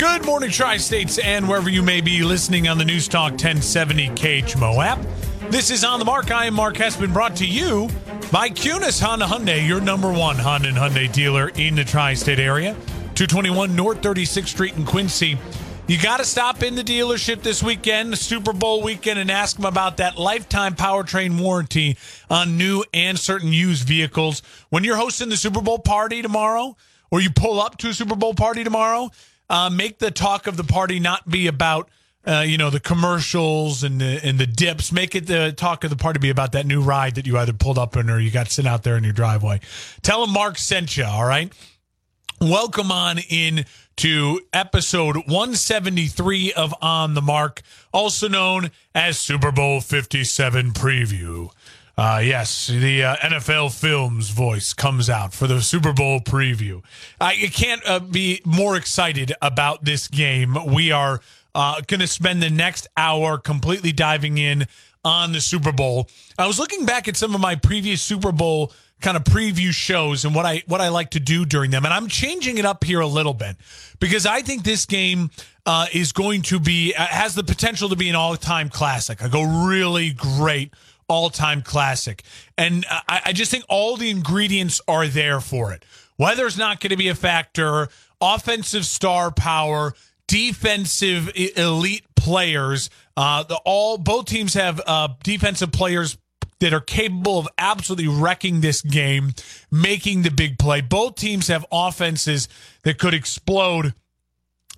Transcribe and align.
Good 0.00 0.24
morning, 0.24 0.48
Tri 0.48 0.78
States, 0.78 1.18
and 1.18 1.46
wherever 1.46 1.68
you 1.68 1.82
may 1.82 2.00
be 2.00 2.22
listening 2.22 2.68
on 2.68 2.78
the 2.78 2.86
News 2.86 3.06
Talk 3.06 3.32
1070 3.32 4.08
KHMO 4.08 4.82
app. 4.82 4.98
This 5.50 5.70
is 5.70 5.84
On 5.84 5.98
the 5.98 6.06
Mark. 6.06 6.30
I 6.30 6.46
am 6.46 6.54
Mark 6.54 6.76
Hespen, 6.76 7.12
brought 7.12 7.36
to 7.36 7.46
you 7.46 7.86
by 8.32 8.48
Kunes 8.48 8.98
Honda 8.98 9.26
Hyundai, 9.26 9.68
your 9.68 9.78
number 9.78 10.10
one 10.10 10.36
Honda 10.36 10.68
and 10.68 10.76
Hyundai 10.78 11.12
dealer 11.12 11.50
in 11.50 11.74
the 11.74 11.84
tri 11.84 12.14
state 12.14 12.40
area. 12.40 12.72
221 13.14 13.76
North 13.76 14.00
36th 14.00 14.46
Street 14.46 14.74
in 14.74 14.86
Quincy. 14.86 15.36
You 15.86 16.00
got 16.00 16.16
to 16.16 16.24
stop 16.24 16.62
in 16.62 16.76
the 16.76 16.82
dealership 16.82 17.42
this 17.42 17.62
weekend, 17.62 18.16
Super 18.16 18.54
Bowl 18.54 18.82
weekend, 18.82 19.18
and 19.18 19.30
ask 19.30 19.56
them 19.56 19.66
about 19.66 19.98
that 19.98 20.16
lifetime 20.16 20.76
powertrain 20.76 21.38
warranty 21.38 21.98
on 22.30 22.56
new 22.56 22.84
and 22.94 23.18
certain 23.18 23.52
used 23.52 23.86
vehicles. 23.86 24.42
When 24.70 24.82
you're 24.82 24.96
hosting 24.96 25.28
the 25.28 25.36
Super 25.36 25.60
Bowl 25.60 25.78
party 25.78 26.22
tomorrow, 26.22 26.74
or 27.10 27.20
you 27.20 27.28
pull 27.28 27.60
up 27.60 27.76
to 27.78 27.88
a 27.88 27.92
Super 27.92 28.16
Bowl 28.16 28.32
party 28.32 28.64
tomorrow, 28.64 29.10
uh, 29.50 29.68
make 29.68 29.98
the 29.98 30.10
talk 30.10 30.46
of 30.46 30.56
the 30.56 30.64
party 30.64 31.00
not 31.00 31.28
be 31.28 31.48
about 31.48 31.90
uh, 32.26 32.44
you 32.46 32.56
know 32.56 32.70
the 32.70 32.80
commercials 32.80 33.82
and 33.82 34.00
the 34.00 34.20
and 34.22 34.38
the 34.38 34.46
dips. 34.46 34.92
Make 34.92 35.14
it 35.14 35.26
the 35.26 35.52
talk 35.52 35.84
of 35.84 35.90
the 35.90 35.96
party 35.96 36.18
be 36.18 36.30
about 36.30 36.52
that 36.52 36.66
new 36.66 36.80
ride 36.80 37.16
that 37.16 37.26
you 37.26 37.36
either 37.36 37.52
pulled 37.52 37.78
up 37.78 37.96
in 37.96 38.08
or 38.08 38.20
you 38.20 38.30
got 38.30 38.50
sitting 38.50 38.70
out 38.70 38.84
there 38.84 38.96
in 38.96 39.04
your 39.04 39.12
driveway. 39.12 39.60
Tell 40.02 40.24
them 40.24 40.32
Mark 40.32 40.56
sent 40.56 40.96
you. 40.96 41.04
All 41.04 41.24
right. 41.24 41.52
Welcome 42.40 42.90
on 42.90 43.18
in 43.28 43.66
to 43.96 44.40
episode 44.52 45.16
173 45.16 46.54
of 46.54 46.74
On 46.80 47.12
the 47.12 47.20
Mark, 47.20 47.60
also 47.92 48.28
known 48.28 48.70
as 48.94 49.18
Super 49.18 49.52
Bowl 49.52 49.82
57 49.82 50.70
preview. 50.70 51.50
Uh, 52.00 52.18
yes, 52.24 52.68
the 52.68 53.04
uh, 53.04 53.16
NFL 53.16 53.78
Films 53.78 54.30
voice 54.30 54.72
comes 54.72 55.10
out 55.10 55.34
for 55.34 55.46
the 55.46 55.60
Super 55.60 55.92
Bowl 55.92 56.18
preview. 56.18 56.82
I 57.20 57.34
can't 57.52 57.82
uh, 57.84 58.00
be 58.00 58.40
more 58.42 58.74
excited 58.74 59.34
about 59.42 59.84
this 59.84 60.08
game. 60.08 60.56
We 60.72 60.92
are 60.92 61.20
uh, 61.54 61.82
going 61.86 62.00
to 62.00 62.06
spend 62.06 62.42
the 62.42 62.48
next 62.48 62.86
hour 62.96 63.36
completely 63.36 63.92
diving 63.92 64.38
in 64.38 64.66
on 65.04 65.32
the 65.32 65.42
Super 65.42 65.72
Bowl. 65.72 66.08
I 66.38 66.46
was 66.46 66.58
looking 66.58 66.86
back 66.86 67.06
at 67.06 67.18
some 67.18 67.34
of 67.34 67.40
my 67.42 67.54
previous 67.54 68.00
Super 68.00 68.32
Bowl 68.32 68.72
kind 69.02 69.18
of 69.18 69.24
preview 69.24 69.70
shows 69.70 70.24
and 70.24 70.34
what 70.34 70.46
I 70.46 70.62
what 70.68 70.80
I 70.80 70.88
like 70.88 71.10
to 71.10 71.20
do 71.20 71.44
during 71.44 71.70
them, 71.70 71.84
and 71.84 71.92
I'm 71.92 72.08
changing 72.08 72.56
it 72.56 72.64
up 72.64 72.82
here 72.82 73.00
a 73.00 73.06
little 73.06 73.34
bit 73.34 73.56
because 73.98 74.24
I 74.24 74.40
think 74.40 74.62
this 74.62 74.86
game 74.86 75.30
uh, 75.66 75.84
is 75.92 76.12
going 76.12 76.40
to 76.42 76.58
be 76.58 76.94
uh, 76.94 77.04
has 77.04 77.34
the 77.34 77.44
potential 77.44 77.90
to 77.90 77.96
be 77.96 78.08
an 78.08 78.14
all 78.14 78.36
time 78.36 78.70
classic. 78.70 79.22
I 79.22 79.28
go 79.28 79.66
really 79.66 80.14
great 80.14 80.72
all 81.10 81.28
time 81.28 81.60
classic. 81.60 82.22
And 82.56 82.86
I, 82.88 83.20
I, 83.26 83.32
just 83.32 83.50
think 83.50 83.64
all 83.68 83.96
the 83.96 84.10
ingredients 84.10 84.80
are 84.86 85.08
there 85.08 85.40
for 85.40 85.72
it. 85.72 85.84
Weather's 86.16 86.56
not 86.56 86.80
going 86.80 86.90
to 86.90 86.96
be 86.96 87.08
a 87.08 87.14
factor, 87.14 87.88
offensive 88.20 88.86
star 88.86 89.30
power, 89.32 89.94
defensive 90.28 91.30
elite 91.34 92.04
players. 92.14 92.88
Uh, 93.16 93.42
the 93.42 93.56
all 93.64 93.98
both 93.98 94.26
teams 94.26 94.54
have 94.54 94.80
uh, 94.86 95.08
defensive 95.24 95.72
players 95.72 96.16
that 96.60 96.72
are 96.72 96.80
capable 96.80 97.38
of 97.38 97.48
absolutely 97.58 98.08
wrecking 98.08 98.60
this 98.60 98.82
game, 98.82 99.32
making 99.70 100.22
the 100.22 100.30
big 100.30 100.58
play. 100.58 100.80
Both 100.80 101.16
teams 101.16 101.48
have 101.48 101.66
offenses 101.72 102.48
that 102.84 102.98
could 102.98 103.14
explode 103.14 103.94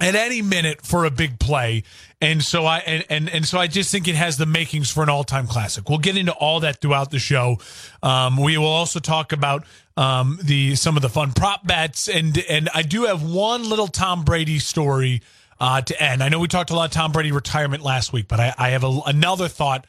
at 0.01 0.15
any 0.15 0.43
minute 0.43 0.85
for 0.85 1.05
a 1.05 1.11
big 1.11 1.39
play. 1.39 1.83
And 2.22 2.41
so 2.41 2.65
I 2.65 2.78
and, 2.78 3.05
and 3.10 3.28
and 3.28 3.47
so 3.47 3.59
I 3.59 3.66
just 3.66 3.91
think 3.91 4.06
it 4.06 4.15
has 4.15 4.37
the 4.37 4.47
makings 4.47 4.91
for 4.93 5.03
an 5.03 5.09
all-time 5.09 5.49
classic. 5.49 5.88
We'll 5.88 5.99
get 5.99 6.16
into 6.16 6.33
all 6.33 6.60
that 6.60 6.81
throughout 6.81 7.10
the 7.10 7.19
show. 7.19 7.59
Um, 8.00 8.37
we 8.37 8.56
will 8.56 8.66
also 8.66 9.00
talk 9.00 9.33
about 9.33 9.65
um, 9.97 10.38
the 10.41 10.77
some 10.77 10.94
of 10.94 11.03
the 11.03 11.09
fun 11.09 11.32
prop 11.32 11.66
bets 11.66 12.09
and 12.09 12.38
and 12.49 12.69
I 12.72 12.82
do 12.82 13.06
have 13.06 13.25
one 13.25 13.69
little 13.69 13.88
Tom 13.88 14.22
Brady 14.22 14.61
story 14.61 15.21
uh, 15.59 15.82
to 15.82 16.00
end. 16.00 16.22
I 16.22 16.28
know 16.28 16.38
we 16.38 16.47
talked 16.47 16.71
a 16.71 16.77
lot 16.77 16.84
of 16.84 16.91
Tom 16.93 17.11
Brady 17.11 17.32
retirement 17.32 17.82
last 17.82 18.12
week, 18.12 18.28
but 18.28 18.38
I, 18.38 18.55
I 18.56 18.69
have 18.71 18.84
a, 18.84 19.00
another 19.06 19.49
thought 19.49 19.84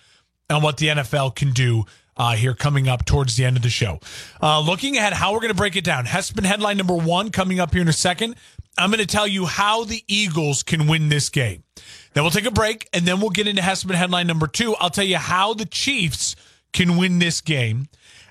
on 0.49 0.63
what 0.63 0.77
the 0.77 0.88
NFL 0.88 1.35
can 1.35 1.51
do 1.51 1.85
uh, 2.17 2.33
here 2.35 2.55
coming 2.55 2.88
up 2.88 3.05
towards 3.05 3.38
the 3.38 3.45
end 3.45 3.57
of 3.57 3.63
the 3.63 3.69
show. 3.69 3.99
Uh, 4.41 4.59
looking 4.59 4.97
ahead, 4.97 5.13
how 5.13 5.33
we're 5.33 5.39
going 5.39 5.49
to 5.49 5.57
break 5.57 5.75
it 5.75 5.83
down. 5.83 6.05
Hespen 6.05 6.43
headline 6.43 6.77
number 6.77 6.95
one 6.95 7.29
coming 7.29 7.59
up 7.59 7.73
here 7.73 7.81
in 7.81 7.88
a 7.88 7.93
second. 7.93 8.35
I'm 8.77 8.89
going 8.89 8.99
to 8.99 9.05
tell 9.05 9.27
you 9.27 9.45
how 9.45 9.83
the 9.83 10.03
Eagles 10.07 10.63
can 10.63 10.88
win 10.88 11.09
this 11.09 11.29
game. 11.29 11.63
Then 12.13 12.24
we'll 12.24 12.31
take 12.31 12.46
a 12.46 12.51
break, 12.51 12.88
and 12.94 13.06
then 13.06 13.19
we'll 13.19 13.29
get 13.29 13.47
into 13.47 13.62
Hespen 13.62 13.96
headline 13.96 14.28
number 14.28 14.47
two. 14.47 14.75
I'll 14.75 14.90
tell 14.90 15.06
you 15.06 15.18
how 15.18 15.53
the 15.53 15.66
Chiefs 15.66 16.35
can 16.72 16.97
win 16.97 17.19
this 17.19 17.41
game. 17.41 17.88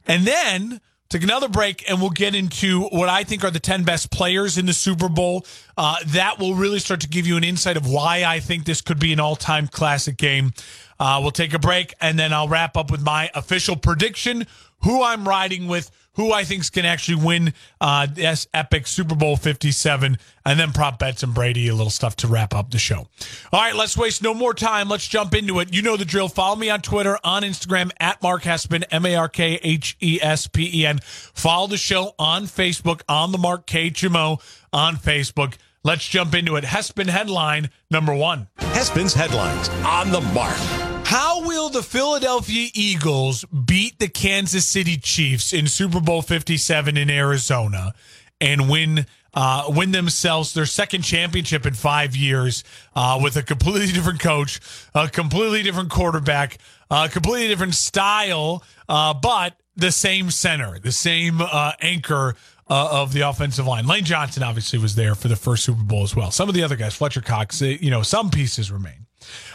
And 0.07 0.25
then 0.25 0.81
take 1.09 1.23
another 1.23 1.49
break, 1.49 1.89
and 1.89 2.01
we'll 2.01 2.11
get 2.11 2.35
into 2.35 2.83
what 2.85 3.09
I 3.09 3.25
think 3.25 3.45
are 3.45 3.51
the 3.51 3.61
10 3.61 3.85
best 3.85 4.11
players 4.11 4.57
in 4.57 4.67
the 4.67 4.73
Super 4.73 5.09
Bowl. 5.09 5.45
Uh, 5.77 5.97
that 6.07 6.39
will 6.39 6.55
really 6.55 6.79
start 6.79 7.01
to 7.03 7.09
give 7.09 7.27
you 7.27 7.37
an 7.37 7.45
insight 7.45 7.77
of 7.77 7.87
why 7.87 8.25
I 8.25 8.41
think 8.41 8.65
this 8.65 8.81
could 8.81 8.99
be 8.99 9.13
an 9.13 9.21
all 9.21 9.37
time 9.37 9.69
classic 9.69 10.17
game. 10.17 10.53
Uh, 10.99 11.19
we'll 11.21 11.33
take 11.33 11.53
a 11.53 11.59
break, 11.59 11.95
and 12.01 12.19
then 12.19 12.33
I'll 12.33 12.49
wrap 12.49 12.77
up 12.77 12.91
with 12.91 13.03
my 13.03 13.31
official 13.35 13.77
prediction 13.77 14.47
who 14.85 15.03
I'm 15.03 15.27
riding 15.29 15.69
with 15.69 15.91
who 16.15 16.31
I 16.33 16.45
think 16.45 16.71
can 16.71 16.85
actually 16.85 17.25
win 17.25 17.55
uh, 17.81 18.07
this 18.07 18.47
epic 18.53 18.87
Super 18.87 19.15
Bowl 19.15 19.37
57, 19.37 20.19
and 20.45 20.61
then 20.61 20.73
prop 20.73 20.99
bets 20.99 21.23
and 21.23 21.33
Brady, 21.33 21.69
a 21.69 21.75
little 21.75 21.89
stuff 21.91 22.17
to 22.17 22.29
wrap 22.29 22.55
up 22.55 22.71
the 22.71 22.79
show. 22.79 23.07
All 23.51 23.61
right, 23.61 23.75
let's 23.75 23.97
waste 23.97 24.23
no 24.23 24.35
more 24.35 24.53
time. 24.53 24.91
Let's 24.91 25.09
jump 25.09 25.35
into 25.35 25.59
it. 25.61 25.73
You 25.73 25.81
know 25.81 25.97
the 25.97 26.05
drill. 26.05 26.29
Follow 26.29 26.57
me 26.57 26.69
on 26.69 26.83
Twitter, 26.83 27.19
on 27.25 27.43
Instagram, 27.45 27.93
at 27.99 28.23
Mark 28.23 28.43
Hespen, 28.43 28.85
M 28.91 29.07
A 29.07 29.15
R 29.17 29.29
K 29.29 29.59
H 29.63 29.97
E 30.03 30.19
S 30.21 30.47
P 30.49 30.83
E 30.83 30.87
N. 30.87 30.99
Follow 31.03 31.67
the 31.67 31.79
show 31.79 32.15
on 32.19 32.45
Facebook, 32.45 33.01
on 33.09 33.33
the 33.33 33.39
Mark 33.39 33.67
K. 33.67 33.83
KHMO 33.91 34.41
on 34.73 34.97
Facebook. 34.97 35.55
Let's 35.85 36.07
jump 36.07 36.35
into 36.35 36.55
it. 36.55 36.65
Hespen 36.65 37.09
headline 37.09 37.71
number 37.91 38.15
one. 38.15 38.47
Hespen's 38.59 39.15
headlines 39.15 39.69
on 39.85 40.13
the 40.13 40.21
mark. 40.21 40.57
How 41.05 41.45
will 41.45 41.71
the 41.71 41.83
Philadelphia 41.83 42.69
Eagles 42.73 43.45
beat 43.47 43.99
the 43.99 44.07
Kansas 44.07 44.65
City 44.65 44.97
Chiefs 44.97 45.53
in 45.53 45.67
Super 45.67 46.01
Bowl 46.01 46.23
57 46.23 46.97
in 46.97 47.11
Arizona 47.11 47.95
and 48.41 48.71
win 48.71 49.07
uh, 49.35 49.65
win 49.69 49.91
themselves 49.93 50.55
their 50.55 50.67
second 50.67 51.03
championship 51.03 51.67
in 51.67 51.75
five 51.75 52.15
years 52.15 52.63
uh, 52.95 53.19
with 53.23 53.37
a 53.37 53.43
completely 53.43 53.91
different 53.93 54.21
coach, 54.21 54.61
a 54.95 55.09
completely 55.09 55.63
different 55.63 55.91
quarterback, 55.91 56.59
a 56.91 57.09
completely 57.09 57.49
different 57.49 57.75
style, 57.75 58.63
uh, 58.89 59.15
but 59.15 59.57
the 59.75 59.91
same 59.91 60.31
center, 60.31 60.79
the 60.79 60.93
same 60.93 61.41
uh, 61.41 61.73
anchor 61.81 62.37
uh, 62.73 62.89
of 63.03 63.13
the 63.13 63.21
offensive 63.21 63.67
line. 63.67 63.87
Lane 63.87 64.03
Johnson 64.03 64.43
obviously 64.43 64.79
was 64.79 64.95
there 64.95 65.15
for 65.15 65.29
the 65.29 65.37
first 65.37 65.63
Super 65.63 65.83
Bowl 65.83 66.05
as 66.05 66.17
well. 66.17 66.31
Some 66.31 66.49
of 66.49 66.55
the 66.55 66.63
other 66.63 66.75
guys, 66.75 66.95
Fletcher 66.95 67.21
Cox, 67.21 67.61
you 67.61 67.91
know, 67.91 68.01
some 68.01 68.31
pieces 68.31 68.73
remain. 68.73 69.07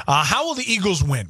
Uh, 0.08 0.24
how 0.24 0.46
will 0.46 0.54
the 0.54 0.72
Eagles 0.72 1.04
win? 1.04 1.30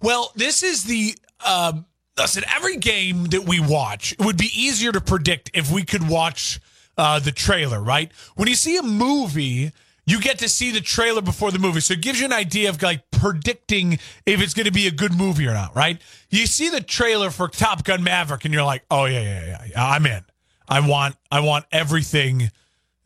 Well, 0.00 0.30
this 0.36 0.62
is 0.62 0.84
the. 0.84 1.16
Uh, 1.44 1.72
listen, 2.16 2.44
every 2.54 2.76
game 2.76 3.24
that 3.26 3.48
we 3.48 3.58
watch, 3.58 4.12
it 4.12 4.20
would 4.20 4.38
be 4.38 4.48
easier 4.54 4.92
to 4.92 5.00
predict 5.00 5.50
if 5.54 5.72
we 5.72 5.82
could 5.82 6.08
watch 6.08 6.60
uh, 6.96 7.18
the 7.18 7.32
trailer, 7.32 7.82
right? 7.82 8.12
When 8.36 8.46
you 8.46 8.54
see 8.54 8.76
a 8.76 8.82
movie, 8.84 9.72
you 10.06 10.20
get 10.20 10.38
to 10.38 10.48
see 10.48 10.70
the 10.70 10.80
trailer 10.80 11.20
before 11.20 11.50
the 11.50 11.58
movie. 11.58 11.80
So 11.80 11.94
it 11.94 12.00
gives 12.00 12.20
you 12.20 12.26
an 12.26 12.32
idea 12.32 12.68
of 12.68 12.80
like 12.80 13.10
predicting 13.10 13.94
if 14.24 14.40
it's 14.40 14.54
going 14.54 14.66
to 14.66 14.72
be 14.72 14.86
a 14.86 14.92
good 14.92 15.12
movie 15.12 15.48
or 15.48 15.54
not, 15.54 15.74
right? 15.74 16.00
You 16.30 16.46
see 16.46 16.68
the 16.68 16.80
trailer 16.80 17.30
for 17.30 17.48
Top 17.48 17.82
Gun 17.82 18.04
Maverick 18.04 18.44
and 18.44 18.54
you're 18.54 18.62
like, 18.62 18.84
oh, 18.88 19.06
yeah, 19.06 19.20
yeah, 19.20 19.46
yeah, 19.46 19.64
yeah 19.70 19.84
I'm 19.84 20.06
in. 20.06 20.24
I 20.68 20.86
want 20.86 21.16
I 21.30 21.40
want 21.40 21.66
everything 21.72 22.50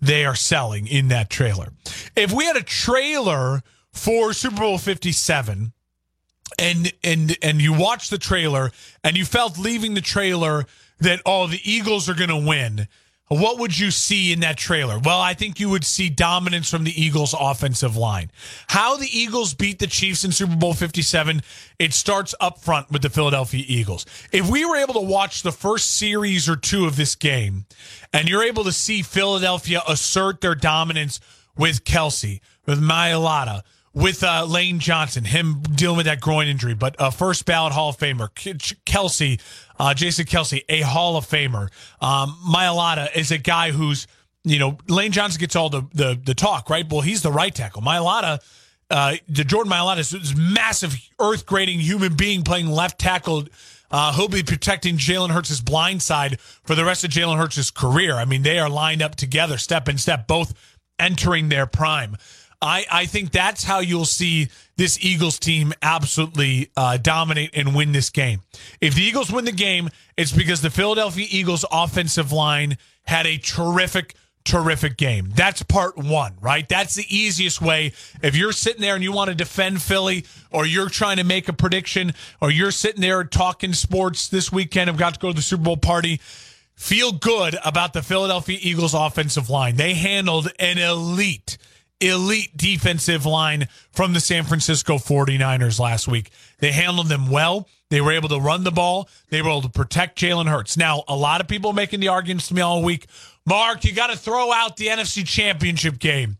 they 0.00 0.24
are 0.24 0.34
selling 0.34 0.86
in 0.86 1.08
that 1.08 1.30
trailer. 1.30 1.72
If 2.14 2.32
we 2.32 2.44
had 2.44 2.56
a 2.56 2.62
trailer 2.62 3.62
for 3.92 4.32
Super 4.32 4.56
Bowl 4.56 4.78
57 4.78 5.72
and 6.58 6.92
and 7.02 7.36
and 7.42 7.60
you 7.60 7.72
watched 7.72 8.10
the 8.10 8.18
trailer 8.18 8.70
and 9.02 9.16
you 9.16 9.24
felt 9.24 9.58
leaving 9.58 9.94
the 9.94 10.00
trailer 10.00 10.64
that 11.00 11.20
oh 11.26 11.46
the 11.46 11.60
Eagles 11.64 12.08
are 12.08 12.14
going 12.14 12.30
to 12.30 12.36
win 12.36 12.88
what 13.28 13.58
would 13.58 13.78
you 13.78 13.90
see 13.90 14.32
in 14.32 14.40
that 14.40 14.56
trailer? 14.56 14.98
Well, 14.98 15.20
I 15.20 15.34
think 15.34 15.60
you 15.60 15.68
would 15.68 15.84
see 15.84 16.08
dominance 16.08 16.70
from 16.70 16.84
the 16.84 17.00
Eagles' 17.00 17.34
offensive 17.38 17.96
line. 17.96 18.30
How 18.68 18.96
the 18.96 19.08
Eagles 19.10 19.54
beat 19.54 19.78
the 19.78 19.86
Chiefs 19.86 20.24
in 20.24 20.32
Super 20.32 20.56
Bowl 20.56 20.72
57, 20.72 21.42
it 21.78 21.92
starts 21.92 22.34
up 22.40 22.58
front 22.60 22.90
with 22.90 23.02
the 23.02 23.10
Philadelphia 23.10 23.64
Eagles. 23.66 24.06
If 24.32 24.48
we 24.48 24.64
were 24.64 24.76
able 24.76 24.94
to 24.94 25.00
watch 25.00 25.42
the 25.42 25.52
first 25.52 25.98
series 25.98 26.48
or 26.48 26.56
two 26.56 26.86
of 26.86 26.96
this 26.96 27.14
game, 27.14 27.66
and 28.12 28.28
you're 28.28 28.44
able 28.44 28.64
to 28.64 28.72
see 28.72 29.02
Philadelphia 29.02 29.82
assert 29.86 30.40
their 30.40 30.54
dominance 30.54 31.20
with 31.56 31.84
Kelce, 31.84 32.40
with 32.64 32.80
Mailata, 32.80 33.62
with 33.98 34.22
uh, 34.22 34.44
Lane 34.44 34.78
Johnson, 34.78 35.24
him 35.24 35.60
dealing 35.74 35.96
with 35.96 36.06
that 36.06 36.20
groin 36.20 36.46
injury, 36.46 36.74
but 36.74 36.94
a 37.00 37.10
first 37.10 37.44
ballot 37.44 37.72
Hall 37.72 37.88
of 37.88 37.98
Famer, 37.98 38.28
Kelce, 38.86 39.40
uh, 39.78 39.92
Jason 39.92 40.24
Kelce, 40.24 40.62
a 40.68 40.82
Hall 40.82 41.16
of 41.16 41.26
Famer. 41.26 41.68
Um, 42.00 42.38
Mailata 42.48 43.08
is 43.16 43.32
a 43.32 43.38
guy 43.38 43.72
who's, 43.72 44.06
you 44.44 44.60
know, 44.60 44.78
Lane 44.88 45.10
Johnson 45.10 45.40
gets 45.40 45.56
all 45.56 45.68
the, 45.68 45.82
the, 45.92 46.20
the 46.22 46.34
talk, 46.34 46.70
right? 46.70 46.88
Well, 46.88 47.00
he's 47.00 47.22
the 47.22 47.32
right 47.32 47.52
tackle. 47.52 47.82
Mailata, 47.82 48.38
uh, 48.88 49.16
the 49.28 49.42
Jordan 49.42 49.72
Mailata 49.72 49.98
is 49.98 50.10
this 50.10 50.36
massive 50.36 50.96
earth 51.18 51.44
grading 51.44 51.80
human 51.80 52.14
being 52.14 52.42
playing 52.42 52.68
left 52.68 53.00
tackle. 53.00 53.48
Uh, 53.90 54.12
he'll 54.12 54.28
be 54.28 54.44
protecting 54.44 54.96
Jalen 54.96 55.30
Hurts' 55.30 55.60
blind 55.60 56.02
side 56.02 56.38
for 56.40 56.76
the 56.76 56.84
rest 56.84 57.02
of 57.02 57.10
Jalen 57.10 57.36
Hurts' 57.36 57.72
career. 57.72 58.14
I 58.14 58.26
mean, 58.26 58.42
they 58.42 58.60
are 58.60 58.70
lined 58.70 59.02
up 59.02 59.16
together, 59.16 59.58
step 59.58 59.88
in 59.88 59.98
step, 59.98 60.28
both 60.28 60.54
entering 61.00 61.48
their 61.48 61.66
prime. 61.66 62.16
I, 62.60 62.86
I 62.90 63.06
think 63.06 63.30
that's 63.30 63.64
how 63.64 63.78
you'll 63.80 64.04
see 64.04 64.48
this 64.76 64.98
Eagles 65.04 65.38
team 65.38 65.72
absolutely 65.80 66.70
uh, 66.76 66.96
dominate 66.96 67.50
and 67.54 67.74
win 67.74 67.92
this 67.92 68.10
game. 68.10 68.42
If 68.80 68.94
the 68.94 69.02
Eagles 69.02 69.30
win 69.30 69.44
the 69.44 69.52
game, 69.52 69.90
it's 70.16 70.32
because 70.32 70.60
the 70.60 70.70
Philadelphia 70.70 71.26
Eagles 71.30 71.64
offensive 71.70 72.32
line 72.32 72.76
had 73.04 73.26
a 73.26 73.38
terrific, 73.38 74.14
terrific 74.44 74.96
game. 74.96 75.30
That's 75.34 75.62
part 75.62 75.96
one, 75.96 76.34
right? 76.40 76.68
That's 76.68 76.96
the 76.96 77.06
easiest 77.08 77.62
way. 77.62 77.92
If 78.22 78.34
you're 78.34 78.52
sitting 78.52 78.80
there 78.80 78.96
and 78.96 79.04
you 79.04 79.12
want 79.12 79.28
to 79.28 79.36
defend 79.36 79.80
Philly, 79.80 80.24
or 80.50 80.66
you're 80.66 80.88
trying 80.88 81.18
to 81.18 81.24
make 81.24 81.48
a 81.48 81.52
prediction, 81.52 82.12
or 82.40 82.50
you're 82.50 82.72
sitting 82.72 83.00
there 83.00 83.22
talking 83.22 83.72
sports 83.72 84.28
this 84.28 84.50
weekend, 84.50 84.90
I've 84.90 84.96
got 84.96 85.14
to 85.14 85.20
go 85.20 85.28
to 85.28 85.34
the 85.34 85.42
Super 85.42 85.62
Bowl 85.62 85.76
party 85.76 86.20
feel 86.74 87.10
good 87.10 87.56
about 87.64 87.92
the 87.92 88.00
Philadelphia 88.00 88.56
Eagles 88.62 88.94
offensive 88.94 89.50
line. 89.50 89.74
They 89.74 89.94
handled 89.94 90.48
an 90.60 90.78
elite 90.78 91.58
elite 92.00 92.56
defensive 92.56 93.26
line 93.26 93.68
from 93.92 94.12
the 94.12 94.20
San 94.20 94.44
Francisco 94.44 94.96
49ers 94.96 95.80
last 95.80 96.08
week. 96.08 96.30
They 96.58 96.72
handled 96.72 97.08
them 97.08 97.30
well. 97.30 97.68
They 97.90 98.00
were 98.00 98.12
able 98.12 98.28
to 98.28 98.38
run 98.38 98.64
the 98.64 98.70
ball. 98.70 99.08
They 99.30 99.40
were 99.42 99.48
able 99.48 99.62
to 99.62 99.68
protect 99.68 100.18
Jalen 100.18 100.48
Hurts. 100.48 100.76
Now, 100.76 101.04
a 101.08 101.16
lot 101.16 101.40
of 101.40 101.48
people 101.48 101.72
making 101.72 102.00
the 102.00 102.08
arguments 102.08 102.48
to 102.48 102.54
me 102.54 102.60
all 102.60 102.82
week. 102.82 103.06
Mark, 103.46 103.84
you 103.84 103.92
got 103.92 104.08
to 104.08 104.16
throw 104.16 104.52
out 104.52 104.76
the 104.76 104.88
NFC 104.88 105.26
Championship 105.26 105.98
game. 105.98 106.36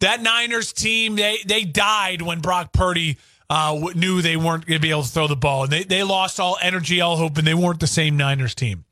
That 0.00 0.22
Niners 0.22 0.72
team, 0.72 1.16
they 1.16 1.38
they 1.46 1.64
died 1.64 2.22
when 2.22 2.40
Brock 2.40 2.72
Purdy 2.72 3.18
uh, 3.50 3.78
knew 3.94 4.22
they 4.22 4.36
weren't 4.36 4.64
going 4.66 4.78
to 4.78 4.82
be 4.82 4.90
able 4.90 5.02
to 5.02 5.08
throw 5.08 5.26
the 5.26 5.36
ball, 5.36 5.64
and 5.64 5.72
they 5.72 5.84
they 5.84 6.02
lost 6.02 6.38
all 6.38 6.56
energy, 6.62 7.00
all 7.00 7.16
hope, 7.16 7.36
and 7.36 7.46
they 7.46 7.54
weren't 7.54 7.80
the 7.80 7.86
same 7.86 8.16
Niners 8.16 8.54
team. 8.54 8.84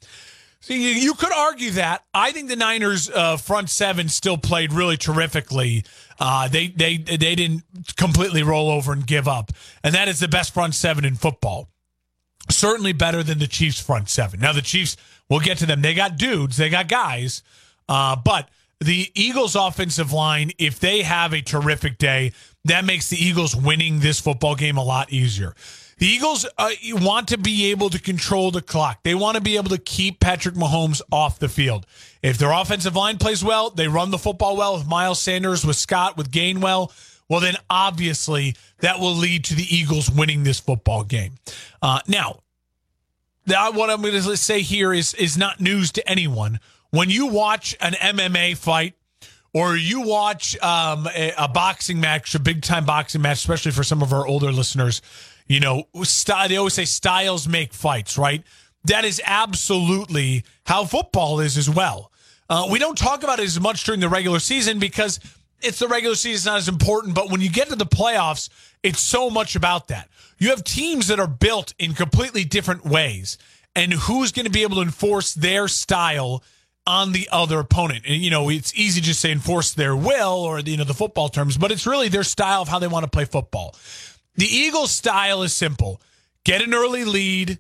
See, 0.61 0.83
you, 0.83 1.01
you 1.01 1.15
could 1.15 1.33
argue 1.33 1.71
that. 1.73 2.05
I 2.13 2.33
think 2.33 2.49
the 2.49 2.57
Niners' 2.57 3.09
uh, 3.09 3.37
front 3.37 3.71
seven 3.71 4.09
still 4.09 4.37
played 4.37 4.73
really 4.73 4.97
terrifically. 4.97 5.85
Uh, 6.19 6.49
they 6.49 6.69
they 6.69 6.97
they 6.97 7.35
didn't 7.35 7.63
completely 7.97 8.43
roll 8.43 8.71
over 8.71 8.93
and 8.93 9.07
give 9.07 9.29
up, 9.29 9.53
and 9.85 9.95
that 9.95 10.09
is 10.09 10.19
the 10.21 10.29
best 10.29 10.53
front 10.53 10.75
seven 10.75 11.05
in 11.05 11.15
football. 11.15 11.69
Certainly 12.51 12.95
better 12.95 13.23
than 13.23 13.39
the 13.39 13.47
Chiefs' 13.47 13.81
front 13.81 14.09
seven. 14.09 14.41
Now 14.41 14.53
the 14.53 14.63
Chiefs, 14.63 14.97
we'll 15.29 15.41
get 15.41 15.59
to 15.59 15.67
them. 15.67 15.83
They 15.83 15.95
got 15.95 16.17
dudes, 16.17 16.57
they 16.57 16.71
got 16.71 16.89
guys, 16.89 17.43
uh, 17.89 18.17
but 18.17 18.49
the 18.81 19.11
Eagles' 19.15 19.57
offensive 19.57 20.13
line, 20.13 20.53
if 20.59 20.79
they 20.81 21.03
have 21.03 21.33
a 21.33 21.41
terrific 21.41 21.99
day, 21.99 22.33
that 22.65 22.85
makes 22.85 23.09
the 23.09 23.17
Eagles 23.17 23.55
winning 23.55 24.01
this 24.01 24.21
football 24.21 24.55
game 24.55 24.77
a 24.77 24.85
lot 24.85 25.13
easier. 25.13 25.55
The 25.99 26.07
Eagles 26.07 26.47
uh, 26.57 26.71
want 26.93 27.29
to 27.29 27.39
be 27.39 27.71
able 27.71 27.91
to 27.91 28.01
control 28.01 28.53
the 28.53 28.63
clock. 28.63 29.03
They 29.03 29.17
want 29.17 29.35
to 29.35 29.41
be 29.41 29.57
able 29.57 29.71
to 29.71 29.79
keep 29.79 30.21
Patrick 30.21 30.55
Mahomes 30.55 31.03
off 31.11 31.41
the 31.41 31.49
field. 31.49 31.87
If 32.23 32.39
their 32.39 32.51
offensive 32.51 32.97
line 32.97 33.19
plays 33.19 33.45
well, 33.45 33.71
they 33.71 33.89
run 33.89 34.11
the 34.11 34.19
football 34.19 34.57
well 34.57 34.75
If 34.75 34.87
Miles 34.87 35.21
Sanders, 35.21 35.65
with 35.65 35.77
Scott, 35.77 36.17
with 36.17 36.31
Gainwell. 36.31 36.93
Well, 37.29 37.41
then 37.41 37.57
obviously 37.69 38.57
that 38.81 39.01
will 39.01 39.15
lead 39.15 39.45
to 39.45 39.55
the 39.55 39.67
Eagles 39.75 40.11
winning 40.11 40.45
this 40.45 40.61
football 40.61 41.05
game. 41.05 41.35
Uh, 41.83 42.01
now, 42.09 42.41
what 43.73 43.91
I'm 43.91 44.03
going 44.03 44.15
to 44.15 44.37
say 44.37 44.63
here 44.63 44.93
is 44.93 45.15
is 45.15 45.37
not 45.37 45.61
news 45.61 45.93
to 45.93 46.09
anyone. 46.09 46.61
When 46.91 47.11
you 47.11 47.27
watch 47.27 47.77
an 47.81 47.93
MMA 47.93 48.57
fight 48.57 48.95
or 49.53 49.77
you 49.77 50.03
watch 50.03 50.59
um, 50.63 51.07
a, 51.15 51.33
a, 51.37 51.49
boxing 51.49 52.01
match, 52.01 52.35
a 52.35 52.39
big 52.39 52.63
time 52.63 52.87
boxing 52.87 53.21
match, 53.23 53.39
especially 53.39 53.73
for 53.73 53.85
some 53.85 54.03
of 54.03 54.13
our 54.13 54.27
older 54.27 54.53
listeners, 54.53 55.03
you 55.47 55.61
know, 55.61 55.85
they 56.49 56.57
always 56.57 56.75
say 56.75 56.85
styles 56.85 57.49
make 57.49 57.73
fights, 57.73 58.19
right? 58.19 58.43
That 58.85 59.05
is 59.05 59.21
absolutely 59.25 60.45
how 60.65 60.85
football 60.85 61.41
is 61.41 61.59
as 61.59 61.69
well. 61.69 62.11
Uh, 62.49 62.69
we 62.71 62.79
don't 62.79 62.97
talk 62.97 63.23
about 63.23 63.41
it 63.41 63.45
as 63.45 63.61
much 63.61 63.85
during 63.85 64.01
the 64.01 64.09
regular 64.09 64.39
season 64.39 64.79
because 64.79 65.21
it's 65.61 65.79
the 65.79 65.89
regular 65.89 66.15
season 66.15 66.35
it's 66.35 66.47
not 66.47 66.59
as 66.59 66.69
important. 66.69 67.15
But 67.15 67.31
when 67.31 67.41
you 67.41 67.51
get 67.51 67.69
to 67.69 67.77
the 67.77 67.87
playoffs, 67.87 68.49
it's 68.83 69.01
so 69.01 69.29
much 69.29 69.57
about 69.57 69.89
that. 69.89 70.09
You 70.39 70.51
have 70.51 70.65
teams 70.65 71.09
that 71.09 71.19
are 71.19 71.27
built 71.27 71.75
in 71.79 71.95
completely 71.95 72.45
different 72.45 72.85
ways, 72.85 73.39
and 73.75 73.93
who's 73.93 74.33
going 74.33 74.47
to 74.47 74.53
be 74.53 74.63
able 74.63 74.77
to 74.77 74.83
enforce 74.83 75.35
their 75.35 75.69
style 75.69 76.45
on 76.87 77.13
the 77.13 77.29
other 77.31 77.59
opponent? 77.59 78.05
And 78.07 78.23
you 78.23 78.31
know, 78.31 78.49
it's 78.49 78.73
easy 78.75 79.01
to 79.01 79.07
just 79.07 79.21
say 79.21 79.33
enforce 79.33 79.75
their 79.75 79.97
will 79.97 80.39
or 80.45 80.61
you 80.61 80.77
know 80.77 80.85
the 80.85 80.95
football 80.95 81.29
terms, 81.29 81.59
but 81.59 81.73
it's 81.73 81.87
really 81.87 82.09
their 82.09 82.23
style 82.23 82.63
of 82.63 82.69
how 82.69 82.79
they 82.79 82.89
want 82.89 83.05
to 83.05 83.11
play 83.11 83.25
football. 83.25 83.75
The 84.37 84.47
Eagles' 84.47 84.93
style 84.93 85.43
is 85.43 85.55
simple 85.55 86.01
get 86.45 86.63
an 86.63 86.73
early 86.73 87.05
lead 87.05 87.59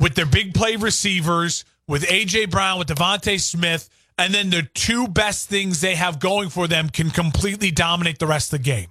with 0.00 0.14
their 0.14 0.26
big 0.26 0.54
play 0.54 0.76
receivers, 0.76 1.64
with 1.86 2.10
A.J. 2.10 2.46
Brown, 2.46 2.78
with 2.78 2.88
DeVonta 2.88 3.40
Smith, 3.40 3.88
and 4.18 4.34
then 4.34 4.50
the 4.50 4.68
two 4.74 5.06
best 5.06 5.48
things 5.48 5.80
they 5.80 5.94
have 5.94 6.18
going 6.18 6.48
for 6.50 6.66
them 6.66 6.88
can 6.88 7.10
completely 7.10 7.70
dominate 7.70 8.18
the 8.18 8.26
rest 8.26 8.52
of 8.52 8.58
the 8.58 8.64
game. 8.64 8.88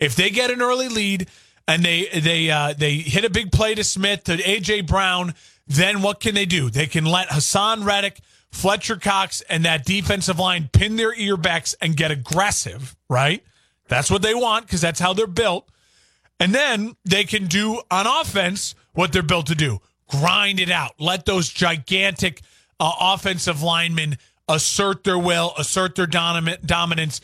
If 0.00 0.16
they 0.16 0.30
get 0.30 0.50
an 0.50 0.62
early 0.62 0.88
lead 0.88 1.28
and 1.68 1.84
they 1.84 2.06
they 2.06 2.50
uh, 2.50 2.74
they 2.76 2.94
hit 2.94 3.24
a 3.24 3.30
big 3.30 3.52
play 3.52 3.74
to 3.74 3.84
Smith 3.84 4.24
to 4.24 4.32
A.J. 4.32 4.82
Brown, 4.82 5.34
then 5.66 6.02
what 6.02 6.18
can 6.18 6.34
they 6.34 6.46
do? 6.46 6.70
They 6.70 6.86
can 6.86 7.04
let 7.04 7.28
Haason 7.28 7.84
Reddick, 7.84 8.20
Fletcher 8.50 8.96
Cox, 8.96 9.42
and 9.42 9.64
that 9.66 9.84
defensive 9.84 10.38
line 10.38 10.70
pin 10.72 10.96
their 10.96 11.14
earbacks 11.14 11.74
and 11.80 11.96
get 11.96 12.10
aggressive, 12.10 12.96
right? 13.08 13.44
That's 13.88 14.10
what 14.10 14.22
they 14.22 14.34
want 14.34 14.66
because 14.66 14.80
that's 14.80 15.00
how 15.00 15.12
they're 15.12 15.26
built. 15.26 15.68
And 16.38 16.54
then 16.54 16.96
they 17.04 17.24
can 17.24 17.46
do 17.46 17.82
on 17.90 18.06
offense 18.06 18.74
what 18.92 19.12
they're 19.12 19.22
built 19.22 19.46
to 19.48 19.54
do 19.54 19.80
grind 20.10 20.60
it 20.60 20.70
out. 20.70 20.94
Let 20.98 21.26
those 21.26 21.48
gigantic 21.48 22.42
uh, 22.78 22.92
offensive 23.00 23.62
linemen 23.62 24.18
assert 24.48 25.04
their 25.04 25.18
will, 25.18 25.52
assert 25.56 25.94
their 25.94 26.06
dominance. 26.06 27.20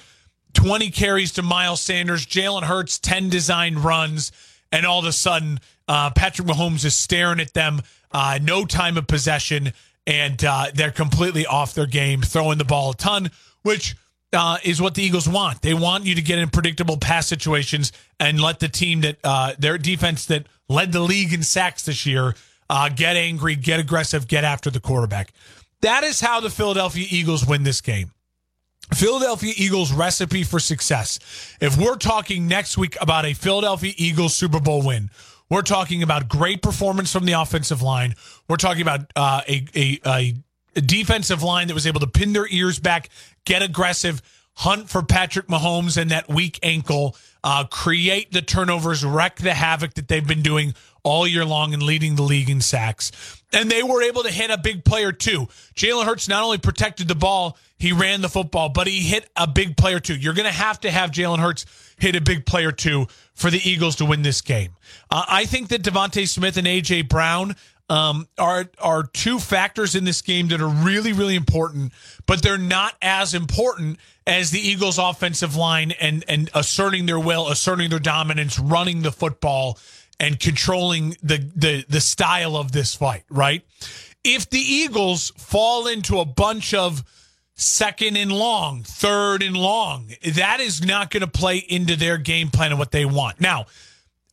20 0.55 0.91
carries 0.91 1.33
to 1.33 1.43
Miles 1.43 1.81
Sanders, 1.81 2.25
Jalen 2.25 2.63
Hurts, 2.63 2.99
10 2.99 3.29
design 3.29 3.77
runs, 3.77 4.33
and 4.73 4.87
all 4.87 5.01
of 5.01 5.05
a 5.05 5.13
sudden, 5.13 5.61
uh, 5.89 6.11
Patrick 6.11 6.49
Mahomes 6.49 6.85
is 6.85 6.97
staring 6.97 7.41
at 7.41 7.53
them. 7.53 7.83
Uh, 8.11 8.39
no 8.43 8.65
time 8.65 8.97
of 8.97 9.07
possession, 9.07 9.73
and 10.07 10.43
uh, 10.45 10.67
they're 10.73 10.91
completely 10.91 11.45
off 11.47 11.75
their 11.75 11.87
game, 11.87 12.23
throwing 12.23 12.59
the 12.59 12.65
ball 12.65 12.93
a 12.93 12.95
ton, 12.95 13.31
which 13.63 13.97
uh, 14.33 14.59
is 14.65 14.81
what 14.81 14.95
the 14.95 15.03
Eagles 15.03 15.29
want. 15.29 15.63
They 15.63 15.75
want 15.75 16.05
you 16.05 16.15
to 16.15 16.23
get 16.23 16.39
in 16.39 16.49
predictable 16.49 16.97
pass 16.97 17.27
situations 17.27 17.93
and 18.19 18.41
let 18.41 18.61
the 18.61 18.69
team 18.69 19.03
that 19.03 19.19
uh, 19.23 19.55
their 19.59 19.79
defense 19.79 20.27
that 20.27 20.47
led 20.69 20.93
the 20.93 21.01
league 21.01 21.33
in 21.33 21.43
sacks 21.43 21.85
this 21.85 22.07
year 22.07 22.35
uh, 22.69 22.89
get 22.89 23.17
angry, 23.17 23.57
get 23.57 23.81
aggressive, 23.81 24.29
get 24.29 24.45
after 24.45 24.71
the 24.71 24.81
quarterback. 24.81 25.33
That 25.83 26.05
is 26.05 26.21
how 26.21 26.41
the 26.41 26.51
Philadelphia 26.51 27.07
Eagles 27.09 27.47
win 27.47 27.63
this 27.63 27.81
game. 27.81 28.13
Philadelphia 28.95 29.53
Eagles 29.57 29.93
recipe 29.93 30.45
for 30.45 30.61
success. 30.61 31.19
If 31.61 31.77
we're 31.77 31.97
talking 31.97 32.47
next 32.47 32.79
week 32.79 32.97
about 33.01 33.25
a 33.25 33.35
Philadelphia 33.35 33.93
Eagles 33.97 34.37
Super 34.37 34.61
Bowl 34.61 34.85
win, 34.85 35.11
we're 35.51 35.63
talking 35.63 36.03
about 36.03 36.29
great 36.29 36.63
performance 36.63 37.13
from 37.13 37.25
the 37.25 37.33
offensive 37.33 37.83
line. 37.83 38.15
We're 38.49 38.57
talking 38.57 38.83
about 38.83 39.13
uh, 39.15 39.43
a, 39.49 39.67
a, 39.75 40.01
a 40.05 40.81
defensive 40.81 41.43
line 41.43 41.69
that 41.69 41.75
was 41.75 41.87
able 41.87 42.01
to 42.01 42.07
pin 42.07 42.33
their 42.33 42.47
ears 42.49 42.79
back, 42.79 43.11
get 43.45 43.63
aggressive, 43.63 44.23
hunt 44.55 44.89
for 44.89 45.03
Patrick 45.03 45.47
Mahomes 45.49 45.97
and 46.01 46.11
that 46.11 46.29
weak 46.29 46.59
ankle, 46.63 47.17
uh, 47.45 47.65
create 47.65 48.33
the 48.33 48.43
turnovers, 48.43 49.05
wreck 49.05 49.37
the 49.37 49.55
havoc 49.55 49.95
that 49.95 50.09
they've 50.09 50.27
been 50.27 50.43
doing 50.43 50.75
all 51.07 51.27
year 51.27 51.45
long 51.45 51.73
and 51.73 51.83
leading 51.85 52.17
the 52.17 52.23
league 52.23 52.51
in 52.51 52.61
sacks. 52.61 53.13
And 53.53 53.71
they 53.71 53.83
were 53.83 54.03
able 54.03 54.25
to 54.25 54.31
hit 54.31 54.51
a 54.51 54.59
big 54.59 54.85
player 54.85 55.13
too. 55.13 55.47
Jalen 55.77 56.05
Hurts 56.05 56.29
not 56.29 56.43
only 56.43 56.59
protected 56.59 57.07
the 57.07 57.15
ball, 57.15 57.57
he 57.79 57.93
ran 57.93 58.23
the 58.23 58.29
football, 58.29 58.71
but 58.71 58.89
he 58.89 59.01
hit 59.01 59.31
a 59.37 59.47
big 59.47 59.77
player 59.77 60.01
too. 60.01 60.17
You're 60.17 60.35
going 60.35 60.49
to 60.49 60.53
have 60.53 60.81
to 60.81 60.91
have 60.91 61.13
Jalen 61.13 61.39
Hurts 61.39 61.65
hit 61.97 62.17
a 62.17 62.21
big 62.21 62.45
player 62.45 62.73
too 62.73 63.07
for 63.35 63.51
the 63.51 63.61
Eagles 63.63 63.97
to 63.97 64.05
win 64.05 64.23
this 64.23 64.41
game. 64.41 64.73
Uh, 65.09 65.25
I 65.29 65.45
think 65.45 65.69
that 65.69 65.83
DeVonta 65.83 66.27
Smith 66.27 66.57
and 66.57 66.67
AJ 66.67 67.09
Brown 67.09 67.55
um, 67.89 68.27
are 68.37 68.69
are 68.81 69.05
two 69.05 69.39
factors 69.39 69.95
in 69.95 70.05
this 70.05 70.23
game 70.23 70.49
that 70.49 70.61
are 70.61 70.69
really 70.69 71.13
really 71.13 71.37
important, 71.37 71.93
but 72.27 72.43
they're 72.43 72.59
not 72.59 72.95
as 73.01 73.33
important 73.33 73.99
as 74.27 74.51
the 74.51 74.59
Eagles' 74.59 74.99
offensive 74.99 75.55
line 75.55 75.93
and 75.93 76.25
and 76.27 76.51
asserting 76.55 77.07
their 77.07 77.21
will, 77.21 77.49
asserting 77.49 77.91
their 77.91 78.01
dominance, 78.01 78.59
running 78.59 79.03
the 79.03 79.13
football, 79.13 79.79
and 80.19 80.39
controlling 80.41 81.17
the 81.23 81.39
the 81.55 81.85
the 81.89 82.01
style 82.01 82.57
of 82.57 82.73
this 82.73 82.95
fight. 82.95 83.25
Right? 83.31 83.65
If 84.25 84.51
the 84.51 84.59
Eagles 84.59 85.33
fall 85.37 85.87
into 85.87 86.19
a 86.19 86.25
bunch 86.25 86.75
of 86.75 87.05
second 87.57 88.17
and 88.17 88.31
long, 88.31 88.83
third 88.83 89.43
and 89.43 89.57
long. 89.57 90.13
That 90.35 90.61
is 90.61 90.85
not 90.85 91.11
going 91.11 91.23
to 91.23 91.27
play 91.27 91.57
into 91.57 91.97
their 91.97 92.19
game 92.19 92.51
plan 92.51 92.71
and 92.71 92.79
what 92.79 92.91
they 92.91 93.07
want. 93.07 93.41
Now, 93.41 93.65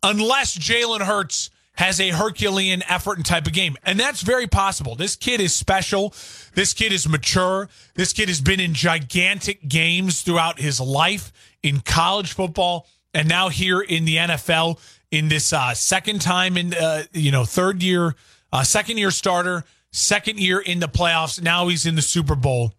unless 0.04 0.58
Jalen 0.58 1.00
Hurts 1.00 1.50
has 1.76 2.00
a 2.00 2.10
Herculean 2.10 2.84
effort 2.88 3.18
and 3.18 3.26
type 3.26 3.48
of 3.48 3.54
game. 3.54 3.76
And 3.84 4.00
that's 4.00 4.22
very 4.22 4.48
possible. 4.48 4.96
This 4.96 5.16
kid 5.16 5.42
is 5.42 5.56
special. 5.56 6.14
This 6.54 6.74
kid 6.74 6.94
is 6.94 7.10
mature. 7.10 7.68
This 7.96 8.14
kid 8.14 8.28
has 8.28 8.42
been 8.42 8.60
in 8.60 8.74
gigantic 8.74 9.68
games 9.68 10.22
throughout 10.22 10.60
his 10.60 10.80
life 10.80 11.32
in 11.64 11.80
college 11.80 12.34
football 12.34 12.88
and 13.14 13.28
now 13.28 13.50
here 13.50 13.82
in 13.82 14.06
the 14.06 14.18
NFL 14.18 14.80
in 15.14 15.28
this 15.28 15.54
uh, 15.54 15.76
second 15.76 16.22
time 16.22 16.58
in, 16.58 16.74
uh, 16.74 17.04
you 17.14 17.32
know, 17.32 17.46
third 17.46 17.84
year, 17.84 18.16
uh, 18.52 18.64
second 18.64 18.98
year 18.98 19.12
starter, 19.12 19.64
second 19.92 20.40
year 20.40 20.60
in 20.60 20.80
the 20.80 20.88
playoffs. 20.88 21.40
Now 21.40 21.68
he's 21.68 21.86
in 21.86 21.94
the 21.94 22.02
Super 22.02 22.34
Bowl. 22.34 22.74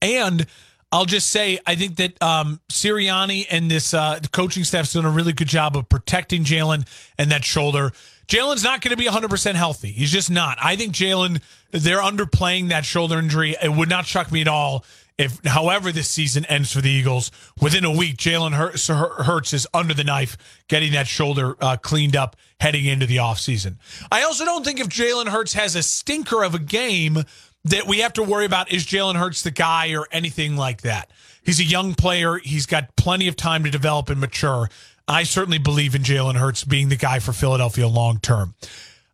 And 0.00 0.46
I'll 0.90 1.04
just 1.04 1.28
say, 1.28 1.58
I 1.66 1.74
think 1.74 1.96
that 1.96 2.20
um, 2.22 2.58
Sirianni 2.72 3.46
and 3.50 3.70
this 3.70 3.92
uh, 3.92 4.18
coaching 4.32 4.64
staff's 4.64 4.94
done 4.94 5.04
a 5.04 5.10
really 5.10 5.34
good 5.34 5.48
job 5.48 5.76
of 5.76 5.90
protecting 5.90 6.42
Jalen 6.42 6.86
and 7.18 7.30
that 7.30 7.44
shoulder. 7.44 7.92
Jalen's 8.28 8.64
not 8.64 8.80
going 8.80 8.92
to 8.92 8.96
be 8.96 9.06
100% 9.06 9.54
healthy. 9.56 9.92
He's 9.92 10.10
just 10.10 10.30
not. 10.30 10.56
I 10.62 10.74
think 10.76 10.94
Jalen, 10.94 11.42
they're 11.70 12.00
underplaying 12.00 12.70
that 12.70 12.86
shoulder 12.86 13.18
injury. 13.18 13.56
It 13.62 13.70
would 13.70 13.90
not 13.90 14.06
shock 14.06 14.32
me 14.32 14.40
at 14.40 14.48
all 14.48 14.86
if, 15.18 15.44
however, 15.44 15.92
this 15.92 16.08
season 16.08 16.44
ends 16.46 16.72
for 16.72 16.80
the 16.80 16.90
Eagles, 16.90 17.30
within 17.60 17.84
a 17.84 17.90
week, 17.90 18.16
Jalen 18.16 18.52
Hurts 18.52 19.52
is 19.52 19.66
under 19.72 19.94
the 19.94 20.04
knife, 20.04 20.36
getting 20.68 20.92
that 20.92 21.06
shoulder 21.06 21.56
uh, 21.60 21.76
cleaned 21.76 22.16
up 22.16 22.36
heading 22.60 22.84
into 22.84 23.06
the 23.06 23.16
offseason. 23.16 23.76
I 24.12 24.22
also 24.22 24.44
don't 24.44 24.64
think 24.64 24.80
if 24.80 24.88
Jalen 24.88 25.28
Hurts 25.28 25.54
has 25.54 25.74
a 25.74 25.82
stinker 25.82 26.42
of 26.42 26.54
a 26.54 26.58
game, 26.58 27.24
that 27.66 27.86
we 27.86 27.98
have 27.98 28.12
to 28.14 28.22
worry 28.22 28.44
about 28.44 28.70
is 28.70 28.86
Jalen 28.86 29.16
Hurts 29.16 29.42
the 29.42 29.50
guy 29.50 29.92
or 29.94 30.06
anything 30.12 30.56
like 30.56 30.82
that. 30.82 31.10
He's 31.42 31.60
a 31.60 31.64
young 31.64 31.94
player. 31.94 32.38
He's 32.38 32.66
got 32.66 32.94
plenty 32.96 33.28
of 33.28 33.36
time 33.36 33.64
to 33.64 33.70
develop 33.70 34.08
and 34.08 34.20
mature. 34.20 34.68
I 35.08 35.24
certainly 35.24 35.58
believe 35.58 35.94
in 35.94 36.02
Jalen 36.02 36.36
Hurts 36.36 36.64
being 36.64 36.88
the 36.88 36.96
guy 36.96 37.18
for 37.18 37.32
Philadelphia 37.32 37.88
long 37.88 38.18
term. 38.18 38.54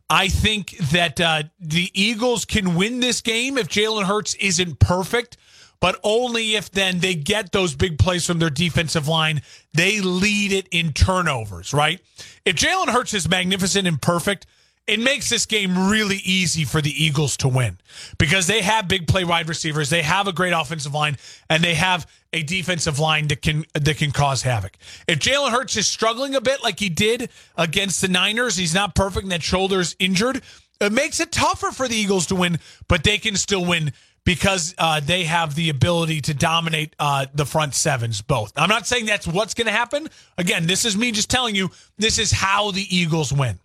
I 0.09 0.27
think 0.27 0.77
that 0.91 1.19
uh, 1.19 1.43
the 1.59 1.89
Eagles 1.93 2.45
can 2.45 2.75
win 2.75 2.99
this 2.99 3.21
game 3.21 3.57
if 3.57 3.67
Jalen 3.67 4.03
Hurts 4.03 4.35
isn't 4.35 4.79
perfect, 4.79 5.37
but 5.83 5.99
only 6.01 6.55
if 6.55 6.71
then 6.71 6.99
they 6.99 7.13
get 7.13 7.51
those 7.51 7.75
big 7.75 7.99
plays 7.99 8.25
from 8.25 8.39
their 8.39 8.49
defensive 8.49 9.09
line. 9.09 9.41
They 9.73 9.99
lead 9.99 10.53
it 10.53 10.69
in 10.71 10.93
turnovers, 10.93 11.73
right? 11.73 11.99
If 12.45 12.55
Jalen 12.55 12.87
Hurts 12.87 13.13
is 13.13 13.27
magnificent 13.27 13.85
and 13.85 14.01
perfect, 14.01 14.45
it 14.87 15.01
makes 15.01 15.27
this 15.27 15.45
game 15.45 15.89
really 15.89 16.21
easy 16.23 16.63
for 16.63 16.79
the 16.79 17.03
Eagles 17.03 17.35
to 17.35 17.49
win 17.49 17.79
because 18.17 18.47
they 18.47 18.61
have 18.61 18.87
big 18.87 19.07
play 19.07 19.25
wide 19.25 19.49
receivers, 19.49 19.89
they 19.89 20.03
have 20.03 20.25
a 20.25 20.31
great 20.31 20.53
offensive 20.53 20.93
line, 20.93 21.17
and 21.49 21.61
they 21.61 21.73
have 21.73 22.09
a 22.31 22.43
defensive 22.43 22.97
line 22.97 23.27
that 23.27 23.41
can 23.41 23.65
that 23.73 23.97
can 23.97 24.11
cause 24.11 24.41
havoc. 24.41 24.77
If 25.05 25.19
Jalen 25.19 25.51
Hurts 25.51 25.75
is 25.75 25.85
struggling 25.85 26.33
a 26.33 26.39
bit 26.39 26.63
like 26.63 26.79
he 26.79 26.87
did 26.87 27.29
against 27.57 27.99
the 27.99 28.07
Niners, 28.07 28.55
he's 28.55 28.73
not 28.73 28.95
perfect 28.95 29.23
and 29.23 29.33
that 29.33 29.43
shoulder's 29.43 29.97
injured. 29.99 30.41
It 30.79 30.93
makes 30.93 31.19
it 31.19 31.33
tougher 31.33 31.71
for 31.71 31.89
the 31.89 31.95
Eagles 31.95 32.27
to 32.27 32.35
win, 32.35 32.59
but 32.87 33.03
they 33.03 33.17
can 33.17 33.35
still 33.35 33.65
win 33.65 33.91
because 34.25 34.73
uh, 34.77 34.99
they 34.99 35.23
have 35.23 35.55
the 35.55 35.69
ability 35.69 36.21
to 36.21 36.33
dominate 36.33 36.95
uh, 36.99 37.25
the 37.33 37.45
front 37.45 37.73
sevens 37.73 38.21
both. 38.21 38.53
I'm 38.55 38.69
not 38.69 38.87
saying 38.87 39.05
that's 39.05 39.27
what's 39.27 39.53
going 39.53 39.67
to 39.67 39.73
happen. 39.73 40.07
Again, 40.37 40.65
this 40.65 40.85
is 40.85 40.97
me 40.97 41.11
just 41.11 41.29
telling 41.29 41.55
you 41.55 41.69
this 41.97 42.19
is 42.19 42.31
how 42.31 42.71
the 42.71 42.85
Eagles 42.95 43.33
win. 43.33 43.59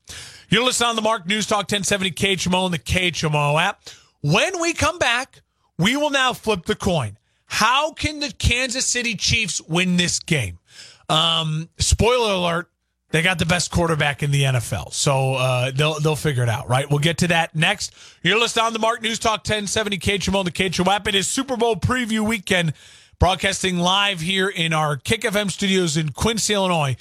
You're 0.48 0.64
listening 0.64 0.90
on 0.90 0.96
the 0.96 1.02
Mark 1.02 1.26
News 1.26 1.46
Talk 1.46 1.70
1070 1.70 2.10
KHMO 2.12 2.64
and 2.64 2.74
the 2.74 2.78
KHMO 2.78 3.60
app. 3.60 3.82
When 4.22 4.60
we 4.60 4.72
come 4.72 4.98
back, 4.98 5.42
we 5.78 5.96
will 5.96 6.10
now 6.10 6.32
flip 6.32 6.64
the 6.64 6.74
coin. 6.74 7.16
How 7.46 7.92
can 7.92 8.20
the 8.20 8.30
Kansas 8.30 8.86
City 8.86 9.14
Chiefs 9.14 9.60
win 9.62 9.96
this 9.96 10.18
game? 10.18 10.58
Um, 11.08 11.68
spoiler 11.78 12.32
alert, 12.32 12.70
they 13.10 13.22
got 13.22 13.38
the 13.38 13.46
best 13.46 13.70
quarterback 13.70 14.22
in 14.22 14.30
the 14.30 14.42
NFL. 14.42 14.92
So 14.92 15.34
uh, 15.34 15.70
they'll 15.70 15.98
they'll 16.00 16.16
figure 16.16 16.42
it 16.42 16.48
out, 16.48 16.68
right? 16.68 16.88
We'll 16.88 16.98
get 16.98 17.18
to 17.18 17.28
that 17.28 17.54
next. 17.54 17.94
You're 18.22 18.38
listening 18.38 18.66
on 18.66 18.72
the 18.72 18.78
Mark 18.78 19.02
News 19.02 19.18
Talk 19.18 19.38
1070 19.38 19.98
KHMO 19.98 20.38
and 20.38 20.46
the 20.46 20.52
KHMO 20.52 20.86
app. 20.88 21.08
It 21.08 21.14
is 21.14 21.26
Super 21.26 21.56
Bowl 21.56 21.76
preview 21.76 22.20
weekend, 22.26 22.74
broadcasting 23.18 23.78
live 23.78 24.20
here 24.20 24.48
in 24.48 24.72
our 24.72 24.96
Kick 24.96 25.22
FM 25.22 25.50
studios 25.50 25.96
in 25.96 26.10
Quincy, 26.10 26.54
Illinois. 26.54 26.96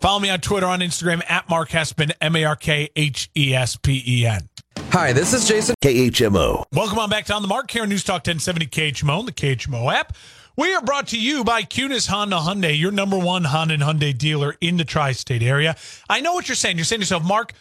Follow 0.00 0.18
me 0.20 0.30
on 0.30 0.40
Twitter, 0.40 0.66
on 0.66 0.80
Instagram 0.80 1.22
at 1.30 1.48
Mark 1.50 1.68
Hespen, 1.70 2.12
M 2.22 2.36
A 2.36 2.44
R 2.44 2.56
K 2.56 2.88
H 2.96 3.30
E 3.36 3.54
S 3.54 3.76
P 3.76 4.02
E 4.06 4.26
N. 4.26 4.48
Hi, 4.92 5.12
this 5.12 5.34
is 5.34 5.46
Jason 5.46 5.74
KHMO. 5.82 6.64
Welcome 6.72 6.98
on 6.98 7.10
back 7.10 7.26
to 7.26 7.34
On 7.34 7.42
the 7.42 7.48
Mark 7.48 7.70
here 7.70 7.82
on 7.82 7.90
News 7.90 8.02
Talk 8.02 8.26
1070 8.26 8.66
KHMO, 8.66 9.26
the 9.26 9.32
KHMO 9.32 9.92
app. 9.92 10.16
We 10.60 10.74
are 10.74 10.82
brought 10.82 11.06
to 11.08 11.18
you 11.18 11.42
by 11.42 11.62
Kunes 11.62 12.06
Honda 12.06 12.36
Hyundai, 12.36 12.78
your 12.78 12.92
number 12.92 13.18
one 13.18 13.44
Honda 13.44 13.72
and 13.72 13.82
Hyundai 13.82 14.12
dealer 14.12 14.54
in 14.60 14.76
the 14.76 14.84
tri-state 14.84 15.42
area. 15.42 15.74
I 16.06 16.20
know 16.20 16.34
what 16.34 16.50
you're 16.50 16.54
saying. 16.54 16.76
You're 16.76 16.84
saying 16.84 17.00
to 17.00 17.04
yourself, 17.04 17.24
Mark, 17.24 17.54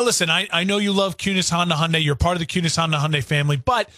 listen, 0.00 0.30
I, 0.30 0.46
I 0.52 0.62
know 0.62 0.78
you 0.78 0.92
love 0.92 1.16
Kunes 1.16 1.50
Honda 1.50 1.74
Hyundai. 1.74 2.04
You're 2.04 2.14
part 2.14 2.36
of 2.36 2.38
the 2.38 2.46
Kunes 2.46 2.76
Honda 2.76 2.98
Hyundai 2.98 3.24
family, 3.24 3.56
but 3.56 3.90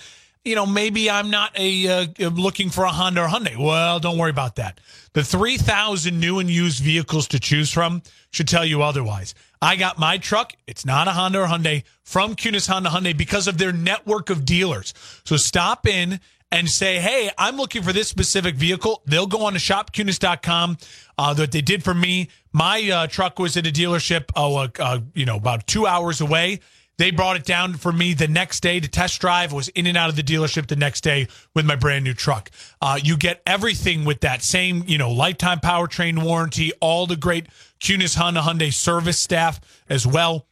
you 0.42 0.54
know, 0.54 0.64
maybe 0.64 1.10
I'm 1.10 1.28
not 1.28 1.50
a 1.54 1.86
uh, 1.86 2.30
looking 2.30 2.70
for 2.70 2.84
a 2.84 2.92
Honda 2.92 3.24
or 3.24 3.28
Hyundai. 3.28 3.58
Well, 3.58 4.00
don't 4.00 4.16
worry 4.16 4.30
about 4.30 4.56
that. 4.56 4.80
The 5.12 5.22
3,000 5.22 6.18
new 6.18 6.38
and 6.38 6.48
used 6.48 6.82
vehicles 6.82 7.28
to 7.28 7.38
choose 7.38 7.70
from 7.70 8.00
should 8.30 8.48
tell 8.48 8.64
you 8.64 8.80
otherwise. 8.82 9.34
I 9.60 9.76
got 9.76 9.98
my 9.98 10.16
truck. 10.16 10.54
It's 10.66 10.86
not 10.86 11.08
a 11.08 11.10
Honda 11.10 11.40
or 11.40 11.46
Hyundai 11.46 11.82
from 12.04 12.34
Kunes 12.34 12.68
Honda 12.68 12.88
Hyundai 12.88 13.14
because 13.14 13.48
of 13.48 13.58
their 13.58 13.72
network 13.72 14.30
of 14.30 14.46
dealers. 14.46 14.94
So 15.24 15.36
stop 15.36 15.86
in 15.86 16.20
and 16.52 16.68
say, 16.68 16.98
hey, 16.98 17.30
I'm 17.36 17.56
looking 17.56 17.82
for 17.82 17.92
this 17.92 18.08
specific 18.08 18.54
vehicle. 18.54 19.02
They'll 19.06 19.26
go 19.26 19.44
on 19.46 19.54
to 19.54 19.58
shopkunes.com 19.58 20.78
Uh, 21.18 21.32
that 21.32 21.50
they 21.50 21.62
did 21.62 21.82
for 21.82 21.94
me. 21.94 22.28
My 22.52 22.90
uh, 22.90 23.06
truck 23.06 23.38
was 23.38 23.56
at 23.56 23.66
a 23.66 23.70
dealership, 23.70 24.24
oh, 24.36 24.56
uh, 24.56 24.68
uh, 24.78 24.98
you 25.14 25.24
know, 25.24 25.36
about 25.36 25.66
two 25.66 25.86
hours 25.86 26.20
away. 26.20 26.60
They 26.98 27.10
brought 27.10 27.36
it 27.36 27.44
down 27.44 27.74
for 27.74 27.92
me 27.92 28.14
the 28.14 28.28
next 28.28 28.60
day 28.60 28.80
to 28.80 28.88
test 28.88 29.20
drive. 29.20 29.52
Was 29.52 29.68
in 29.68 29.86
and 29.86 29.96
out 29.96 30.08
of 30.10 30.16
the 30.16 30.22
dealership 30.22 30.66
the 30.66 30.76
next 30.76 31.02
day 31.02 31.28
with 31.54 31.66
my 31.66 31.76
brand 31.76 32.04
new 32.04 32.14
truck. 32.14 32.50
Uh, 32.80 32.98
you 33.02 33.16
get 33.16 33.42
everything 33.46 34.04
with 34.04 34.20
that 34.20 34.42
same, 34.42 34.84
you 34.86 34.98
know, 34.98 35.10
lifetime 35.10 35.60
powertrain 35.60 36.22
warranty, 36.22 36.72
all 36.80 37.06
the 37.06 37.16
great 37.16 37.46
Kunes 37.80 38.16
Honda 38.16 38.40
Hyundai 38.40 38.72
service 38.72 39.18
staff 39.18 39.60
as 39.88 40.06
well. 40.06 40.46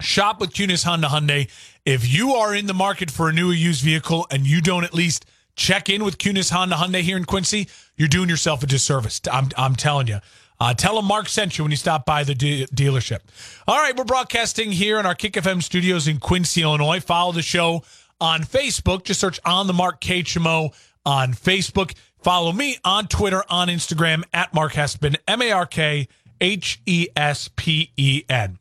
Shop 0.00 0.40
with 0.40 0.52
Kunes 0.52 0.84
Honda 0.84 1.08
Hyundai. 1.08 1.48
If 1.84 2.12
you 2.12 2.34
are 2.34 2.54
in 2.54 2.66
the 2.66 2.74
market 2.74 3.10
for 3.10 3.28
a 3.28 3.32
new 3.32 3.50
or 3.50 3.54
used 3.54 3.84
vehicle 3.84 4.26
and 4.30 4.46
you 4.46 4.60
don't 4.60 4.84
at 4.84 4.94
least 4.94 5.26
check 5.56 5.88
in 5.88 6.04
with 6.04 6.18
Kunes 6.18 6.50
Honda 6.50 6.76
Hyundai 6.76 7.02
here 7.02 7.16
in 7.16 7.24
Quincy, 7.24 7.68
you're 7.96 8.08
doing 8.08 8.28
yourself 8.28 8.62
a 8.62 8.66
disservice. 8.66 9.20
I'm, 9.30 9.48
I'm 9.56 9.76
telling 9.76 10.08
you. 10.08 10.18
Uh, 10.60 10.72
tell 10.74 10.96
them 10.96 11.04
Mark 11.04 11.28
sent 11.28 11.58
you 11.58 11.64
when 11.64 11.70
you 11.70 11.76
stop 11.76 12.06
by 12.06 12.24
the 12.24 12.34
de- 12.34 12.66
dealership. 12.66 13.20
All 13.66 13.76
right, 13.76 13.96
we're 13.96 14.04
broadcasting 14.04 14.72
here 14.72 14.98
in 14.98 15.06
our 15.06 15.14
Kick 15.14 15.34
FM 15.34 15.62
studios 15.62 16.08
in 16.08 16.18
Quincy, 16.18 16.62
Illinois. 16.62 17.00
Follow 17.00 17.32
the 17.32 17.42
show 17.42 17.82
on 18.20 18.42
Facebook. 18.42 19.04
Just 19.04 19.20
search 19.20 19.40
on 19.44 19.66
the 19.66 19.72
Mark 19.72 20.00
KHMO 20.00 20.72
on 21.04 21.34
Facebook. 21.34 21.94
Follow 22.22 22.52
me 22.52 22.78
on 22.84 23.08
Twitter, 23.08 23.44
on 23.50 23.68
Instagram 23.68 24.22
at 24.32 24.54
Mark 24.54 24.72
Hespen, 24.72 25.16
M 25.28 25.42
A 25.42 25.50
R 25.50 25.66
K 25.66 26.08
H 26.40 26.80
E 26.86 27.08
S 27.16 27.50
P 27.56 27.90
E 27.96 28.22
N. 28.28 28.58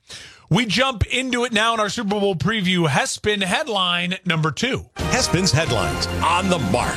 We 0.54 0.68
jump 0.68 1.08
into 1.08 1.46
it 1.46 1.52
now 1.52 1.74
in 1.74 1.80
our 1.80 1.90
Super 1.90 2.20
Bowl 2.20 2.36
preview. 2.36 2.88
Hespen 2.88 3.42
headline 3.42 4.20
number 4.24 4.52
two. 4.52 4.86
Hespen's 4.98 5.52
headlines 5.52 6.06
on 6.24 6.48
the 6.48 6.60
mark. 6.60 6.96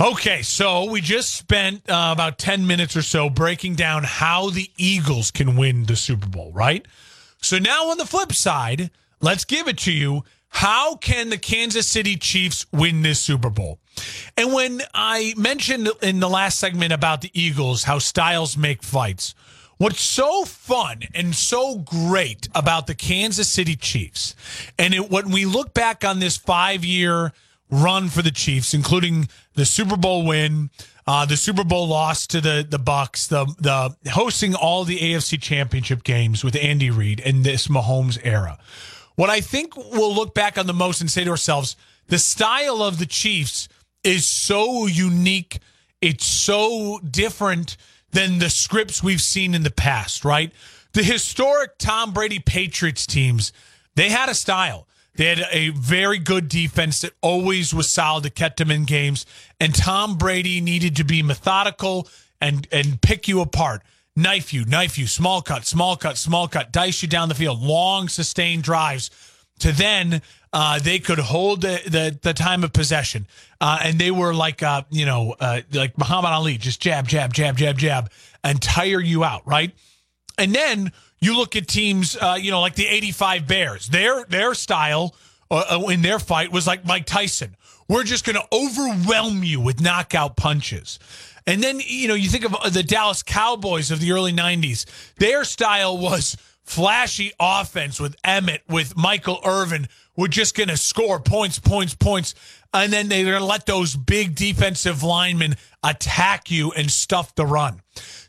Okay, 0.00 0.42
so 0.42 0.90
we 0.90 1.00
just 1.00 1.32
spent 1.36 1.88
uh, 1.88 2.10
about 2.12 2.38
10 2.38 2.66
minutes 2.66 2.96
or 2.96 3.02
so 3.02 3.30
breaking 3.30 3.76
down 3.76 4.02
how 4.02 4.50
the 4.50 4.68
Eagles 4.76 5.30
can 5.30 5.54
win 5.54 5.84
the 5.84 5.94
Super 5.94 6.26
Bowl, 6.26 6.50
right? 6.52 6.84
So 7.40 7.58
now 7.58 7.90
on 7.90 7.98
the 7.98 8.04
flip 8.04 8.32
side, 8.32 8.90
let's 9.20 9.44
give 9.44 9.68
it 9.68 9.78
to 9.78 9.92
you. 9.92 10.24
How 10.48 10.96
can 10.96 11.30
the 11.30 11.38
Kansas 11.38 11.86
City 11.86 12.16
Chiefs 12.16 12.66
win 12.72 13.02
this 13.02 13.20
Super 13.20 13.48
Bowl? 13.48 13.78
And 14.36 14.52
when 14.52 14.82
I 14.92 15.34
mentioned 15.36 15.88
in 16.02 16.18
the 16.18 16.28
last 16.28 16.58
segment 16.58 16.92
about 16.92 17.20
the 17.20 17.30
Eagles, 17.32 17.84
how 17.84 18.00
styles 18.00 18.56
make 18.56 18.82
fights, 18.82 19.36
what's 19.78 20.00
so 20.00 20.44
fun 20.44 21.02
and 21.14 21.34
so 21.34 21.78
great 21.78 22.48
about 22.54 22.86
the 22.86 22.94
Kansas 22.94 23.48
City 23.48 23.76
Chiefs, 23.76 24.34
and 24.78 24.94
it, 24.94 25.10
when 25.10 25.30
we 25.30 25.44
look 25.44 25.74
back 25.74 26.04
on 26.04 26.18
this 26.18 26.36
five 26.36 26.84
year 26.84 27.32
run 27.70 28.08
for 28.08 28.22
the 28.22 28.30
Chiefs, 28.30 28.74
including 28.74 29.28
the 29.54 29.64
Super 29.64 29.96
Bowl 29.96 30.24
win, 30.24 30.70
uh, 31.06 31.24
the 31.24 31.36
Super 31.36 31.64
Bowl 31.64 31.88
loss 31.88 32.26
to 32.28 32.40
the 32.40 32.66
the 32.68 32.78
Bucs, 32.78 33.28
the 33.28 33.44
the 33.58 34.10
hosting 34.10 34.54
all 34.54 34.84
the 34.84 34.98
AFC 34.98 35.40
Championship 35.40 36.04
games 36.04 36.44
with 36.44 36.56
Andy 36.56 36.90
Reid 36.90 37.20
in 37.20 37.42
this 37.42 37.68
Mahomes 37.68 38.18
era. 38.24 38.58
What 39.14 39.30
I 39.30 39.40
think 39.40 39.76
we'll 39.76 40.14
look 40.14 40.34
back 40.34 40.58
on 40.58 40.66
the 40.66 40.74
most 40.74 41.00
and 41.00 41.10
say 41.10 41.24
to 41.24 41.30
ourselves, 41.30 41.76
the 42.08 42.18
style 42.18 42.82
of 42.82 42.98
the 42.98 43.06
Chiefs 43.06 43.68
is 44.04 44.26
so 44.26 44.86
unique. 44.86 45.58
It's 46.02 46.26
so 46.26 47.00
different 47.10 47.76
than 48.10 48.38
the 48.38 48.50
scripts 48.50 49.02
we've 49.02 49.20
seen 49.20 49.54
in 49.54 49.62
the 49.62 49.70
past, 49.70 50.24
right? 50.24 50.52
The 50.92 51.02
historic 51.02 51.78
Tom 51.78 52.12
Brady 52.12 52.38
Patriots 52.38 53.06
teams, 53.06 53.52
they 53.94 54.08
had 54.08 54.28
a 54.28 54.34
style. 54.34 54.86
They 55.16 55.26
had 55.26 55.46
a 55.50 55.70
very 55.70 56.18
good 56.18 56.48
defense 56.48 57.00
that 57.00 57.12
always 57.22 57.72
was 57.72 57.90
solid 57.90 58.24
to 58.24 58.30
kept 58.30 58.58
them 58.58 58.70
in 58.70 58.84
games. 58.84 59.24
And 59.58 59.74
Tom 59.74 60.18
Brady 60.18 60.60
needed 60.60 60.96
to 60.96 61.04
be 61.04 61.22
methodical 61.22 62.08
and 62.40 62.68
and 62.70 63.00
pick 63.00 63.26
you 63.28 63.40
apart. 63.40 63.82
Knife 64.14 64.52
you, 64.52 64.64
knife 64.64 64.96
you, 64.96 65.06
small 65.06 65.42
cut, 65.42 65.66
small 65.66 65.96
cut, 65.96 66.16
small 66.16 66.48
cut, 66.48 66.72
dice 66.72 67.02
you 67.02 67.08
down 67.08 67.28
the 67.28 67.34
field, 67.34 67.60
long 67.60 68.08
sustained 68.08 68.62
drives 68.62 69.10
to 69.58 69.72
then 69.72 70.22
uh, 70.52 70.78
they 70.78 70.98
could 70.98 71.18
hold 71.18 71.62
the, 71.62 71.80
the, 71.86 72.18
the 72.22 72.32
time 72.32 72.64
of 72.64 72.72
possession. 72.72 73.26
Uh, 73.60 73.78
and 73.82 73.98
they 73.98 74.10
were 74.10 74.34
like, 74.34 74.62
uh, 74.62 74.82
you 74.90 75.06
know, 75.06 75.34
uh, 75.40 75.60
like 75.72 75.96
Muhammad 75.98 76.30
Ali, 76.30 76.58
just 76.58 76.80
jab, 76.80 77.08
jab, 77.08 77.32
jab, 77.32 77.56
jab, 77.56 77.78
jab, 77.78 78.10
and 78.44 78.60
tire 78.60 79.00
you 79.00 79.24
out, 79.24 79.46
right? 79.46 79.72
And 80.38 80.54
then 80.54 80.92
you 81.20 81.36
look 81.36 81.56
at 81.56 81.66
teams, 81.66 82.16
uh, 82.16 82.38
you 82.40 82.50
know, 82.50 82.60
like 82.60 82.74
the 82.74 82.86
85 82.86 83.46
Bears. 83.46 83.88
Their, 83.88 84.24
their 84.24 84.54
style 84.54 85.14
uh, 85.50 85.82
in 85.90 86.02
their 86.02 86.18
fight 86.18 86.52
was 86.52 86.66
like 86.66 86.84
Mike 86.84 87.06
Tyson. 87.06 87.56
We're 87.88 88.04
just 88.04 88.24
going 88.24 88.36
to 88.36 88.46
overwhelm 88.52 89.44
you 89.44 89.60
with 89.60 89.80
knockout 89.80 90.36
punches. 90.36 90.98
And 91.46 91.62
then, 91.62 91.80
you 91.84 92.08
know, 92.08 92.14
you 92.14 92.28
think 92.28 92.44
of 92.44 92.72
the 92.72 92.82
Dallas 92.82 93.22
Cowboys 93.22 93.90
of 93.90 94.00
the 94.00 94.10
early 94.12 94.32
90s. 94.32 94.84
Their 95.16 95.44
style 95.44 95.96
was 95.96 96.36
flashy 96.66 97.32
offense 97.38 97.98
with 97.98 98.20
Emmitt, 98.22 98.60
with 98.68 98.96
Michael 98.96 99.40
Irvin. 99.44 99.88
We're 100.16 100.28
just 100.28 100.56
going 100.56 100.68
to 100.68 100.76
score 100.76 101.20
points, 101.20 101.58
points, 101.58 101.94
points. 101.94 102.34
And 102.74 102.92
then 102.92 103.08
they're 103.08 103.24
going 103.24 103.38
to 103.38 103.44
let 103.44 103.64
those 103.64 103.96
big 103.96 104.34
defensive 104.34 105.02
linemen 105.02 105.56
attack 105.82 106.50
you 106.50 106.72
and 106.72 106.90
stuff 106.90 107.34
the 107.34 107.46
run. 107.46 107.80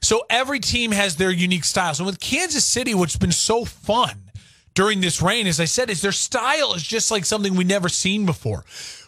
So 0.02 0.22
every 0.30 0.60
team 0.60 0.92
has 0.92 1.18
their 1.18 1.32
unique 1.32 1.66
styles. 1.66 2.00
And 2.00 2.06
with 2.06 2.20
Kansas 2.20 2.64
City, 2.64 2.94
what's 2.94 3.18
been 3.18 3.32
so 3.32 3.66
fun 3.66 4.32
during 4.74 5.02
this 5.02 5.22
reign, 5.22 5.48
as 5.48 5.60
I 5.60 5.66
said, 5.66 5.90
is 5.90 6.02
their 6.02 6.12
style 6.12 6.74
is 6.74 6.84
just 6.84 7.10
like 7.10 7.26
something 7.26 7.56
we 7.56 7.64
never 7.64 7.90
seen 7.90 8.26
before. 8.26 8.64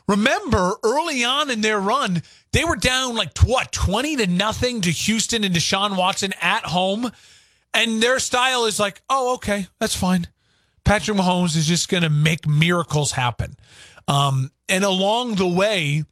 Remember, 0.07 0.73
early 0.83 1.23
on 1.23 1.51
in 1.51 1.61
their 1.61 1.79
run, 1.79 2.23
they 2.51 2.65
were 2.65 2.75
down 2.75 3.15
like 3.15 3.37
what, 3.43 3.71
20 3.71 4.15
to 4.17 4.27
nothing 4.27 4.81
to 4.81 4.89
Houston 4.89 5.43
and 5.43 5.53
Deshaun 5.53 5.95
Watson 5.95 6.33
at 6.41 6.65
home. 6.65 7.11
And 7.73 8.01
their 8.01 8.19
style 8.19 8.65
is 8.65 8.79
like, 8.79 9.01
oh, 9.09 9.35
okay, 9.35 9.67
that's 9.79 9.95
fine. 9.95 10.27
Patrick 10.83 11.17
Mahomes 11.17 11.55
is 11.55 11.67
just 11.67 11.89
going 11.89 12.03
to 12.03 12.09
make 12.09 12.47
miracles 12.47 13.11
happen. 13.11 13.55
Um, 14.07 14.51
and 14.67 14.83
along 14.83 15.35
the 15.35 15.47
way, 15.47 16.03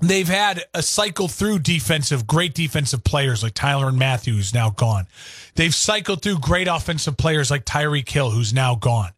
they've 0.00 0.28
had 0.28 0.64
a 0.74 0.82
cycle 0.82 1.28
through 1.28 1.60
defensive, 1.60 2.26
great 2.26 2.54
defensive 2.54 3.04
players 3.04 3.42
like 3.42 3.54
Tyrann 3.54 3.96
Mathieu, 3.96 4.34
who's 4.34 4.52
now 4.52 4.70
gone. 4.70 5.06
They've 5.54 5.74
cycled 5.74 6.22
through 6.22 6.40
great 6.40 6.66
offensive 6.66 7.16
players 7.16 7.50
like 7.50 7.64
Tyreek 7.64 8.08
Hill, 8.08 8.30
who's 8.30 8.52
now 8.52 8.74
gone. 8.74 9.12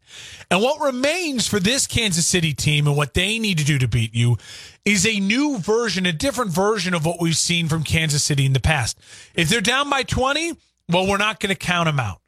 And 0.51 0.61
what 0.61 0.79
remains 0.79 1.47
for 1.47 1.59
this 1.59 1.87
Kansas 1.87 2.27
City 2.27 2.53
team 2.53 2.87
and 2.87 2.95
what 2.95 3.15
they 3.15 3.39
need 3.39 3.57
to 3.57 3.65
do 3.65 3.79
to 3.79 3.87
beat 3.87 4.13
you 4.13 4.37
is 4.85 5.05
a 5.07 5.19
new 5.19 5.57
version, 5.57 6.05
a 6.05 6.13
different 6.13 6.51
version 6.51 6.93
of 6.93 7.05
what 7.05 7.19
we've 7.19 7.35
seen 7.35 7.67
from 7.67 7.83
Kansas 7.83 8.23
City 8.23 8.45
in 8.45 8.53
the 8.53 8.59
past. 8.59 8.99
If 9.33 9.49
they're 9.49 9.61
down 9.61 9.89
by 9.89 10.03
20, 10.03 10.55
well, 10.89 11.07
we're 11.07 11.17
not 11.17 11.39
going 11.39 11.53
to 11.53 11.59
count 11.59 11.87
them 11.87 11.99
out, 11.99 12.21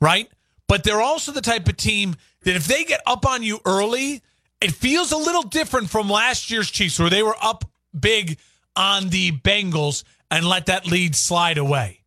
right? 0.00 0.30
But 0.66 0.84
they're 0.84 1.00
also 1.00 1.32
the 1.32 1.40
type 1.40 1.68
of 1.68 1.76
team 1.76 2.16
that 2.42 2.56
if 2.56 2.66
they 2.66 2.84
get 2.84 3.00
up 3.06 3.26
on 3.26 3.42
you 3.42 3.60
early, 3.64 4.22
it 4.60 4.72
feels 4.72 5.12
a 5.12 5.16
little 5.16 5.42
different 5.42 5.90
from 5.90 6.08
last 6.08 6.50
year's 6.50 6.70
Chiefs 6.70 6.98
where 6.98 7.10
they 7.10 7.22
were 7.22 7.36
up 7.40 7.64
big 7.98 8.38
on 8.76 9.08
the 9.08 9.32
Bengals 9.32 10.04
and 10.30 10.46
let 10.46 10.66
that 10.66 10.86
lead 10.86 11.16
slide 11.16 11.58
away. 11.58 12.00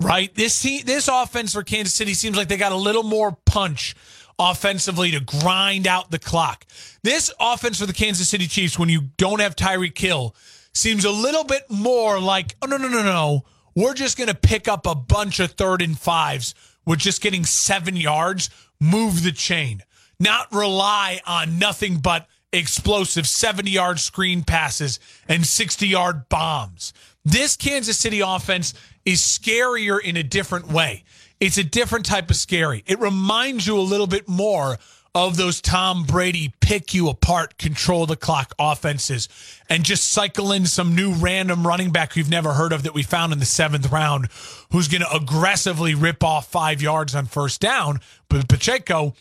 Right? 0.00 0.32
This 0.34 0.62
this 0.84 1.08
offense 1.08 1.52
for 1.52 1.64
Kansas 1.64 1.92
City 1.92 2.14
seems 2.14 2.36
like 2.36 2.48
they 2.48 2.56
got 2.56 2.70
a 2.70 2.76
little 2.76 3.02
more 3.02 3.36
punch 3.44 3.96
offensively 4.38 5.10
to 5.10 5.20
grind 5.20 5.88
out 5.88 6.10
the 6.12 6.18
clock. 6.20 6.64
This 7.02 7.32
offense 7.40 7.80
for 7.80 7.86
the 7.86 7.92
Kansas 7.92 8.28
City 8.28 8.46
Chiefs 8.46 8.78
when 8.78 8.88
you 8.88 9.02
don't 9.16 9.40
have 9.40 9.56
Tyreek 9.56 9.98
Hill 9.98 10.36
seems 10.72 11.04
a 11.04 11.10
little 11.10 11.42
bit 11.42 11.64
more 11.68 12.20
like, 12.20 12.54
oh 12.62 12.66
no 12.66 12.76
no 12.76 12.88
no 12.88 13.02
no, 13.02 13.44
we're 13.78 13.94
just 13.94 14.18
going 14.18 14.26
to 14.26 14.34
pick 14.34 14.66
up 14.66 14.86
a 14.86 14.94
bunch 14.96 15.38
of 15.38 15.52
third 15.52 15.82
and 15.82 15.96
fives. 15.96 16.52
We're 16.84 16.96
just 16.96 17.22
getting 17.22 17.44
7 17.44 17.94
yards, 17.94 18.50
move 18.80 19.22
the 19.22 19.30
chain. 19.30 19.84
Not 20.18 20.52
rely 20.52 21.20
on 21.24 21.60
nothing 21.60 21.98
but 21.98 22.26
explosive 22.52 23.28
70 23.28 23.70
yard 23.70 24.00
screen 24.00 24.42
passes 24.42 24.98
and 25.28 25.46
60 25.46 25.86
yard 25.86 26.28
bombs. 26.28 26.92
This 27.24 27.56
Kansas 27.56 27.96
City 27.96 28.18
offense 28.18 28.74
is 29.04 29.20
scarier 29.20 30.00
in 30.02 30.16
a 30.16 30.24
different 30.24 30.66
way. 30.66 31.04
It's 31.38 31.56
a 31.56 31.62
different 31.62 32.04
type 32.04 32.30
of 32.30 32.36
scary. 32.36 32.82
It 32.84 32.98
reminds 32.98 33.68
you 33.68 33.78
a 33.78 33.80
little 33.80 34.08
bit 34.08 34.28
more 34.28 34.78
of 35.14 35.36
those 35.36 35.60
Tom 35.60 36.04
Brady 36.04 36.52
pick 36.60 36.94
you 36.94 37.08
apart, 37.08 37.58
control 37.58 38.06
the 38.06 38.16
clock 38.16 38.54
offenses, 38.58 39.28
and 39.68 39.84
just 39.84 40.10
cycle 40.10 40.52
in 40.52 40.66
some 40.66 40.94
new 40.94 41.12
random 41.12 41.66
running 41.66 41.90
back 41.90 42.14
you've 42.16 42.30
never 42.30 42.52
heard 42.52 42.72
of 42.72 42.82
that 42.82 42.94
we 42.94 43.02
found 43.02 43.32
in 43.32 43.38
the 43.38 43.46
seventh 43.46 43.90
round, 43.90 44.28
who's 44.70 44.88
going 44.88 45.00
to 45.00 45.14
aggressively 45.14 45.94
rip 45.94 46.22
off 46.22 46.50
five 46.50 46.82
yards 46.82 47.14
on 47.14 47.26
first 47.26 47.60
down. 47.60 48.00
But 48.28 48.48
Pacheco 48.48 49.14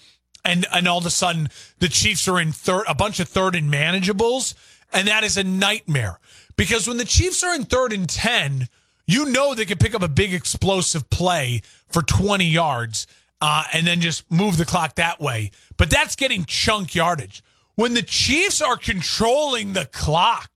and 0.44 0.66
and 0.72 0.88
all 0.88 0.98
of 0.98 1.06
a 1.06 1.10
sudden 1.10 1.50
the 1.80 1.90
Chiefs 1.90 2.28
are 2.28 2.40
in 2.40 2.52
third, 2.52 2.86
a 2.88 2.96
bunch 2.96 3.20
of 3.20 3.28
third 3.28 3.56
and 3.56 3.72
manageables, 3.72 4.56
and 4.94 5.08
that 5.08 5.24
is 5.24 5.38
a 5.38 5.44
nightmare 5.44 6.20
because 6.56 6.88
when 6.88 6.98
the 6.98 7.06
Chiefs 7.06 7.44
are 7.44 7.56
in 7.56 7.64
third 7.66 7.94
and 7.94 8.10
ten, 8.10 8.68
you 9.06 9.26
know 9.26 9.54
they 9.54 9.66
can 9.66 9.78
pick 9.78 9.96
up 9.96 10.04
a 10.04 10.08
big 10.08 10.34
explosive 10.34 11.10
play 11.10 11.62
for 11.88 12.02
twenty 12.02 12.48
yards. 12.48 13.08
Uh, 13.40 13.64
and 13.72 13.86
then 13.86 14.02
just 14.02 14.30
move 14.32 14.58
the 14.58 14.66
clock 14.66 14.96
that 14.96 15.20
way. 15.20 15.52
But 15.78 15.92
that's 15.92 16.16
getting 16.16 16.46
chunk 16.46 16.96
yardage. 16.96 17.44
When 17.76 17.94
the 17.94 18.02
Chiefs 18.02 18.62
are 18.62 18.78
controlling 18.78 19.74
the 19.74 19.86
clock 19.86 20.50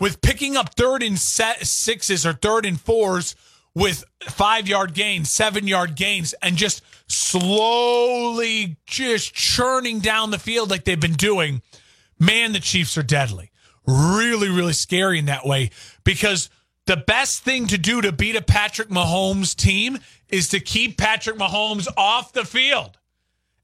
with 0.00 0.22
picking 0.22 0.56
up 0.56 0.74
third 0.74 1.02
and 1.02 1.18
sixes 1.18 2.24
or 2.24 2.32
third 2.32 2.64
and 2.64 2.80
fours 2.80 3.36
with 3.74 4.04
five 4.22 4.68
yard 4.68 4.94
gains, 4.94 5.30
seven 5.30 5.66
yard 5.66 5.94
gains, 5.96 6.34
and 6.40 6.56
just 6.56 6.82
slowly 7.06 8.76
just 8.86 9.34
churning 9.34 10.00
down 10.00 10.30
the 10.30 10.38
field 10.38 10.70
like 10.70 10.84
they've 10.84 10.98
been 10.98 11.12
doing, 11.12 11.60
man, 12.18 12.52
the 12.52 12.60
Chiefs 12.60 12.96
are 12.96 13.02
deadly. 13.02 13.50
Really, 13.86 14.48
really 14.48 14.72
scary 14.72 15.18
in 15.18 15.26
that 15.26 15.44
way 15.44 15.70
because 16.04 16.48
the 16.86 16.96
best 16.96 17.44
thing 17.44 17.66
to 17.68 17.78
do 17.78 18.00
to 18.02 18.12
beat 18.12 18.36
a 18.36 18.42
Patrick 18.42 18.88
Mahomes 18.88 19.54
team 19.54 19.98
is 20.28 20.48
to 20.48 20.60
keep 20.60 20.98
Patrick 20.98 21.36
Mahomes 21.36 21.88
off 21.96 22.32
the 22.32 22.44
field. 22.44 22.98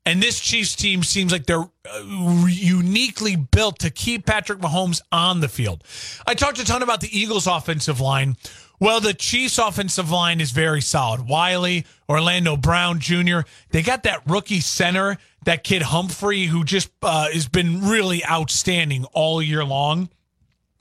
And 0.07 0.23
this 0.23 0.41
Chiefs 0.41 0.75
team 0.75 1.03
seems 1.03 1.31
like 1.31 1.45
they're 1.45 1.61
uh, 1.61 2.47
uniquely 2.49 3.37
built 3.37 3.81
to 3.81 3.91
keep 3.91 4.25
Patrick 4.25 4.59
Mahomes 4.59 5.03
on 5.13 5.41
the 5.41 5.49
field. 5.49 5.85
I 6.27 6.35
talked 6.35 6.59
a 6.59 6.65
ton 6.65 6.83
about 6.83 7.03
the 7.03 7.17
Eagles' 7.17 7.47
offensive 7.47 8.01
line. 8.01 8.37
Well, 8.81 9.01
the 9.01 9.13
Chiefs' 9.13 9.59
offensive 9.59 10.11
line 10.11 10.41
is 10.41 10.53
very 10.53 10.81
solid. 10.81 11.29
Wylie, 11.29 11.85
Orlando 12.09 12.57
Brown 12.57 12.99
Jr., 12.99 13.41
they 13.73 13.83
got 13.83 14.05
that 14.05 14.23
rookie 14.27 14.61
center, 14.61 15.19
that 15.45 15.65
kid 15.65 15.83
Humphrey, 15.83 16.47
who 16.47 16.65
just 16.65 16.91
uh, 17.03 17.31
has 17.31 17.47
been 17.47 17.83
really 17.87 18.25
outstanding 18.25 19.05
all 19.13 19.43
year 19.43 19.65
long. 19.65 20.09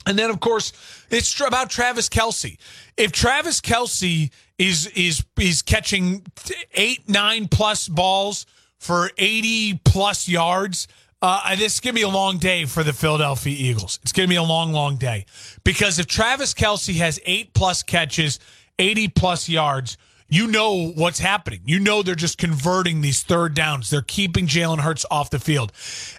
And 0.10 0.18
then, 0.18 0.32
of 0.32 0.40
course, 0.40 0.74
it's 1.12 1.40
about 1.40 1.70
Travis 1.70 2.10
Kelce. 2.10 2.58
If 2.98 3.12
Travis 3.12 3.62
Kelce 3.62 4.32
is 4.58 4.88
is 4.88 5.24
is 5.40 5.62
catching 5.62 6.26
eight, 6.74 7.08
nine 7.08 7.48
plus 7.48 7.88
balls 7.88 8.48
for 8.80 9.12
eighty 9.20 9.80
plus 9.86 10.28
yards, 10.28 10.88
uh, 11.22 11.56
this 11.56 11.76
is 11.76 11.80
going 11.80 11.94
to 11.94 12.00
be 12.00 12.04
a 12.04 12.10
long 12.10 12.40
day 12.40 12.66
for 12.66 12.84
the 12.84 12.92
Philadelphia 12.92 13.56
Eagles. 13.56 14.00
It's 14.02 14.12
going 14.12 14.28
to 14.28 14.32
be 14.32 14.38
a 14.38 14.44
long, 14.44 14.74
long 14.74 14.98
day 14.98 15.28
because 15.64 16.00
if 16.00 16.08
Travis 16.08 16.56
Kelce 16.56 16.96
has 16.96 17.20
eight 17.28 17.54
plus 17.54 17.84
catches, 17.84 18.40
80 18.80 19.10
plus 19.10 19.48
yards, 19.48 19.96
you 20.30 20.48
know 20.48 20.92
what's 20.92 21.20
happening. 21.20 21.62
You 21.66 21.80
know 21.80 22.04
they're 22.04 22.16
just 22.16 22.38
converting 22.38 23.02
these 23.02 23.24
third 23.24 23.56
downs. 23.56 23.90
They're 23.90 24.02
keeping 24.02 24.46
Jalen 24.48 24.80
Hurts 24.80 25.06
off 25.10 25.32
the 25.32 25.40
field, 25.40 25.72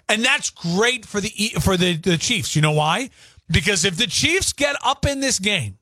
and 0.09 0.23
that's 0.23 0.49
great 0.49 1.05
for 1.05 1.21
the 1.21 1.29
for 1.61 1.77
the, 1.77 1.95
the 1.95 2.17
Chiefs. 2.17 2.55
You 2.55 2.61
know 2.61 2.73
why? 2.73 3.09
Because 3.51 3.85
if 3.85 3.97
the 3.97 4.07
Chiefs 4.07 4.53
get 4.53 4.75
up 4.83 5.05
in 5.05 5.19
this 5.19 5.39
game, 5.39 5.77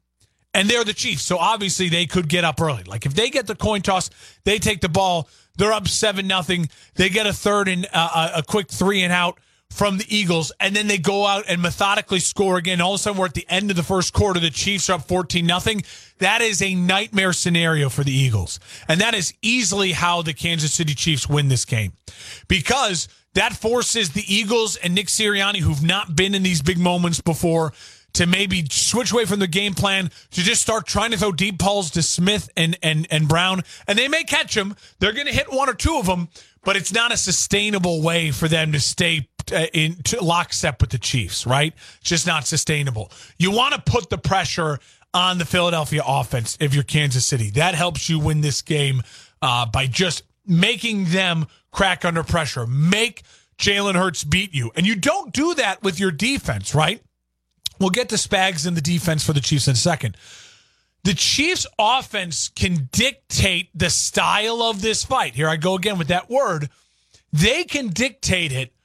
and 0.54 0.68
they're 0.68 0.84
the 0.84 0.94
Chiefs, 0.94 1.22
so 1.22 1.38
obviously 1.38 1.90
they 1.90 2.08
could 2.08 2.28
get 2.28 2.44
up 2.44 2.60
early. 2.60 2.84
Like 2.84 3.06
if 3.06 3.14
they 3.14 3.30
get 3.30 3.46
the 3.46 3.56
coin 3.56 3.82
toss, 3.82 4.10
they 4.46 4.58
take 4.58 4.82
the 4.82 4.90
ball 4.90 5.30
they're 5.60 5.74
up 5.74 5.90
seven 5.90 6.26
nothing. 6.26 6.70
They 6.96 7.10
get 7.10 7.28
a 7.28 7.34
third 7.34 7.68
and 7.68 7.86
uh, 7.94 8.32
a 8.36 8.44
quick 8.44 8.70
three 8.70 9.04
and 9.04 9.12
out 9.12 9.40
from 9.72 9.98
the 9.98 10.06
Eagles, 10.14 10.52
and 10.60 10.76
then 10.76 10.88
they 10.88 10.98
go 10.98 11.26
out 11.26 11.46
and 11.48 11.62
methodically 11.62 12.20
score 12.20 12.58
again. 12.58 12.82
All 12.82 12.96
of 12.96 13.00
a 13.00 13.04
sudden, 13.04 13.20
we're 13.20 13.28
at 13.28 13.34
the 13.34 13.46
end 13.50 13.70
of 13.70 13.78
the 13.78 13.84
first 13.84 14.14
quarter. 14.14 14.40
The 14.40 14.50
Chiefs 14.50 14.90
are 14.90 14.94
up 14.94 15.08
fourteen 15.08 15.46
nothing. 15.46 15.84
That 16.18 16.42
is 16.42 16.62
a 16.62 16.74
nightmare 16.76 17.34
scenario 17.34 17.90
for 17.90 18.04
the 18.04 18.12
Eagles, 18.12 18.60
and 18.88 19.00
that 19.00 19.14
is 19.14 19.34
easily 19.42 19.92
how 19.92 20.22
the 20.22 20.34
Kansas 20.34 20.74
City 20.74 20.96
Chiefs 20.96 21.30
win 21.30 21.50
this 21.50 21.66
game, 21.66 21.94
because 22.48 23.08
that 23.36 23.54
forces 23.54 24.10
the 24.10 24.26
Eagles 24.28 24.76
and 24.76 24.96
Nick 24.96 25.08
Sirianni, 25.08 25.60
who've 25.60 25.84
not 25.84 26.16
been 26.16 26.34
in 26.34 26.44
these 26.44 26.64
big 26.64 26.80
moments 26.80 27.22
before, 27.22 27.72
to 28.14 28.26
maybe 28.26 28.66
switch 28.72 29.12
away 29.12 29.26
from 29.26 29.40
the 29.40 29.48
game 29.48 29.76
plan 29.76 30.10
to 30.32 30.42
just 30.42 30.64
start 30.64 30.88
trying 30.88 31.12
to 31.12 31.18
throw 31.18 31.32
deep 31.32 31.60
balls 31.60 31.92
to 31.92 32.02
Smith 32.02 32.50
and 32.58 32.76
and 32.82 33.08
and 33.12 33.28
Brown, 33.28 33.62
and 33.88 34.00
they 34.00 34.08
may 34.08 34.24
catch 34.24 34.56
them. 34.56 34.76
They're 34.98 35.14
going 35.14 35.28
to 35.28 35.34
hit 35.34 35.54
one 35.54 35.70
or 35.70 35.76
two 35.76 35.96
of 35.98 36.08
them, 36.08 36.28
but 36.64 36.76
it's 36.76 36.94
not 36.94 37.12
a 37.12 37.18
sustainable 37.18 38.02
way 38.02 38.32
for 38.32 38.48
them 38.48 38.72
to 38.72 38.80
stay 38.80 39.28
uh, 39.52 39.66
in 39.74 39.98
lockstep 40.22 40.82
with 40.82 40.90
the 40.92 40.98
Chiefs, 40.98 41.46
right? 41.46 41.74
It's 42.02 42.10
just 42.10 42.28
not 42.28 42.46
sustainable. 42.46 43.12
You 43.38 43.52
want 43.52 43.74
to 43.74 43.82
put 43.82 44.10
the 44.10 44.18
pressure 44.18 44.80
on 45.14 45.38
the 45.38 45.46
Philadelphia 45.46 46.04
offense 46.06 46.58
if 46.60 46.74
you're 46.74 46.84
Kansas 46.84 47.26
City. 47.26 47.50
That 47.52 47.76
helps 47.76 48.10
you 48.10 48.20
win 48.20 48.42
this 48.42 48.62
game 48.62 49.02
uh, 49.42 49.66
by 49.66 49.88
just 49.88 50.24
making 50.46 51.06
them 51.06 51.48
crack 51.72 52.06
under 52.06 52.24
pressure. 52.24 52.68
Make 52.68 53.24
Jalen 53.58 53.96
Hurts 53.96 54.24
beat 54.24 54.54
you. 54.54 54.72
And 54.76 54.86
you 54.86 54.96
don't 54.96 55.34
do 55.34 55.54
that 55.56 55.84
with 55.84 56.00
your 56.00 56.12
defense, 56.12 56.76
right? 56.76 57.02
We'll 57.80 57.90
get 57.90 58.10
to 58.10 58.16
Spags 58.16 58.68
and 58.68 58.76
the 58.76 58.82
defense 58.82 59.26
for 59.26 59.34
the 59.34 59.40
Chiefs 59.40 59.68
in 59.68 59.74
a 59.74 59.78
second. 59.78 60.18
The 61.10 61.16
Chiefs' 61.16 61.66
offense 61.80 62.50
can 62.50 62.88
dictate 62.92 63.72
the 63.74 63.90
style 63.90 64.62
of 64.62 64.84
this 64.84 65.04
fight. 65.04 65.34
Here 65.34 65.50
I 65.50 65.56
go 65.56 65.74
again 65.74 65.98
with 65.98 66.10
that 66.10 66.30
word. 66.30 66.70
They 67.34 67.64
can 67.64 67.88
dictate 67.88 68.52
it 68.52 68.76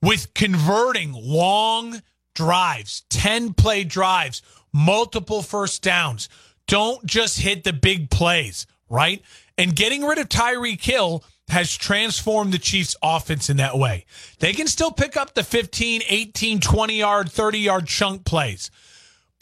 with 0.00 0.32
converting 0.32 1.10
long 1.12 2.00
drives, 2.36 3.02
10 3.10 3.54
play 3.54 3.82
drives, 3.82 4.42
multiple 4.72 5.42
first 5.42 5.82
downs. 5.82 6.28
Don't 6.68 7.04
just 7.04 7.40
hit 7.40 7.64
the 7.64 7.72
big 7.72 8.10
plays, 8.10 8.64
right? 8.88 9.20
And 9.58 9.74
getting 9.74 10.04
rid 10.04 10.18
of 10.18 10.28
Tyreek 10.28 10.84
Hill 10.84 11.24
has 11.48 11.76
transformed 11.76 12.52
the 12.52 12.60
Chiefs 12.60 12.94
offense 13.02 13.50
in 13.50 13.56
that 13.56 13.76
way. 13.76 14.06
They 14.38 14.52
can 14.52 14.68
still 14.68 14.92
pick 14.92 15.16
up 15.16 15.34
the 15.34 15.42
15, 15.42 16.02
18, 16.08 16.60
20 16.60 16.96
yard, 16.96 17.32
30 17.32 17.58
yard 17.58 17.88
chunk 17.88 18.24
plays, 18.24 18.70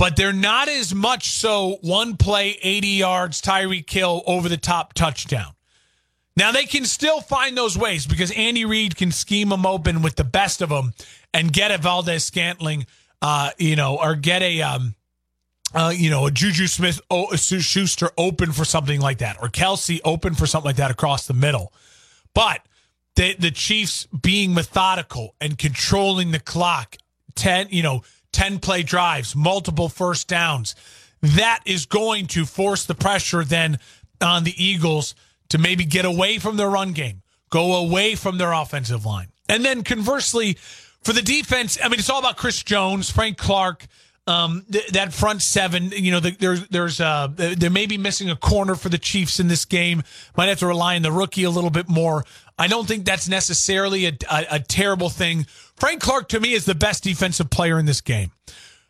but 0.00 0.16
they're 0.16 0.32
not 0.32 0.66
as 0.66 0.94
much 0.94 1.28
so 1.28 1.76
one 1.82 2.16
play, 2.16 2.58
80 2.62 2.88
yards, 2.88 3.42
Tyreek 3.42 3.90
Hill 3.90 4.22
over 4.26 4.48
the 4.48 4.56
top 4.56 4.94
touchdown. 4.94 5.52
Now 6.34 6.52
they 6.52 6.64
can 6.64 6.86
still 6.86 7.20
find 7.20 7.54
those 7.54 7.76
ways 7.76 8.06
because 8.06 8.30
Andy 8.30 8.64
Reid 8.64 8.96
can 8.96 9.12
scheme 9.12 9.50
them 9.50 9.66
open 9.66 10.00
with 10.00 10.16
the 10.16 10.24
best 10.24 10.62
of 10.62 10.70
them 10.70 10.94
and 11.34 11.52
get 11.52 11.70
a 11.70 11.76
Valdes-Scantling, 11.76 12.86
uh, 13.20 13.50
you 13.58 13.76
know, 13.76 13.98
or 13.98 14.14
get 14.14 14.40
a, 14.40 14.62
um, 14.62 14.94
uh, 15.74 15.92
you 15.94 16.08
know, 16.08 16.26
a 16.26 16.30
Juju 16.30 16.66
Smith 16.66 17.02
Schuster 17.34 18.10
open 18.16 18.52
for 18.52 18.64
something 18.64 19.02
like 19.02 19.18
that, 19.18 19.36
or 19.42 19.48
Kelce 19.50 20.00
open 20.02 20.34
for 20.34 20.46
something 20.46 20.66
like 20.66 20.76
that 20.76 20.90
across 20.90 21.26
the 21.26 21.34
middle. 21.34 21.74
But 22.34 22.62
the 23.16 23.36
the 23.38 23.50
Chiefs 23.50 24.06
being 24.06 24.54
methodical 24.54 25.34
and 25.42 25.58
controlling 25.58 26.30
the 26.30 26.40
clock, 26.40 26.96
ten, 27.34 27.66
you 27.68 27.82
know, 27.82 28.02
ten 28.33 28.59
play 28.59 28.83
drives, 28.83 29.35
multiple 29.35 29.88
first 29.88 30.29
downs, 30.29 30.75
that 31.23 31.61
is 31.66 31.87
going 31.87 32.27
to 32.29 32.45
force 32.45 32.85
the 32.85 32.95
pressure 32.95 33.45
then 33.45 33.79
on 34.21 34.45
the 34.45 34.55
Eagles 34.62 35.14
to 35.49 35.59
maybe 35.59 35.85
get 35.85 36.05
away 36.05 36.38
from 36.38 36.57
their 36.57 36.71
run 36.71 36.93
game, 36.93 37.23
go 37.51 37.75
away 37.75 38.14
from 38.14 38.38
their 38.38 38.53
offensive 38.53 39.05
line. 39.05 39.29
And 39.49 39.64
then 39.64 39.83
conversely, 39.83 40.57
for 41.03 41.12
the 41.12 41.23
defense, 41.23 41.79
I 41.83 41.88
mean, 41.88 41.99
it's 41.99 42.11
all 42.11 42.21
about 42.21 42.37
Chris 42.37 42.62
Jones, 42.62 43.11
Frank 43.11 43.37
Clark, 43.37 43.87
um, 44.27 44.64
th- 44.71 44.88
that 44.88 45.12
front 45.12 45.43
seven. 45.43 45.90
You 45.90 46.12
know, 46.12 46.21
the, 46.21 46.31
there's 46.31 46.69
there's 46.69 47.01
uh, 47.01 47.29
they 47.35 47.69
may 47.69 47.87
be 47.87 47.99
missing 47.99 48.31
a 48.31 48.37
corner 48.37 48.77
for 48.77 48.88
the 48.88 48.99
Chiefs 48.99 49.40
in 49.40 49.49
this 49.49 49.64
game. 49.64 50.03
Might 50.37 50.49
have 50.51 50.59
to 50.61 50.66
rely 50.66 50.97
on 50.97 51.03
the 51.03 51.11
rookie 51.11 51.45
a 51.45 51.51
little 51.51 51.71
bit 51.71 51.88
more. 51.88 52.25
I 52.59 52.69
don't 52.69 52.87
think 52.87 53.07
that's 53.07 53.29
necessarily 53.29 54.07
a, 54.07 54.12
a, 54.31 54.47
a 54.51 54.61
terrible 54.61 55.09
thing. 55.09 55.47
Frank 55.81 56.03
Clark 56.03 56.29
to 56.29 56.40
me 56.40 56.53
is 56.53 56.66
the 56.66 56.75
best 56.75 57.03
defensive 57.03 57.49
player 57.49 57.79
in 57.79 57.87
this 57.87 58.03
game. 58.03 58.33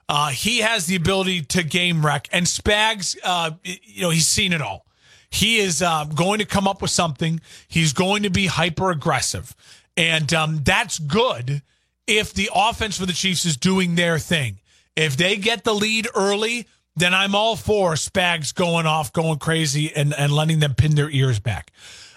Uh, 0.09 0.31
he 0.31 0.59
has 0.59 0.87
the 0.87 0.97
ability 0.97 1.43
to 1.43 1.63
game 1.63 2.05
wreck, 2.05 2.29
and 2.33 2.45
Spags, 2.45 3.17
uh, 3.23 3.53
you 3.63 4.03
know, 4.03 4.11
he's 4.11 4.27
seen 4.27 4.53
it 4.53 4.61
all. 4.61 4.85
He 5.31 5.59
is 5.59 5.83
uh, 5.83 6.07
going 6.07 6.41
to 6.41 6.45
come 6.45 6.67
up 6.67 6.83
with 6.83 6.91
something. 6.91 7.41
He's 7.69 7.93
going 7.93 8.25
to 8.25 8.31
be 8.31 8.47
hyper 8.47 8.91
aggressive. 8.91 9.55
And 9.97 10.35
um, 10.35 10.63
that's 10.65 10.99
good 10.99 11.63
if 12.09 12.35
the 12.35 12.51
offense 12.53 12.99
for 12.99 13.07
the 13.07 13.13
Chiefs 13.13 13.45
is 13.45 13.57
doing 13.57 13.95
their 13.95 14.19
thing. 14.19 14.59
If 14.97 15.17
they 15.17 15.37
get 15.37 15.63
the 15.63 15.73
lead 15.73 16.09
early, 16.17 16.67
then 16.97 17.15
I'm 17.15 17.37
all 17.37 17.55
for 17.55 17.93
Spags 17.93 18.53
going 18.53 18.87
off, 18.87 19.13
going 19.13 19.39
crazy, 19.39 19.95
and, 19.95 20.13
and 20.13 20.33
letting 20.33 20.59
them 20.59 20.75
pin 20.75 20.97
their 20.97 21.11
ears 21.11 21.39
back. 21.39 21.71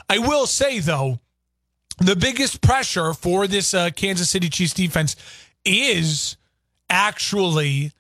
I 0.10 0.18
will 0.18 0.48
say, 0.48 0.80
though, 0.80 1.20
the 1.98 2.16
biggest 2.16 2.62
pressure 2.62 3.14
for 3.14 3.48
this 3.48 3.74
uh, 3.74 3.90
Kansas 3.96 4.30
City 4.30 4.50
Chiefs 4.50 4.74
defense 4.74 5.16
is 5.66 6.38
actually 6.90 7.92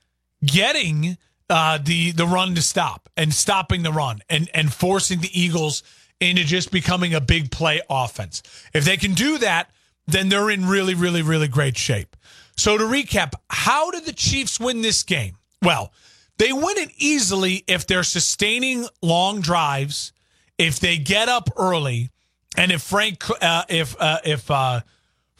getting 0.45 1.17
uh, 1.49 1.77
the 1.83 2.11
the 2.11 2.25
run 2.25 2.55
to 2.55 2.61
stop 2.61 3.09
and 3.15 3.33
stopping 3.33 3.83
the 3.83 3.91
run 3.91 4.19
and 4.29 4.49
and 4.53 4.73
forcing 4.73 5.19
the 5.19 5.39
Eagles 5.39 5.83
into 6.19 6.43
just 6.43 6.71
becoming 6.71 7.13
a 7.13 7.21
big 7.21 7.51
play 7.51 7.81
offense. 7.89 8.43
If 8.73 8.85
they 8.85 8.97
can 8.97 9.13
do 9.13 9.37
that, 9.39 9.69
then 10.07 10.29
they're 10.29 10.49
in 10.49 10.67
really, 10.67 10.93
really, 10.93 11.21
really 11.21 11.47
great 11.47 11.77
shape. 11.77 12.15
So 12.55 12.77
to 12.77 12.83
recap, 12.83 13.33
how 13.49 13.91
did 13.91 14.05
the 14.05 14.13
Chiefs 14.13 14.59
win 14.59 14.81
this 14.81 15.03
game? 15.03 15.35
Well, 15.61 15.91
they 16.37 16.53
win 16.53 16.77
it 16.77 16.91
easily 16.97 17.63
if 17.67 17.87
they're 17.87 18.03
sustaining 18.03 18.87
long 19.01 19.41
drives, 19.41 20.13
if 20.57 20.79
they 20.79 20.97
get 20.97 21.29
up 21.29 21.49
early, 21.57 22.09
and 22.57 22.71
if 22.71 22.81
Frank, 22.81 23.23
uh, 23.41 23.63
if 23.69 23.95
uh, 23.99 24.19
if 24.23 24.49
uh, 24.49 24.81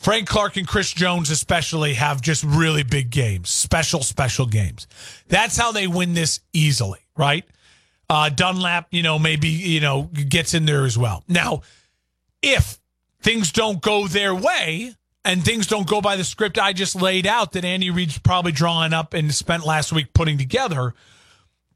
Frank 0.04 0.28
Clark 0.28 0.58
and 0.58 0.67
Chris 0.67 0.91
Jones 0.91 1.30
especially 1.30 1.93
have 1.93 2.21
just 2.21 2.43
really 2.43 2.84
big 2.84 3.10
games, 3.10 3.49
special, 3.49 4.04
special 4.04 4.45
games. 4.45 4.86
That's 5.30 5.56
how 5.56 5.71
they 5.71 5.88
win 5.88 6.13
this 6.13 6.41
easily, 6.52 6.99
right? 7.15 7.45
Uh, 8.10 8.28
Dunlap, 8.28 8.88
you 8.91 9.02
know, 9.02 9.17
maybe, 9.17 9.47
you 9.47 9.80
know, 9.80 10.04
gets 10.04 10.54
in 10.54 10.65
there 10.65 10.84
as 10.84 10.97
well. 10.97 11.23
Now, 11.30 11.62
if 12.41 12.78
things 13.21 13.54
don't 13.54 13.82
go 13.82 14.06
their 14.08 14.36
way 14.36 14.93
and 15.23 15.43
things 15.45 15.67
don't 15.67 15.88
go 15.88 16.02
by 16.02 16.17
the 16.17 16.26
script 16.26 16.60
I 16.60 16.73
just 16.73 17.02
laid 17.02 17.26
out 17.26 17.54
that 17.54 17.63
Andy 17.63 17.89
Reid's 17.89 18.19
probably 18.19 18.52
drawing 18.52 18.91
up 18.91 19.13
and 19.13 19.34
spent 19.34 19.65
last 19.65 19.93
week 19.93 20.13
putting 20.13 20.38
together, 20.38 20.93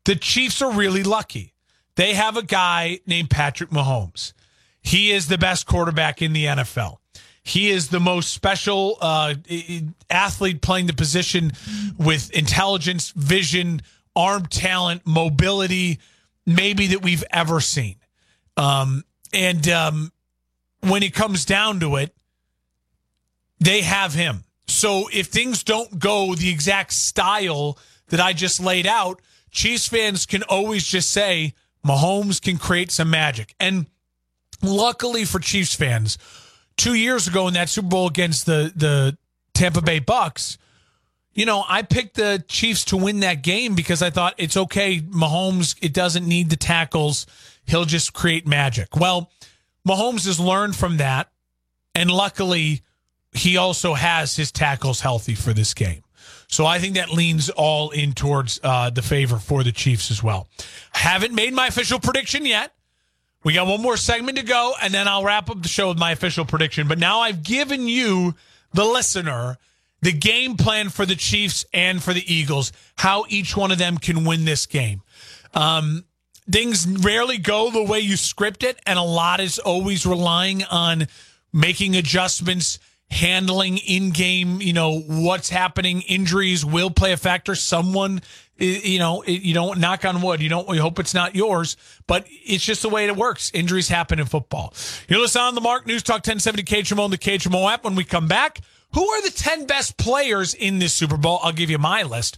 the 0.03 0.15
Chiefs 0.15 0.61
are 0.61 0.73
really 0.73 1.03
lucky. 1.03 1.53
They 1.95 2.13
have 2.13 2.35
a 2.35 2.43
guy 2.43 2.99
named 3.05 3.29
Patrick 3.29 3.69
Mahomes. 3.69 4.33
He 4.87 5.11
is 5.11 5.27
the 5.27 5.37
best 5.37 5.65
quarterback 5.65 6.21
in 6.21 6.31
the 6.31 6.45
NFL. 6.45 6.99
He 7.43 7.71
is 7.71 7.89
the 7.89 7.99
most 7.99 8.33
special 8.33 8.97
uh, 9.01 9.33
athlete 10.09 10.61
playing 10.61 10.87
the 10.87 10.93
position 10.93 11.51
with 11.97 12.31
intelligence, 12.31 13.11
vision, 13.11 13.81
arm 14.15 14.45
talent, 14.45 15.01
mobility, 15.05 15.99
maybe 16.45 16.87
that 16.87 17.01
we've 17.01 17.25
ever 17.31 17.59
seen. 17.59 17.97
Um, 18.55 19.03
and 19.33 19.67
um, 19.67 20.13
when 20.79 21.03
it 21.03 21.13
comes 21.13 21.43
down 21.43 21.81
to 21.81 21.97
it, 21.97 22.15
they 23.59 23.81
have 23.81 24.13
him. 24.13 24.45
So 24.67 25.09
if 25.11 25.27
things 25.27 25.63
don't 25.63 25.99
go 25.99 26.33
the 26.33 26.49
exact 26.49 26.93
style 26.93 27.77
that 28.07 28.21
I 28.21 28.31
just 28.31 28.61
laid 28.61 28.87
out, 28.87 29.21
Chiefs 29.51 29.89
fans 29.89 30.25
can 30.25 30.43
always 30.43 30.87
just 30.87 31.11
say 31.11 31.55
Mahomes 31.85 32.41
can 32.41 32.57
create 32.57 32.89
some 32.89 33.09
magic. 33.09 33.53
And 33.59 33.87
luckily 34.61 35.25
for 35.25 35.39
Chiefs 35.39 35.75
fans, 35.75 36.17
two 36.75 36.93
years 36.93 37.27
ago 37.27 37.47
in 37.47 37.53
that 37.55 37.69
Super 37.69 37.87
Bowl 37.87 38.07
against 38.07 38.45
the 38.45 38.71
the 38.75 39.17
Tampa 39.53 39.81
Bay 39.81 39.99
Bucs, 39.99 40.57
you 41.33 41.45
know, 41.45 41.63
I 41.67 41.83
picked 41.83 42.15
the 42.15 42.43
Chiefs 42.47 42.85
to 42.85 42.97
win 42.97 43.19
that 43.19 43.43
game 43.43 43.75
because 43.75 44.01
I 44.01 44.09
thought 44.09 44.33
it's 44.37 44.57
okay. 44.57 44.99
Mahomes, 44.99 45.75
it 45.81 45.93
doesn't 45.93 46.27
need 46.27 46.49
the 46.49 46.55
tackles. 46.55 47.27
He'll 47.65 47.85
just 47.85 48.13
create 48.13 48.47
magic. 48.47 48.95
Well, 48.95 49.31
Mahomes 49.87 50.25
has 50.25 50.39
learned 50.39 50.75
from 50.75 50.97
that. 50.97 51.29
And 51.93 52.11
luckily, 52.11 52.81
he 53.33 53.57
also 53.57 53.93
has 53.93 54.35
his 54.35 54.51
tackles 54.51 55.01
healthy 55.01 55.35
for 55.35 55.53
this 55.53 55.73
game. 55.73 56.03
So 56.47 56.65
I 56.65 56.79
think 56.79 56.95
that 56.95 57.09
leans 57.11 57.49
all 57.49 57.89
in 57.89 58.13
towards 58.13 58.59
uh, 58.63 58.89
the 58.89 59.01
favor 59.01 59.37
for 59.37 59.63
the 59.63 59.71
Chiefs 59.71 60.11
as 60.11 60.23
well. 60.23 60.47
Haven't 60.91 61.33
made 61.33 61.53
my 61.53 61.67
official 61.67 61.99
prediction 61.99 62.45
yet. 62.45 62.73
We 63.43 63.53
got 63.53 63.67
one 63.67 63.81
more 63.81 63.97
segment 63.97 64.37
to 64.37 64.43
go, 64.43 64.73
and 64.81 64.93
then 64.93 65.07
I'll 65.07 65.23
wrap 65.23 65.49
up 65.49 65.61
the 65.61 65.69
show 65.69 65.89
with 65.89 65.97
my 65.97 66.11
official 66.11 66.43
prediction. 66.43 66.87
But 66.87 66.99
now 66.99 67.19
I've 67.21 67.43
given 67.43 67.87
you, 67.87 68.35
the 68.73 68.83
listener, 68.83 69.57
the 70.01 70.11
game 70.11 70.57
plan 70.57 70.89
for 70.89 71.05
the 71.05 71.15
Chiefs 71.15 71.65
and 71.73 72.01
for 72.01 72.13
the 72.13 72.33
Eagles, 72.33 72.71
how 72.97 73.25
each 73.29 73.55
one 73.55 73.71
of 73.71 73.77
them 73.77 73.97
can 73.97 74.25
win 74.25 74.45
this 74.45 74.65
game. 74.65 75.01
Um, 75.53 76.03
things 76.49 76.87
rarely 76.87 77.37
go 77.37 77.71
the 77.71 77.83
way 77.83 77.99
you 77.99 78.17
script 78.17 78.63
it, 78.63 78.79
and 78.85 78.99
a 78.99 79.03
lot 79.03 79.39
is 79.39 79.59
always 79.59 80.05
relying 80.05 80.63
on 80.65 81.07
making 81.53 81.95
adjustments, 81.95 82.79
handling 83.09 83.77
in 83.77 84.11
game, 84.11 84.61
you 84.61 84.73
know, 84.73 84.99
what's 84.99 85.49
happening. 85.49 86.01
Injuries 86.01 86.65
will 86.65 86.89
play 86.89 87.13
a 87.13 87.17
factor. 87.17 87.55
Someone 87.55 88.21
you 88.57 88.99
know, 88.99 89.23
you 89.25 89.53
don't 89.53 89.79
knock 89.79 90.05
on 90.05 90.21
wood. 90.21 90.41
You 90.41 90.49
don't. 90.49 90.67
We 90.67 90.77
hope 90.77 90.99
it's 90.99 91.13
not 91.13 91.35
yours, 91.35 91.77
but 92.07 92.25
it's 92.29 92.63
just 92.63 92.81
the 92.81 92.89
way 92.89 93.05
it 93.05 93.15
works. 93.15 93.51
Injuries 93.53 93.87
happen 93.87 94.19
in 94.19 94.25
football. 94.25 94.73
You're 95.07 95.19
listening 95.19 95.45
on 95.45 95.55
the 95.55 95.61
Mark 95.61 95.85
News 95.85 96.03
Talk 96.03 96.17
1070 96.17 96.63
KHMO 96.63 97.05
and 97.05 97.13
the 97.13 97.17
KHMO 97.17 97.71
app. 97.71 97.83
When 97.83 97.95
we 97.95 98.03
come 98.03 98.27
back, 98.27 98.61
who 98.93 99.07
are 99.07 99.21
the 99.21 99.31
10 99.31 99.65
best 99.65 99.97
players 99.97 100.53
in 100.53 100.79
this 100.79 100.93
Super 100.93 101.17
Bowl? 101.17 101.39
I'll 101.43 101.51
give 101.51 101.69
you 101.69 101.77
my 101.77 102.03
list. 102.03 102.37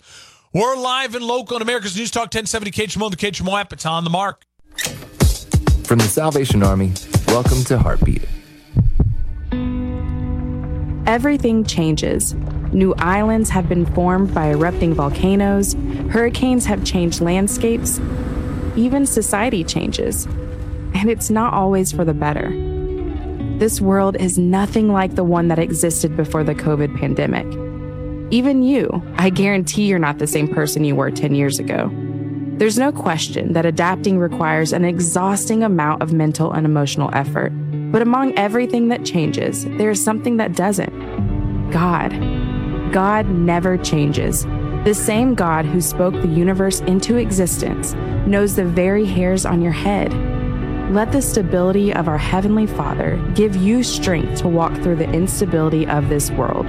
We're 0.51 0.75
live 0.75 1.15
and 1.15 1.23
local 1.23 1.55
in 1.55 1.61
America's 1.61 1.95
News 1.95 2.11
Talk 2.11 2.33
1070 2.33 2.71
KHMO 2.71 3.05
and 3.05 3.13
the 3.13 3.17
KHMO 3.17 3.59
app. 3.59 3.71
It's 3.73 3.85
on 3.85 4.03
the 4.03 4.09
Mark. 4.09 4.43
From 5.83 5.99
the 5.99 6.07
Salvation 6.07 6.61
Army, 6.63 6.93
welcome 7.27 7.63
to 7.63 7.79
Heartbeat 7.79 8.23
everything 11.09 11.63
changes. 11.63 12.35
New 12.73 12.93
islands 12.95 13.49
have 13.49 13.67
been 13.67 13.85
formed 13.93 14.33
by 14.33 14.49
erupting 14.49 14.93
volcanoes, 14.93 15.73
hurricanes 16.11 16.65
have 16.65 16.83
changed 16.85 17.19
landscapes, 17.19 17.99
even 18.75 19.05
society 19.05 19.63
changes. 19.63 20.25
And 20.93 21.09
it's 21.09 21.29
not 21.29 21.53
always 21.53 21.91
for 21.91 22.05
the 22.05 22.13
better. 22.13 22.49
This 23.57 23.81
world 23.81 24.15
is 24.17 24.37
nothing 24.37 24.91
like 24.91 25.15
the 25.15 25.23
one 25.23 25.47
that 25.47 25.59
existed 25.59 26.15
before 26.15 26.43
the 26.43 26.55
COVID 26.55 26.97
pandemic. 26.97 27.45
Even 28.31 28.61
you, 28.61 29.03
I 29.17 29.31
guarantee 29.31 29.87
you're 29.87 29.99
not 29.99 30.19
the 30.19 30.27
same 30.27 30.47
person 30.47 30.83
you 30.83 30.95
were 30.95 31.09
10 31.09 31.33
years 31.33 31.57
ago. 31.57 31.91
There's 32.57 32.77
no 32.77 32.91
question 32.91 33.53
that 33.53 33.65
adapting 33.65 34.19
requires 34.19 34.73
an 34.73 34.85
exhausting 34.85 35.63
amount 35.63 36.03
of 36.03 36.13
mental 36.13 36.51
and 36.51 36.65
emotional 36.65 37.09
effort. 37.13 37.51
But 37.91 38.03
among 38.03 38.37
everything 38.37 38.89
that 38.89 39.05
changes, 39.05 39.65
there 39.65 39.89
is 39.89 40.03
something 40.03 40.37
that 40.37 40.55
doesn't 40.55 41.71
God. 41.71 42.13
God 42.91 43.27
never 43.27 43.77
changes. 43.77 44.45
The 44.83 44.93
same 44.93 45.35
God 45.35 45.65
who 45.65 45.81
spoke 45.81 46.13
the 46.13 46.27
universe 46.27 46.79
into 46.81 47.17
existence 47.17 47.93
knows 48.25 48.55
the 48.55 48.65
very 48.65 49.05
hairs 49.05 49.45
on 49.45 49.61
your 49.61 49.73
head. 49.73 50.11
Let 50.91 51.11
the 51.11 51.21
stability 51.21 51.93
of 51.93 52.07
our 52.07 52.17
Heavenly 52.17 52.65
Father 52.65 53.23
give 53.35 53.55
you 53.55 53.83
strength 53.83 54.39
to 54.39 54.47
walk 54.47 54.73
through 54.81 54.95
the 54.95 55.09
instability 55.11 55.85
of 55.85 56.09
this 56.09 56.31
world. 56.31 56.65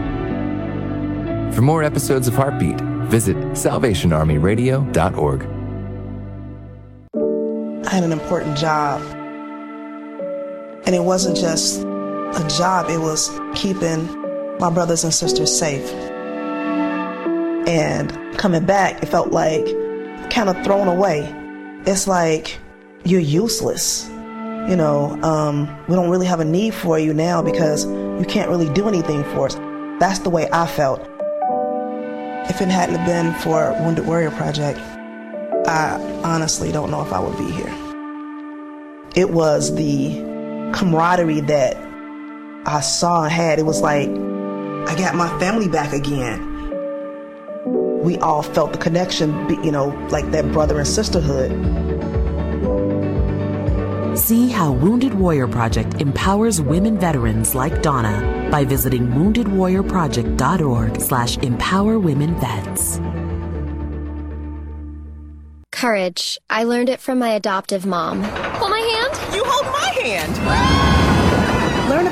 For 1.54 1.62
more 1.62 1.82
episodes 1.82 2.28
of 2.28 2.34
Heartbeat, 2.34 2.78
visit 3.08 3.36
salvationarmyradio.org. 3.36 5.42
I 7.86 7.94
had 7.94 8.04
an 8.04 8.12
important 8.12 8.58
job. 8.58 9.00
And 10.84 10.94
it 10.94 11.02
wasn't 11.02 11.36
just 11.36 11.80
a 11.80 12.54
job, 12.58 12.90
it 12.90 12.98
was 12.98 13.30
keeping 13.54 14.06
my 14.58 14.70
brothers 14.70 15.04
and 15.04 15.14
sisters 15.14 15.56
safe. 15.56 16.09
And 17.70 18.36
coming 18.36 18.66
back, 18.66 19.00
it 19.00 19.06
felt 19.06 19.30
like 19.30 19.64
kind 20.28 20.48
of 20.48 20.60
thrown 20.64 20.88
away. 20.88 21.32
It's 21.86 22.08
like 22.08 22.58
you're 23.04 23.20
useless. 23.20 24.08
You 24.08 24.74
know, 24.74 25.16
um, 25.22 25.68
we 25.86 25.94
don't 25.94 26.10
really 26.10 26.26
have 26.26 26.40
a 26.40 26.44
need 26.44 26.74
for 26.74 26.98
you 26.98 27.14
now 27.14 27.42
because 27.42 27.84
you 27.86 28.24
can't 28.28 28.50
really 28.50 28.68
do 28.74 28.88
anything 28.88 29.22
for 29.22 29.46
us. 29.46 29.54
That's 30.00 30.18
the 30.18 30.30
way 30.30 30.48
I 30.52 30.66
felt. 30.66 31.00
If 32.50 32.60
it 32.60 32.66
hadn't 32.66 33.04
been 33.06 33.34
for 33.34 33.72
Wounded 33.84 34.04
Warrior 34.04 34.32
Project, 34.32 34.80
I 35.68 36.00
honestly 36.24 36.72
don't 36.72 36.90
know 36.90 37.02
if 37.02 37.12
I 37.12 37.20
would 37.20 37.38
be 37.38 37.52
here. 37.52 37.72
It 39.14 39.30
was 39.30 39.76
the 39.76 40.16
camaraderie 40.74 41.42
that 41.42 41.76
I 42.66 42.80
saw 42.80 43.22
and 43.22 43.32
had. 43.32 43.60
It 43.60 43.64
was 43.64 43.80
like 43.80 44.08
I 44.08 44.96
got 44.98 45.14
my 45.14 45.28
family 45.38 45.68
back 45.68 45.92
again. 45.92 46.49
We 48.00 48.18
all 48.18 48.42
felt 48.42 48.72
the 48.72 48.78
connection, 48.78 49.48
you 49.62 49.70
know, 49.70 49.88
like 50.10 50.30
that 50.30 50.50
brother 50.52 50.78
and 50.78 50.88
sisterhood. 50.88 51.50
See 54.18 54.48
how 54.48 54.72
Wounded 54.72 55.14
Warrior 55.14 55.48
Project 55.48 56.00
empowers 56.00 56.60
women 56.60 56.98
veterans 56.98 57.54
like 57.54 57.82
Donna 57.82 58.48
by 58.50 58.64
visiting 58.64 59.08
woundedwarriorproject.org 59.08 61.00
slash 61.00 61.38
empower 61.38 61.98
women 61.98 62.34
vets. 62.40 63.00
Courage. 65.72 66.38
I 66.50 66.64
learned 66.64 66.90
it 66.90 67.00
from 67.00 67.18
my 67.18 67.30
adoptive 67.30 67.86
mom. 67.86 68.22
Hold 68.22 68.70
my 68.70 68.80
hand. 68.80 69.34
You 69.34 69.42
hold 69.44 69.66
my 69.72 69.88
hand. 70.02 70.99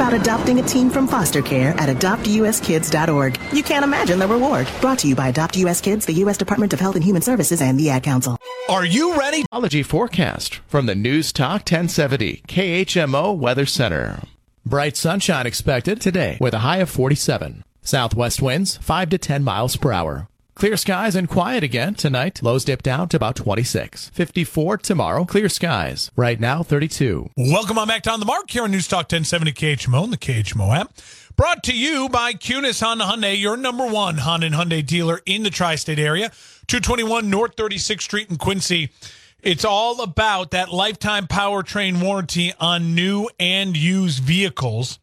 About 0.09 0.21
adopting 0.23 0.59
a 0.59 0.63
teen 0.63 0.89
from 0.89 1.07
foster 1.07 1.43
care 1.43 1.73
at 1.73 1.95
adoptuskids.org. 1.95 3.39
You 3.53 3.63
can't 3.63 3.85
imagine 3.85 4.19
the 4.19 4.27
reward. 4.27 4.67
Brought 4.81 5.01
to 5.01 5.09
you 5.09 5.15
by 5.15 5.29
Adopt 5.29 5.55
US 5.59 5.83
Kids, 5.83 6.07
the 6.07 6.15
U.S. 6.15 6.39
Department 6.39 6.73
of 6.73 6.81
Health 6.81 6.95
and 6.95 7.05
Human 7.05 7.21
Services, 7.21 7.61
and 7.61 7.79
the 7.79 7.91
Ad 7.91 8.05
Council. 8.05 8.39
Are 8.71 8.87
you 8.87 9.19
ready? 9.19 9.45
Ology 9.53 9.83
forecast 9.83 10.61
from 10.67 10.87
the 10.87 10.95
News 10.95 11.31
Talk 11.31 11.61
1070 11.61 12.43
KHMO 12.49 13.37
Weather 13.37 13.67
Center. 13.67 14.23
Bright 14.65 14.97
sunshine 14.97 15.47
expected 15.47 16.01
today 16.01 16.39
with 16.41 16.55
a 16.55 16.61
high 16.61 16.79
of 16.79 16.89
47. 16.89 17.63
Southwest 17.83 18.41
winds 18.41 18.79
5 18.79 19.11
to 19.11 19.19
10 19.19 19.45
miles 19.45 19.77
per 19.77 19.93
hour. 19.93 20.27
Clear 20.59 20.77
skies 20.77 21.15
and 21.15 21.29
quiet 21.29 21.63
again 21.63 21.95
tonight. 21.95 22.43
Lows 22.43 22.65
dip 22.65 22.83
down 22.83 23.09
to 23.11 23.17
about 23.17 23.37
26. 23.37 24.09
54 24.09 24.79
tomorrow. 24.79 25.25
Clear 25.25 25.49
skies. 25.49 26.11
Right 26.17 26.41
now, 26.41 26.65
32. 26.65 27.31
Welcome 27.37 27.79
on 27.79 27.87
back 27.87 28.03
to 28.03 28.11
On 28.11 28.19
the 28.19 28.27
Mark 28.27 28.51
here 28.51 28.65
on 28.65 28.73
News 28.73 28.89
Talk 28.89 29.05
1070 29.05 29.53
KHMO 29.53 30.03
and 30.03 30.13
the 30.13 30.17
KHMO 30.17 30.77
app. 30.77 30.95
Brought 31.37 31.63
to 31.63 31.73
you 31.73 32.09
by 32.09 32.33
Kunes 32.33 32.83
Honda 32.83 33.05
Hyundai, 33.05 33.41
your 33.41 33.57
number 33.57 33.87
one 33.87 34.17
Honda 34.17 34.47
and 34.47 34.55
Hyundai 34.57 34.85
dealer 34.85 35.21
in 35.27 35.45
the 35.45 35.51
tri-state 35.51 36.01
area. 36.01 36.33
221 36.67 37.31
North 37.31 37.55
36th 37.55 38.03
Street 38.03 38.29
in 38.29 38.37
Quincy. 38.37 38.91
It's 39.41 39.65
all 39.65 40.03
about 40.03 40.51
that 40.51 40.73
lifetime 40.73 41.29
powertrain 41.29 42.03
warranty 42.03 42.53
on 42.59 42.97
new 42.97 43.29
and 43.39 43.77
used 43.77 44.25
vehicles. 44.25 44.99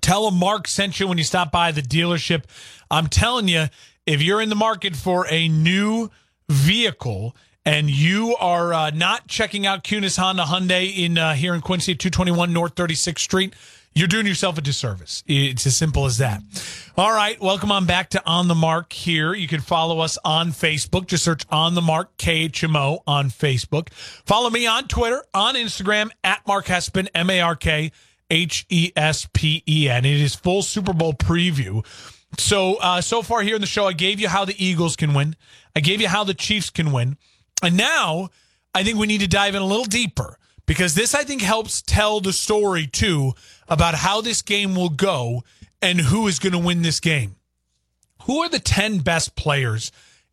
Tell 0.00 0.30
them 0.30 0.40
Mark 0.40 0.66
sent 0.66 0.98
you 0.98 1.06
when 1.06 1.18
you 1.18 1.24
stop 1.24 1.52
by 1.52 1.72
the 1.72 1.82
dealership. 1.82 2.44
I'm 2.90 3.08
telling 3.08 3.48
you, 3.48 3.66
if 4.06 4.22
you're 4.22 4.40
in 4.40 4.48
the 4.48 4.56
market 4.56 4.96
for 4.96 5.26
a 5.30 5.48
new 5.48 6.10
vehicle 6.48 7.36
and 7.64 7.88
you 7.88 8.36
are 8.36 8.74
uh, 8.74 8.90
not 8.90 9.28
checking 9.28 9.66
out 9.66 9.84
Kunes 9.84 10.18
Honda 10.18 10.42
Hyundai 10.44 10.96
in 10.96 11.16
uh, 11.16 11.34
here 11.34 11.54
in 11.54 11.60
Quincy, 11.60 11.94
221 11.94 12.52
North 12.52 12.74
36th 12.74 13.20
Street, 13.20 13.54
you're 13.94 14.08
doing 14.08 14.26
yourself 14.26 14.58
a 14.58 14.60
disservice. 14.60 15.22
It's 15.26 15.66
as 15.66 15.76
simple 15.76 16.06
as 16.06 16.18
that. 16.18 16.42
All 16.96 17.12
right, 17.12 17.40
welcome 17.40 17.70
on 17.70 17.86
back 17.86 18.10
to 18.10 18.22
On 18.26 18.48
the 18.48 18.54
Mark 18.54 18.92
here. 18.92 19.34
You 19.34 19.46
can 19.46 19.60
follow 19.60 20.00
us 20.00 20.18
on 20.24 20.48
Facebook. 20.48 21.06
Just 21.06 21.24
search 21.24 21.44
On 21.50 21.74
the 21.74 21.82
Mark 21.82 22.16
KHMO 22.16 23.02
on 23.06 23.28
Facebook. 23.28 23.92
Follow 23.92 24.50
me 24.50 24.66
on 24.66 24.88
Twitter, 24.88 25.22
on 25.34 25.54
Instagram 25.54 26.10
at 26.24 26.44
Mark 26.46 26.66
Hespen, 26.66 27.08
M 27.14 27.30
A 27.30 27.40
R 27.42 27.54
K 27.54 27.92
H 28.30 28.66
E 28.70 28.92
S 28.96 29.28
P 29.32 29.62
E 29.68 29.88
N. 29.88 30.04
It 30.06 30.20
is 30.20 30.34
full 30.34 30.62
Super 30.62 30.94
Bowl 30.94 31.12
preview. 31.12 31.84
So, 32.38 32.76
uh, 32.76 33.00
so 33.00 33.22
far 33.22 33.42
here 33.42 33.54
in 33.54 33.60
the 33.60 33.66
show, 33.66 33.86
I 33.86 33.92
gave 33.92 34.20
you 34.20 34.28
how 34.28 34.44
the 34.44 34.64
Eagles 34.64 34.96
can 34.96 35.14
win. 35.14 35.36
I 35.76 35.80
gave 35.80 36.00
you 36.00 36.08
how 36.08 36.24
the 36.24 36.34
Chiefs 36.34 36.70
can 36.70 36.92
win. 36.92 37.16
And 37.62 37.76
now 37.76 38.30
I 38.74 38.82
think 38.82 38.98
we 38.98 39.06
need 39.06 39.20
to 39.20 39.28
dive 39.28 39.54
in 39.54 39.62
a 39.62 39.66
little 39.66 39.84
deeper 39.84 40.38
because 40.66 40.94
this, 40.94 41.14
I 41.14 41.24
think, 41.24 41.42
helps 41.42 41.82
tell 41.82 42.20
the 42.20 42.32
story 42.32 42.86
too 42.86 43.34
about 43.68 43.94
how 43.94 44.20
this 44.20 44.42
game 44.42 44.74
will 44.74 44.88
go 44.88 45.44
and 45.80 46.00
who 46.00 46.26
is 46.26 46.38
going 46.38 46.52
to 46.52 46.58
win 46.58 46.82
this 46.82 47.00
game. 47.00 47.36
Who 48.24 48.40
are 48.40 48.48
the 48.48 48.60
10 48.60 48.98
best 48.98 49.34
players 49.34 49.90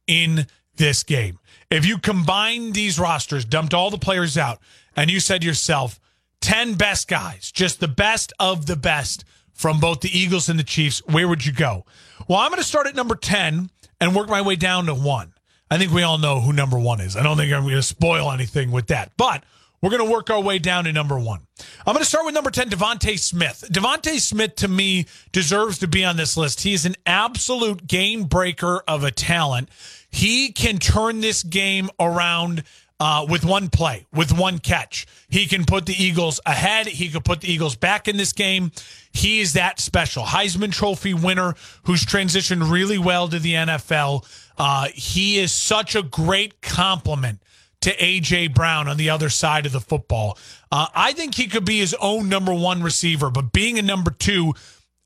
in 0.07 0.47
this 0.75 1.03
game? 1.03 1.39
If 1.69 1.85
you 1.85 1.97
combine 1.97 2.71
these 2.71 2.99
rosters, 2.99 3.45
dumped 3.45 3.73
all 3.73 3.89
the 3.89 3.97
players 3.97 4.37
out, 4.37 4.59
and 4.95 5.09
you 5.09 5.19
said 5.19 5.43
yourself, 5.43 5.99
10 6.41 6.75
best 6.75 7.07
guys, 7.07 7.51
just 7.51 7.79
the 7.79 7.87
best 7.87 8.31
of 8.39 8.65
the 8.65 8.75
best 8.75 9.25
from 9.59 9.81
both 9.81 9.99
the 9.99 10.17
Eagles 10.17 10.47
and 10.47 10.57
the 10.57 10.63
Chiefs, 10.63 11.05
where 11.05 11.27
would 11.27 11.45
you 11.45 11.51
go? 11.51 11.85
Well, 12.29 12.39
I'm 12.39 12.49
going 12.49 12.61
to 12.61 12.67
start 12.67 12.87
at 12.87 12.95
number 12.95 13.15
10 13.15 13.69
and 13.99 14.15
work 14.15 14.29
my 14.29 14.41
way 14.41 14.55
down 14.55 14.85
to 14.85 14.93
one. 14.93 15.33
I 15.69 15.77
think 15.77 15.91
we 15.91 16.01
all 16.01 16.17
know 16.17 16.39
who 16.39 16.53
number 16.53 16.79
one 16.79 17.01
is. 17.01 17.17
I 17.17 17.23
don't 17.23 17.35
think 17.35 17.51
I'm 17.51 17.63
going 17.63 17.75
to 17.75 17.83
spoil 17.83 18.31
anything 18.31 18.71
with 18.71 18.87
that, 18.87 19.11
but 19.17 19.43
we're 19.81 19.89
going 19.89 20.05
to 20.05 20.09
work 20.09 20.29
our 20.29 20.39
way 20.39 20.59
down 20.59 20.85
to 20.85 20.93
number 20.93 21.19
one. 21.19 21.41
I'm 21.85 21.93
going 21.93 21.97
to 21.97 22.05
start 22.05 22.25
with 22.25 22.33
number 22.33 22.51
10, 22.51 22.69
DeVonta 22.69 23.19
Smith. 23.19 23.65
DeVonta 23.69 24.17
Smith, 24.21 24.55
to 24.55 24.69
me, 24.69 25.07
deserves 25.33 25.79
to 25.79 25.89
be 25.89 26.05
on 26.05 26.15
this 26.15 26.37
list. 26.37 26.61
He 26.61 26.73
is 26.73 26.85
an 26.85 26.95
absolute 27.05 27.85
game 27.85 28.23
breaker 28.23 28.81
of 28.87 29.03
a 29.03 29.11
talent. 29.11 29.67
He 30.09 30.53
can 30.53 30.77
turn 30.77 31.19
this 31.19 31.43
game 31.43 31.89
around 31.99 32.63
uh, 32.99 33.25
with 33.29 33.45
one 33.45 33.69
play, 33.69 34.05
with 34.13 34.37
one 34.37 34.59
catch. 34.59 35.07
He 35.29 35.45
can 35.45 35.65
put 35.65 35.85
the 35.85 35.93
Eagles 35.93 36.39
ahead. 36.45 36.87
He 36.87 37.09
could 37.09 37.23
put 37.23 37.41
the 37.41 37.51
Eagles 37.51 37.75
back 37.75 38.07
in 38.07 38.17
this 38.17 38.33
game. 38.33 38.71
He 39.13 39.39
is 39.39 39.53
that 39.53 39.79
special. 39.79 40.23
Heisman 40.23 40.71
Trophy 40.71 41.13
winner 41.13 41.55
who's 41.83 42.05
transitioned 42.05 42.69
really 42.69 42.97
well 42.97 43.27
to 43.29 43.39
the 43.39 43.53
NFL. 43.53 44.25
Uh, 44.57 44.89
he 44.93 45.39
is 45.39 45.51
such 45.51 45.95
a 45.95 46.03
great 46.03 46.61
compliment 46.61 47.41
to 47.81 47.95
AJ 47.95 48.53
Brown 48.53 48.89
on 48.89 48.97
the 48.97 49.09
other 49.09 49.29
side 49.29 49.65
of 49.65 49.71
the 49.71 49.79
football. 49.79 50.37
Uh, 50.69 50.87
I 50.93 51.13
think 51.13 51.35
he 51.35 51.47
could 51.47 51.63
be 51.63 51.79
his 51.79 51.95
own 52.01 52.27
number 52.27 52.53
one 52.53 52.83
receiver, 52.83 53.29
but 53.29 53.53
being 53.53 53.79
a 53.79 53.81
number 53.81 54.11
two, 54.11 54.53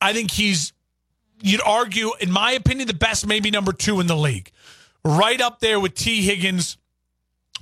I 0.02 0.14
think 0.14 0.32
he's, 0.32 0.74
you'd 1.42 1.62
argue, 1.62 2.12
in 2.20 2.32
my 2.32 2.54
opinion, 2.54 2.88
the 2.88 2.96
best, 2.96 3.28
maybe 3.28 3.52
number 3.52 3.74
two 3.74 4.00
in 4.00 4.08
the 4.08 4.16
league. 4.16 4.52
Right 5.06 5.40
up 5.40 5.60
there 5.60 5.80
with 5.80 5.94
Tee 5.94 6.24
Higgins 6.24 6.78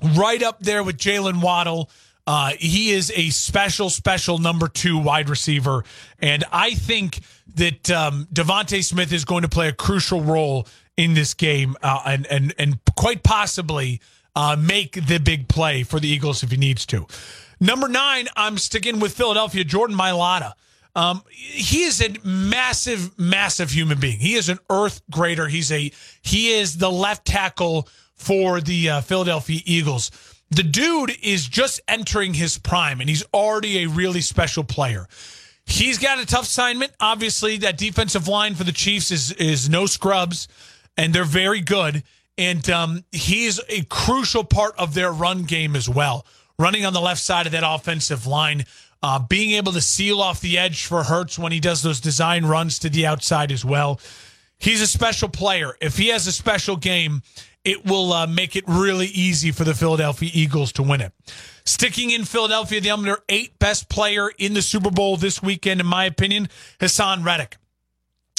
right 0.01 0.41
up 0.41 0.59
there 0.59 0.83
with 0.83 0.97
Jaylen 0.97 1.41
Waddle. 1.41 1.89
Uh, 2.27 2.51
he 2.59 2.91
is 2.91 3.11
a 3.15 3.29
special, 3.29 3.89
special 3.89 4.37
number 4.37 4.67
two 4.67 4.97
wide 4.97 5.29
receiver. 5.29 5.83
And 6.19 6.43
I 6.51 6.71
think 6.71 7.19
that 7.55 7.89
um, 7.89 8.27
DeVonta 8.31 8.83
Smith 8.83 9.11
is 9.11 9.25
going 9.25 9.41
to 9.41 9.49
play 9.49 9.67
a 9.67 9.73
crucial 9.73 10.21
role 10.21 10.67
in 10.97 11.13
this 11.13 11.33
game 11.33 11.75
uh, 11.81 12.01
and, 12.05 12.27
and, 12.27 12.53
and 12.57 12.79
quite 12.95 13.23
possibly 13.23 14.01
uh, 14.35 14.55
make 14.57 14.93
the 15.07 15.19
big 15.19 15.47
play 15.47 15.83
for 15.83 15.99
the 15.99 16.07
Eagles 16.07 16.43
if 16.43 16.51
he 16.51 16.57
needs 16.57 16.85
to. 16.87 17.07
Number 17.59 17.87
nine, 17.87 18.27
I'm 18.35 18.57
sticking 18.57 18.99
with 18.99 19.13
Philadelphia, 19.13 19.63
Jordan 19.63 19.97
Mailata. 19.97 20.53
Um, 20.95 21.23
he 21.29 21.83
is 21.83 22.01
a 22.01 22.13
massive, 22.25 23.17
massive 23.17 23.71
human 23.71 23.99
being. 23.99 24.19
He 24.19 24.33
is 24.33 24.49
an 24.49 24.59
earth 24.69 25.01
grader. 25.09 25.47
He's 25.47 25.71
a 25.71 25.91
he 26.21 26.51
is 26.51 26.77
the 26.77 26.91
left 26.91 27.25
tackle 27.25 27.87
for 28.21 28.61
the 28.61 28.89
uh, 28.89 29.01
Philadelphia 29.01 29.59
Eagles. 29.65 30.11
The 30.51 30.63
dude 30.63 31.11
is 31.23 31.47
just 31.47 31.81
entering 31.87 32.33
his 32.33 32.57
prime, 32.57 32.99
and 32.99 33.09
he's 33.09 33.23
already 33.33 33.83
a 33.83 33.89
really 33.89 34.21
special 34.21 34.63
player. 34.63 35.07
He's 35.65 35.97
got 35.97 36.19
a 36.19 36.25
tough 36.25 36.43
assignment. 36.43 36.91
Obviously, 36.99 37.57
that 37.57 37.77
defensive 37.77 38.27
line 38.27 38.55
for 38.55 38.63
the 38.63 38.71
Chiefs 38.71 39.11
is 39.11 39.31
is 39.33 39.69
no 39.69 39.85
scrubs, 39.85 40.47
and 40.97 41.13
they're 41.13 41.23
very 41.23 41.61
good. 41.61 42.03
And 42.37 42.67
um, 42.69 43.03
he's 43.11 43.59
a 43.69 43.83
crucial 43.85 44.43
part 44.43 44.73
of 44.77 44.93
their 44.93 45.11
run 45.11 45.43
game 45.43 45.75
as 45.75 45.89
well, 45.89 46.25
running 46.59 46.85
on 46.85 46.93
the 46.93 47.01
left 47.01 47.21
side 47.21 47.45
of 47.45 47.51
that 47.53 47.63
offensive 47.65 48.27
line. 48.27 48.65
Uh, 49.03 49.17
being 49.17 49.51
able 49.51 49.71
to 49.71 49.81
seal 49.81 50.21
off 50.21 50.41
the 50.41 50.59
edge 50.59 50.85
for 50.85 51.03
Hurts 51.03 51.39
when 51.39 51.51
he 51.51 51.59
does 51.59 51.81
those 51.81 51.99
design 51.99 52.45
runs 52.45 52.77
to 52.79 52.89
the 52.89 53.07
outside 53.07 53.51
as 53.51 53.65
well. 53.65 53.99
He's 54.59 54.79
a 54.79 54.85
special 54.85 55.27
player. 55.27 55.75
If 55.81 55.97
he 55.97 56.09
has 56.09 56.27
a 56.27 56.31
special 56.31 56.75
game, 56.75 57.23
it 57.63 57.85
will 57.85 58.11
uh, 58.13 58.27
make 58.27 58.55
it 58.55 58.63
really 58.67 59.07
easy 59.07 59.51
for 59.51 59.63
the 59.63 59.73
Philadelphia 59.73 60.29
Eagles 60.33 60.71
to 60.73 60.83
win 60.83 61.01
it. 61.01 61.13
Sticking 61.63 62.11
in 62.11 62.25
Philadelphia, 62.25 62.81
the 62.81 62.89
number 62.89 63.19
eight 63.29 63.59
best 63.59 63.89
player 63.89 64.29
in 64.37 64.53
the 64.53 64.61
Super 64.61 64.89
Bowl 64.89 65.17
this 65.17 65.41
weekend, 65.43 65.79
in 65.79 65.87
my 65.87 66.05
opinion, 66.05 66.49
Haason 66.79 67.23
Reddick. 67.23 67.57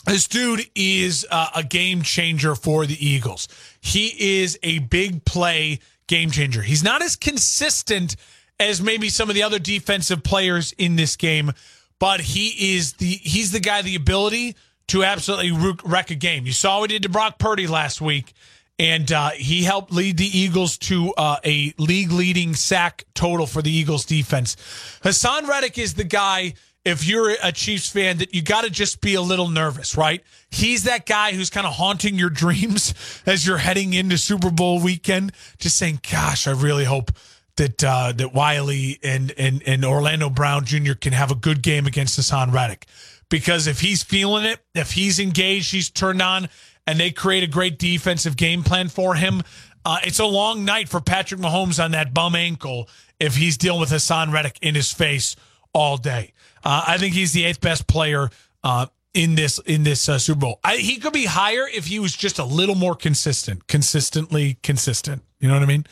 This 0.06 0.26
dude 0.26 0.66
is 0.74 1.24
uh, 1.30 1.50
a 1.54 1.62
game 1.62 2.02
changer 2.02 2.56
for 2.56 2.87
the 2.87 3.06
Eagles. 3.06 3.46
He 3.80 4.40
is 4.40 4.58
a 4.64 4.80
big 4.80 5.24
play 5.24 5.78
game 6.08 6.32
changer. 6.32 6.62
He's 6.62 6.82
not 6.82 7.02
as 7.02 7.14
consistent 7.14 8.16
as 8.58 8.82
maybe 8.82 9.08
some 9.08 9.28
of 9.28 9.37
the 9.37 9.44
other 9.44 9.61
defensive 9.61 10.24
players 10.24 10.72
in 10.72 10.96
this 10.96 11.16
game, 11.16 11.52
but 12.00 12.20
he 12.20 12.74
is 12.74 12.94
the 12.94 13.06
he's 13.06 13.52
the 13.52 13.61
guy 13.61 13.82
the 13.82 13.94
ability 13.94 14.56
to 14.88 15.04
absolutely 15.04 15.76
wreck 15.85 16.11
a 16.11 16.16
game. 16.16 16.46
You 16.46 16.52
saw 16.52 16.80
what 16.80 16.90
he 16.90 16.96
did 16.96 17.04
to 17.04 17.08
Brock 17.08 17.38
Purdy 17.38 17.68
last 17.68 18.00
week, 18.00 18.32
and 18.78 19.11
uh, 19.12 19.30
he 19.30 19.62
helped 19.62 19.92
lead 19.92 20.16
the 20.16 20.38
Eagles 20.38 20.78
to 20.78 21.12
uh, 21.14 21.37
a 21.44 21.74
league 21.78 22.12
leading 22.12 22.54
sack 22.54 23.04
total 23.14 23.46
for 23.46 23.62
the 23.62 23.70
Eagles 23.70 24.04
defense. 24.04 24.56
Haason 25.02 25.46
Reddick 25.46 25.78
is 25.78 25.94
the 25.94 26.04
guy. 26.04 26.54
If 26.85 27.06
you're 27.06 27.37
a 27.40 27.52
Chiefs 27.52 27.90
fan, 27.90 28.18
that 28.18 28.35
you 28.35 28.42
got 28.42 28.64
to 28.64 28.70
just 28.70 29.00
be 29.00 29.14
a 29.14 29.22
little 29.22 29.48
nervous, 29.48 29.96
right? 29.96 30.24
He's 30.50 30.82
that 30.85 31.06
guy 31.06 31.32
who's 31.32 31.48
kind 31.48 31.64
of 31.64 31.74
haunting 31.74 32.16
your 32.16 32.30
dreams 32.30 32.92
as 33.26 33.46
you're 33.46 33.58
heading 33.58 33.94
into 33.94 34.18
Super 34.18 34.50
Bowl 34.50 34.80
weekend, 34.80 35.32
just 35.58 35.76
saying, 35.76 36.00
"Gosh, 36.11 36.48
I 36.48 36.50
really 36.50 36.85
hope 36.85 37.12
that 37.56 37.85
uh, 37.85 38.12
that 38.12 38.32
Wylie 38.32 38.98
and, 39.02 39.32
and 39.37 39.62
and 39.66 39.85
Orlando 39.85 40.30
Brown 40.30 40.64
Jr. 40.64 40.94
can 40.94 41.12
have 41.12 41.30
a 41.30 41.35
good 41.35 41.62
game 41.62 41.87
against 41.87 42.18
Haason 42.18 42.52
Reddick. 42.52 42.87
Because 43.28 43.66
if 43.66 43.80
he's 43.80 44.02
feeling 44.02 44.44
it, 44.44 44.61
if 44.74 44.92
he's 44.92 45.18
engaged, 45.18 45.72
he's 45.72 45.88
turned 45.88 46.20
on, 46.20 46.50
and 46.86 46.98
they 46.98 47.10
create 47.10 47.42
a 47.42 47.46
great 47.46 47.78
defensive 47.78 48.36
game 48.36 48.62
plan 48.62 48.88
for 48.88 49.14
him, 49.14 49.42
uh, 49.84 49.98
it's 50.04 50.18
a 50.18 50.24
long 50.24 50.64
night 50.64 50.88
for 50.88 51.00
Patrick 51.00 51.40
Mahomes 51.40 51.82
on 51.82 51.90
that 51.92 52.14
bum 52.14 52.34
ankle 52.34 52.88
if 53.18 53.36
he's 53.36 53.56
dealing 53.56 53.80
with 53.80 53.90
Haason 53.90 54.32
Reddick 54.32 54.58
in 54.62 54.74
his 54.74 54.92
face 54.92 55.36
all 55.72 55.96
day. 55.96 56.32
Uh, 56.64 56.84
I 56.86 56.98
think 56.98 57.14
he's 57.14 57.32
the 57.32 57.44
eighth 57.44 57.60
best 57.60 57.86
player 57.86 58.30
uh, 58.62 58.86
in 59.14 59.34
this 59.34 59.58
in 59.58 59.82
this 59.82 60.08
uh, 60.08 60.18
Super 60.18 60.40
Bowl. 60.40 60.60
I, 60.62 60.76
he 60.76 60.98
could 60.98 61.12
be 61.12 61.24
higher 61.24 61.66
if 61.72 61.86
he 61.86 61.98
was 61.98 62.16
just 62.16 62.38
a 62.38 62.44
little 62.44 62.74
more 62.74 62.94
consistent, 62.94 63.66
consistently 63.66 64.58
consistent. 64.62 65.22
You 65.40 65.48
know 65.48 65.54
what 65.54 65.62
I 65.62 65.66
mean? 65.66 65.86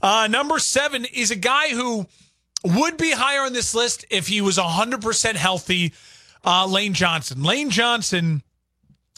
Uh, 0.00 0.28
number 0.30 0.58
seven 0.58 1.04
is 1.04 1.30
a 1.30 1.36
guy 1.36 1.70
who 1.70 2.06
would 2.64 2.96
be 2.96 3.10
higher 3.10 3.40
on 3.40 3.52
this 3.52 3.74
list 3.74 4.04
if 4.10 4.28
he 4.28 4.40
was 4.40 4.58
100% 4.58 5.34
healthy. 5.34 5.92
Uh, 6.44 6.66
Lane 6.66 6.94
Johnson. 6.94 7.42
Lane 7.42 7.70
Johnson 7.70 8.42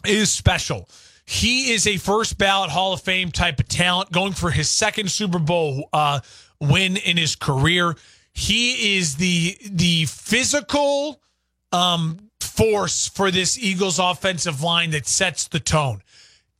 is 0.06 0.30
special. 0.30 0.88
He 1.26 1.72
is 1.72 1.86
a 1.86 1.96
first 1.96 2.36
ballot 2.36 2.70
Hall 2.70 2.92
of 2.92 3.00
Fame 3.00 3.30
type 3.30 3.58
of 3.58 3.68
talent, 3.68 4.12
going 4.12 4.32
for 4.32 4.50
his 4.50 4.68
second 4.68 5.10
Super 5.10 5.38
Bowl 5.38 5.88
uh, 5.92 6.20
win 6.60 6.96
in 6.96 7.16
his 7.16 7.34
career. 7.34 7.94
He 8.32 8.98
is 8.98 9.16
the 9.16 9.56
the 9.70 10.04
physical 10.06 11.20
um, 11.72 12.30
force 12.40 13.08
for 13.08 13.30
this 13.30 13.58
Eagles 13.58 13.98
offensive 13.98 14.62
line 14.62 14.90
that 14.90 15.06
sets 15.06 15.48
the 15.48 15.60
tone. 15.60 16.02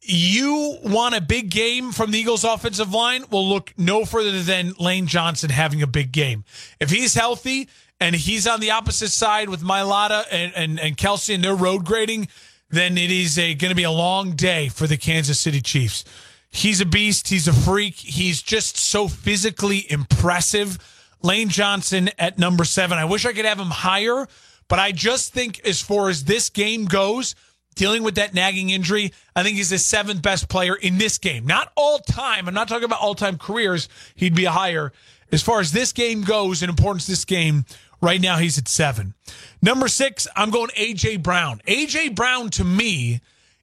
You 0.01 0.79
want 0.83 1.15
a 1.15 1.21
big 1.21 1.51
game 1.51 1.91
from 1.91 2.11
the 2.11 2.19
Eagles 2.19 2.45
offensive 2.45 2.93
line? 2.93 3.25
Well, 3.31 3.49
look 3.49 3.73
no 3.79 4.05
further 4.05 4.43
than 4.43 4.75
Lane 4.79 5.07
Johnson 5.07 5.51
having 5.51 5.83
a 5.83 5.87
big 5.87 6.13
game. 6.13 6.45
If 6.79 6.91
he's 6.91 7.15
healthy 7.15 7.69
and 8.01 8.15
he's 8.15 8.47
on 8.47 8.61
the 8.61 8.71
opposite 8.71 9.11
side 9.11 9.49
with 9.49 9.63
Mailata 9.63 10.25
and, 10.31 10.53
and, 10.55 10.81
and 10.81 10.97
Kelce 10.97 11.35
and 11.35 11.43
their 11.43 11.55
road 11.55 11.87
grading, 11.87 12.29
then 12.75 12.99
it 12.99 13.11
is 13.11 13.37
going 13.37 13.59
to 13.59 13.75
be 13.75 13.85
a 13.85 13.91
long 13.91 14.33
day 14.33 14.69
for 14.69 14.87
the 14.87 14.97
Kansas 14.97 15.41
City 15.41 15.61
Chiefs. 15.61 16.05
He's 16.51 16.81
a 16.81 16.87
beast. 16.87 17.29
He's 17.29 17.49
a 17.49 17.53
freak. 17.53 17.97
He's 17.97 18.41
just 18.41 18.77
so 18.77 19.09
physically 19.09 19.91
impressive. 19.91 20.79
Lane 21.23 21.49
Johnson 21.49 22.11
at 22.19 22.39
number 22.39 22.65
seven. 22.65 22.99
I 22.99 23.07
wish 23.07 23.25
I 23.25 23.33
could 23.33 23.45
have 23.45 23.59
him 23.59 23.71
higher, 23.71 24.29
but 24.69 24.79
I 24.79 24.93
just 24.93 25.33
think 25.33 25.67
as 25.67 25.81
far 25.81 26.09
as 26.11 26.25
this 26.25 26.51
game 26.51 26.85
goes, 26.85 27.35
dealing 27.75 28.03
with 28.03 28.15
that 28.17 28.35
nagging 28.35 28.71
injury, 28.71 29.13
I 29.35 29.43
think 29.43 29.57
he's 29.57 29.71
the 29.71 29.79
seventh 29.79 30.23
best 30.23 30.49
player 30.49 30.75
in 30.75 30.99
this 30.99 31.19
game. 31.19 31.47
Not 31.47 31.73
all 31.77 31.99
time. 31.99 32.47
I'm 32.47 32.55
not 32.55 32.69
talking 32.69 32.85
about 32.85 33.01
all 33.01 33.15
time 33.15 33.39
careers. 33.39 33.89
He'd 34.15 34.35
be 34.35 34.45
higher. 34.45 34.93
As 35.33 35.43
far 35.43 35.61
as 35.61 35.73
this 35.73 35.93
game 35.93 36.23
goes 36.23 36.63
and 36.63 36.71
importance 36.71 37.07
this 37.07 37.25
game, 37.25 37.65
right 38.05 38.21
now 38.21 38.37
he's 38.37 38.59
at 38.59 38.69
seven. 38.69 39.15
Number 39.63 39.89
six, 39.89 40.29
I'm 40.37 40.51
going 40.51 40.69
AJ 40.71 41.23
Brown. 41.23 41.61
AJ 41.67 42.15
Brown 42.15 42.51
to 42.51 42.65
me 42.65 43.21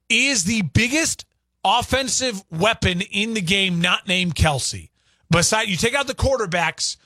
is 0.08 0.44
the 0.44 0.62
biggest 0.62 1.24
offensive 1.64 2.42
weapon 2.50 3.00
in 3.00 3.34
the 3.34 3.40
game, 3.40 3.80
not 3.80 4.06
named 4.06 4.34
Kelce. 4.34 4.90
Beside 5.30 5.68
you 5.68 5.76
take 5.76 5.94
out 5.94 6.06
the 6.06 6.14
quarterbacks, 6.14 6.96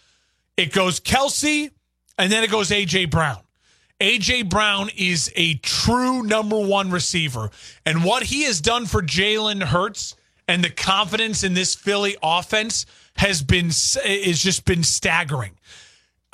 it 0.56 0.72
goes 0.72 0.98
Kelce, 0.98 1.70
and 2.18 2.32
then 2.32 2.42
it 2.42 2.50
goes 2.50 2.70
AJ 2.70 3.10
Brown. 3.10 3.38
AJ 4.00 4.50
Brown 4.50 4.90
is 4.96 5.32
a 5.36 5.54
true 5.54 6.22
number 6.22 6.58
one 6.58 6.90
receiver. 6.90 7.50
And 7.84 8.04
what 8.04 8.24
he 8.24 8.42
has 8.42 8.60
done 8.60 8.86
for 8.86 9.02
Jalen 9.02 9.62
Hurts 9.62 10.16
and 10.48 10.62
the 10.62 10.70
confidence 10.70 11.44
in 11.44 11.54
this 11.54 11.74
Philly 11.74 12.16
offense 12.22 12.86
has 13.16 13.42
been 13.42 13.66
is 13.66 14.42
just 14.42 14.64
been 14.64 14.82
staggering. 14.82 15.52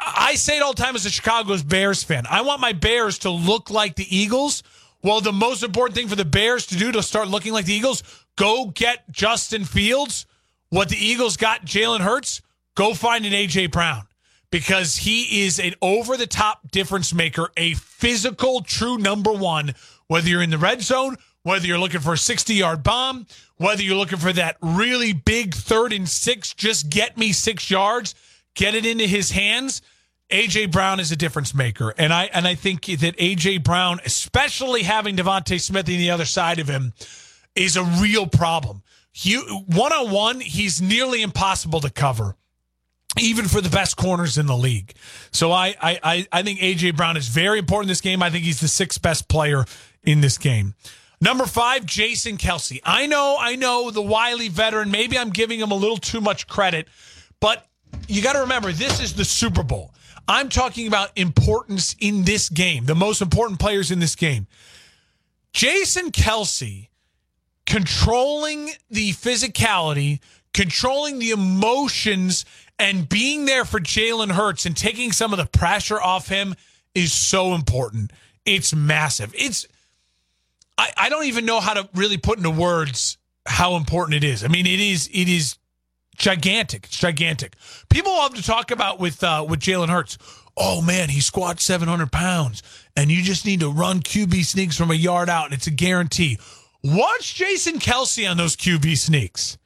I 0.04 0.34
say 0.34 0.56
it 0.56 0.62
all 0.62 0.72
the 0.72 0.82
time 0.82 0.96
as 0.96 1.06
a 1.06 1.10
Chicago's 1.10 1.62
Bears 1.62 2.02
fan. 2.02 2.24
I 2.28 2.42
want 2.42 2.60
my 2.60 2.72
Bears 2.72 3.18
to 3.20 3.30
look 3.30 3.70
like 3.70 3.96
the 3.96 4.16
Eagles. 4.16 4.62
Well, 5.02 5.20
the 5.20 5.32
most 5.32 5.62
important 5.62 5.96
thing 5.96 6.08
for 6.08 6.16
the 6.16 6.24
Bears 6.24 6.66
to 6.66 6.76
do 6.76 6.92
to 6.92 7.02
start 7.02 7.28
looking 7.28 7.52
like 7.52 7.64
the 7.64 7.74
Eagles, 7.74 8.02
go 8.36 8.66
get 8.66 9.10
Justin 9.10 9.64
Fields. 9.64 10.26
What 10.70 10.88
the 10.88 10.96
Eagles 10.96 11.36
got 11.36 11.66
Jalen 11.66 12.00
Hurts, 12.00 12.40
go 12.74 12.94
find 12.94 13.26
an 13.26 13.32
AJ 13.32 13.72
Brown 13.72 14.06
because 14.50 14.96
he 14.96 15.44
is 15.44 15.58
an 15.58 15.74
over 15.82 16.16
the 16.16 16.26
top 16.26 16.70
difference 16.70 17.12
maker, 17.12 17.50
a 17.56 17.74
physical 17.74 18.60
true 18.60 18.98
number 18.98 19.32
one, 19.32 19.74
whether 20.06 20.28
you're 20.28 20.42
in 20.42 20.50
the 20.50 20.58
red 20.58 20.82
zone, 20.82 21.16
whether 21.42 21.66
you're 21.66 21.78
looking 21.78 22.00
for 22.00 22.12
a 22.12 22.18
60 22.18 22.54
yard 22.54 22.82
bomb, 22.82 23.26
whether 23.56 23.82
you're 23.82 23.96
looking 23.96 24.18
for 24.18 24.32
that 24.32 24.56
really 24.60 25.12
big 25.12 25.54
third 25.54 25.92
and 25.92 26.08
six, 26.08 26.54
just 26.54 26.88
get 26.90 27.18
me 27.18 27.32
six 27.32 27.70
yards, 27.70 28.14
get 28.54 28.74
it 28.74 28.86
into 28.86 29.06
his 29.06 29.30
hands. 29.30 29.82
AJ 30.32 30.72
Brown 30.72 30.98
is 30.98 31.12
a 31.12 31.16
difference 31.16 31.54
maker, 31.54 31.94
and 31.96 32.12
I 32.12 32.24
and 32.32 32.46
I 32.48 32.54
think 32.54 32.86
that 32.86 33.16
AJ 33.18 33.62
Brown, 33.62 34.00
especially 34.04 34.82
having 34.82 35.16
DeVonta 35.16 35.60
Smith 35.60 35.88
on 35.88 35.94
the 35.96 36.10
other 36.10 36.24
side 36.24 36.58
of 36.58 36.68
him, 36.68 36.94
is 37.54 37.76
a 37.76 37.84
real 37.84 38.26
problem. 38.26 38.82
One 39.66 39.92
on 39.92 40.10
one, 40.10 40.40
he's 40.40 40.80
nearly 40.80 41.20
impossible 41.20 41.80
to 41.80 41.90
cover 41.90 42.34
even 43.18 43.46
for 43.46 43.60
the 43.60 43.68
best 43.68 43.96
corners 43.96 44.38
in 44.38 44.46
the 44.46 44.56
league. 44.56 44.94
So 45.32 45.52
I, 45.52 45.74
I, 45.80 46.26
I 46.32 46.42
think 46.42 46.60
AJ 46.60 46.96
Brown 46.96 47.16
is 47.16 47.28
very 47.28 47.58
important 47.58 47.88
in 47.88 47.88
this 47.88 48.00
game. 48.00 48.22
I 48.22 48.30
think 48.30 48.44
he's 48.44 48.60
the 48.60 48.68
sixth 48.68 49.02
best 49.02 49.28
player 49.28 49.64
in 50.02 50.20
this 50.20 50.38
game. 50.38 50.74
Number 51.20 51.46
five, 51.46 51.86
Jason 51.86 52.36
Kelce. 52.36 52.80
I 52.84 53.06
know, 53.06 53.36
I 53.38 53.56
know 53.56 53.90
the 53.90 54.02
wily 54.02 54.48
veteran. 54.48 54.90
Maybe 54.90 55.18
I'm 55.18 55.30
giving 55.30 55.60
him 55.60 55.70
a 55.70 55.74
little 55.74 55.98
too 55.98 56.20
much 56.20 56.48
credit, 56.48 56.88
but 57.38 57.66
you 58.08 58.22
got 58.22 58.32
to 58.32 58.40
remember 58.40 58.72
this 58.72 59.00
is 59.00 59.14
the 59.14 59.24
Super 59.24 59.62
Bowl. 59.62 59.92
I'm 60.28 60.48
talking 60.48 60.86
about 60.86 61.10
importance 61.16 61.96
in 62.00 62.24
this 62.24 62.48
game, 62.48 62.86
the 62.86 62.94
most 62.94 63.22
important 63.22 63.60
players 63.60 63.90
in 63.90 63.98
this 63.98 64.14
game. 64.14 64.46
Jason 65.52 66.10
Kelce 66.12 66.88
controlling 67.66 68.70
the 68.90 69.12
physicality, 69.12 70.20
controlling 70.54 71.18
the 71.18 71.30
emotions 71.30 72.44
and 72.78 73.08
being 73.08 73.44
there 73.44 73.64
for 73.64 73.80
Jalen 73.80 74.32
Hurts 74.32 74.66
and 74.66 74.76
taking 74.76 75.12
some 75.12 75.32
of 75.32 75.38
the 75.38 75.46
pressure 75.46 76.00
off 76.00 76.28
him 76.28 76.54
is 76.94 77.12
so 77.12 77.54
important. 77.54 78.12
It's 78.44 78.74
massive. 78.74 79.32
It's 79.36 79.66
I, 80.76 80.90
I 80.96 81.08
don't 81.08 81.26
even 81.26 81.44
know 81.44 81.60
how 81.60 81.74
to 81.74 81.88
really 81.94 82.16
put 82.16 82.38
into 82.38 82.50
words 82.50 83.18
how 83.46 83.76
important 83.76 84.22
it 84.22 84.24
is. 84.24 84.44
I 84.44 84.48
mean, 84.48 84.66
it 84.66 84.80
is 84.80 85.08
it 85.12 85.28
is 85.28 85.56
gigantic. 86.16 86.84
It's 86.84 86.96
gigantic. 86.96 87.56
People 87.88 88.12
love 88.12 88.34
to 88.34 88.42
talk 88.42 88.70
about 88.70 89.00
with 89.00 89.22
uh, 89.22 89.44
with 89.48 89.60
Jalen 89.60 89.88
Hurts. 89.88 90.18
Oh 90.56 90.82
man, 90.82 91.08
he 91.08 91.20
squats 91.20 91.64
700 91.64 92.12
pounds, 92.12 92.62
and 92.96 93.10
you 93.10 93.22
just 93.22 93.46
need 93.46 93.60
to 93.60 93.70
run 93.70 94.00
QB 94.00 94.44
sneaks 94.44 94.76
from 94.76 94.90
a 94.90 94.94
yard 94.94 95.28
out, 95.28 95.46
and 95.46 95.54
it's 95.54 95.66
a 95.66 95.70
guarantee. 95.70 96.38
Watch 96.84 97.34
Jason 97.34 97.78
Kelce 97.78 98.28
on 98.30 98.36
those 98.36 98.56
QB 98.56 98.98
sneaks. 98.98 99.56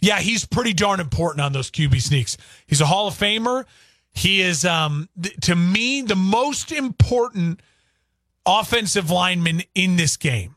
Yeah, 0.00 0.18
he's 0.18 0.44
pretty 0.44 0.72
darn 0.72 0.98
important 0.98 1.40
on 1.40 1.52
those 1.52 1.70
QB 1.70 2.02
sneaks. 2.02 2.36
He's 2.66 2.80
a 2.80 2.86
Hall 2.86 3.06
of 3.06 3.14
Famer. 3.14 3.64
He 4.12 4.42
is, 4.42 4.64
um, 4.64 5.08
th- 5.20 5.36
to 5.42 5.54
me, 5.54 6.02
the 6.02 6.16
most 6.16 6.72
important 6.72 7.60
offensive 8.44 9.10
lineman 9.10 9.62
in 9.74 9.96
this 9.96 10.16
game. 10.16 10.56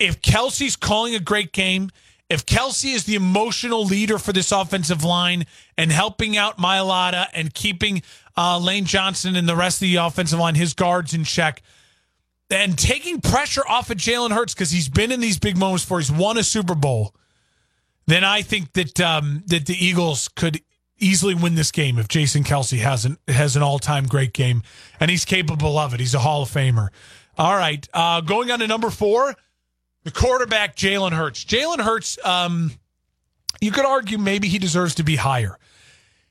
If 0.00 0.20
Kelce's 0.20 0.76
calling 0.76 1.14
a 1.14 1.20
great 1.20 1.52
game, 1.52 1.90
if 2.30 2.46
Kelce 2.46 2.94
is 2.94 3.04
the 3.04 3.16
emotional 3.16 3.84
leader 3.84 4.16
for 4.16 4.32
this 4.32 4.52
offensive 4.52 5.02
line 5.02 5.44
and 5.76 5.90
helping 5.90 6.36
out 6.36 6.58
Mailata 6.58 7.26
and 7.34 7.52
keeping 7.52 8.02
uh, 8.36 8.58
Lane 8.58 8.84
Johnson 8.84 9.34
and 9.34 9.48
the 9.48 9.56
rest 9.56 9.78
of 9.78 9.88
the 9.88 9.96
offensive 9.96 10.38
line, 10.38 10.54
his 10.54 10.72
guards 10.72 11.12
in 11.12 11.24
check, 11.24 11.60
and 12.48 12.78
taking 12.78 13.20
pressure 13.20 13.66
off 13.68 13.90
of 13.90 13.96
Jalen 13.96 14.30
Hurts 14.30 14.54
because 14.54 14.70
he's 14.70 14.88
been 14.88 15.10
in 15.10 15.20
these 15.20 15.38
big 15.38 15.58
moments 15.58 15.84
before, 15.84 15.98
he's 15.98 16.12
won 16.12 16.38
a 16.38 16.44
Super 16.44 16.76
Bowl, 16.76 17.14
then 18.06 18.24
I 18.24 18.42
think 18.42 18.72
that 18.72 19.00
um, 19.00 19.42
that 19.46 19.66
the 19.66 19.74
Eagles 19.74 20.28
could 20.28 20.60
easily 20.98 21.34
win 21.34 21.54
this 21.54 21.72
game 21.72 21.98
if 21.98 22.08
Jason 22.08 22.44
Kelce 22.44 22.78
has 22.78 23.04
an 23.04 23.18
has 23.26 23.56
an 23.56 23.62
all 23.62 23.78
time 23.78 24.06
great 24.06 24.32
game, 24.32 24.62
and 25.00 25.10
he's 25.10 25.24
capable 25.24 25.78
of 25.78 25.94
it. 25.94 26.00
He's 26.00 26.14
a 26.14 26.20
Hall 26.20 26.42
of 26.42 26.50
Famer. 26.50 26.88
All 27.38 27.56
right, 27.56 27.88
uh, 27.94 28.20
going 28.20 28.50
on 28.50 28.58
to 28.60 28.66
number 28.66 28.90
four, 28.90 29.34
the 30.04 30.10
quarterback 30.10 30.76
Jalen 30.76 31.12
Hurts. 31.12 31.44
Jalen 31.44 31.80
Hurts, 31.80 32.18
um, 32.24 32.72
you 33.60 33.70
could 33.70 33.84
argue 33.84 34.18
maybe 34.18 34.48
he 34.48 34.58
deserves 34.58 34.94
to 34.96 35.02
be 35.02 35.16
higher. 35.16 35.58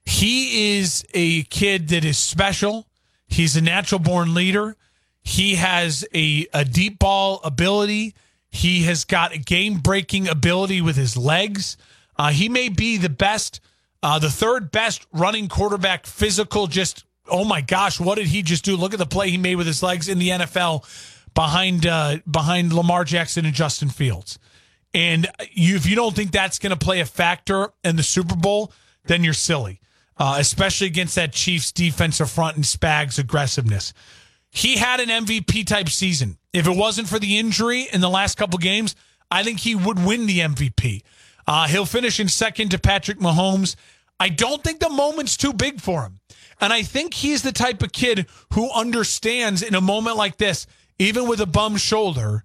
He 0.05 0.77
is 0.79 1.05
a 1.13 1.43
kid 1.43 1.89
that 1.89 2.03
is 2.03 2.17
special. 2.17 2.87
He's 3.27 3.55
a 3.55 3.61
natural 3.61 3.99
born 3.99 4.33
leader. 4.33 4.75
He 5.21 5.55
has 5.55 6.05
a, 6.15 6.47
a 6.53 6.65
deep 6.65 6.97
ball 6.97 7.41
ability. 7.43 8.15
He 8.49 8.83
has 8.83 9.05
got 9.05 9.33
a 9.33 9.37
game 9.37 9.79
breaking 9.79 10.27
ability 10.27 10.81
with 10.81 10.95
his 10.95 11.15
legs. 11.15 11.77
Uh, 12.17 12.31
he 12.31 12.49
may 12.49 12.69
be 12.69 12.97
the 12.97 13.09
best, 13.09 13.61
uh, 14.01 14.17
the 14.17 14.31
third 14.31 14.71
best 14.71 15.05
running 15.13 15.47
quarterback, 15.47 16.07
physical. 16.07 16.65
Just, 16.65 17.05
oh 17.27 17.45
my 17.45 17.61
gosh, 17.61 17.99
what 17.99 18.17
did 18.17 18.27
he 18.27 18.41
just 18.41 18.65
do? 18.65 18.75
Look 18.75 18.93
at 18.93 18.99
the 18.99 19.05
play 19.05 19.29
he 19.29 19.37
made 19.37 19.55
with 19.55 19.67
his 19.67 19.83
legs 19.83 20.09
in 20.09 20.17
the 20.17 20.29
NFL 20.29 20.83
behind 21.39 21.87
uh, 21.87 22.17
behind 22.29 22.73
Lamar 22.73 23.05
Jackson 23.05 23.45
and 23.45 23.55
Justin 23.55 23.87
Fields. 23.87 24.37
And 24.93 25.25
you, 25.53 25.77
if 25.77 25.85
you 25.85 25.95
don't 25.95 26.13
think 26.13 26.31
that's 26.31 26.59
going 26.59 26.71
to 26.71 26.85
play 26.85 26.99
a 26.99 27.05
factor 27.05 27.71
in 27.81 27.95
the 27.95 28.03
Super 28.03 28.35
Bowl, 28.35 28.73
then 29.05 29.23
you're 29.23 29.33
silly, 29.33 29.79
uh, 30.17 30.35
especially 30.37 30.87
against 30.87 31.15
that 31.15 31.31
Chiefs 31.31 31.71
defensive 31.71 32.29
front 32.29 32.57
and 32.57 32.65
Spags 32.65 33.17
aggressiveness. 33.17 33.93
He 34.49 34.75
had 34.75 34.99
an 34.99 35.07
MVP 35.07 35.65
type 35.65 35.87
season. 35.87 36.37
If 36.51 36.67
it 36.67 36.75
wasn't 36.75 37.07
for 37.07 37.19
the 37.19 37.37
injury 37.37 37.87
in 37.93 38.01
the 38.01 38.09
last 38.09 38.35
couple 38.35 38.59
games, 38.59 38.93
I 39.31 39.43
think 39.43 39.61
he 39.61 39.75
would 39.75 40.03
win 40.03 40.25
the 40.25 40.39
MVP. 40.39 41.03
Uh, 41.47 41.67
he'll 41.67 41.85
finish 41.85 42.19
in 42.19 42.27
second 42.27 42.71
to 42.71 42.79
Patrick 42.79 43.19
Mahomes. 43.19 43.77
I 44.19 44.27
don't 44.27 44.61
think 44.61 44.81
the 44.81 44.89
moment's 44.89 45.37
too 45.37 45.53
big 45.53 45.79
for 45.79 46.01
him. 46.01 46.19
And 46.59 46.73
I 46.73 46.81
think 46.81 47.13
he's 47.13 47.43
the 47.43 47.53
type 47.53 47.81
of 47.81 47.93
kid 47.93 48.25
who 48.55 48.69
understands 48.71 49.61
in 49.61 49.73
a 49.73 49.79
moment 49.79 50.17
like 50.17 50.35
this, 50.35 50.67
even 50.99 51.27
with 51.27 51.39
a 51.39 51.45
bum 51.45 51.77
shoulder, 51.77 52.43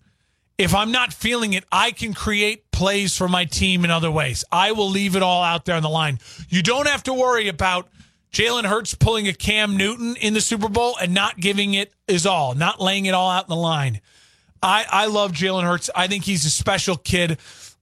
if 0.56 0.74
I'm 0.74 0.92
not 0.92 1.12
feeling 1.12 1.52
it, 1.52 1.64
I 1.72 1.90
can 1.90 2.14
create 2.14 2.70
plays 2.70 3.16
for 3.16 3.28
my 3.28 3.44
team 3.44 3.84
in 3.84 3.90
other 3.90 4.10
ways. 4.10 4.44
I 4.50 4.72
will 4.72 4.88
leave 4.88 5.16
it 5.16 5.22
all 5.22 5.42
out 5.42 5.64
there 5.64 5.74
on 5.74 5.82
the 5.82 5.88
line. 5.88 6.18
You 6.48 6.62
don't 6.62 6.86
have 6.86 7.02
to 7.04 7.14
worry 7.14 7.48
about 7.48 7.88
Jalen 8.32 8.64
Hurts 8.64 8.94
pulling 8.94 9.28
a 9.28 9.32
Cam 9.32 9.76
Newton 9.76 10.16
in 10.16 10.34
the 10.34 10.40
Super 10.40 10.68
Bowl 10.68 10.96
and 11.00 11.12
not 11.12 11.38
giving 11.38 11.74
it 11.74 11.92
his 12.06 12.26
all, 12.26 12.54
not 12.54 12.80
laying 12.80 13.06
it 13.06 13.14
all 13.14 13.30
out 13.30 13.44
in 13.44 13.50
the 13.50 13.56
line. 13.56 14.00
I, 14.62 14.86
I 14.88 15.06
love 15.06 15.32
Jalen 15.32 15.64
Hurts. 15.64 15.90
I 15.94 16.06
think 16.06 16.24
he's 16.24 16.44
a 16.44 16.50
special 16.50 16.96
kid. 16.96 17.38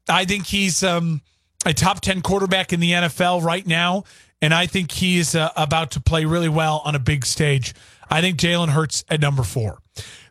I 0.08 0.24
think 0.24 0.46
he's 0.46 0.82
um, 0.82 1.20
a 1.64 1.72
top 1.72 2.00
10 2.00 2.22
quarterback 2.22 2.72
in 2.72 2.80
the 2.80 2.92
NFL 2.92 3.42
right 3.42 3.66
now. 3.66 4.04
And 4.40 4.52
I 4.52 4.66
think 4.66 4.90
he's 4.90 5.34
uh, 5.34 5.50
about 5.56 5.92
to 5.92 6.00
play 6.00 6.24
really 6.24 6.48
well 6.48 6.82
on 6.84 6.94
a 6.94 6.98
big 6.98 7.24
stage. 7.24 7.74
I 8.10 8.20
think 8.20 8.38
Jalen 8.38 8.70
Hurts 8.70 9.04
at 9.08 9.20
number 9.20 9.44
four. 9.44 9.81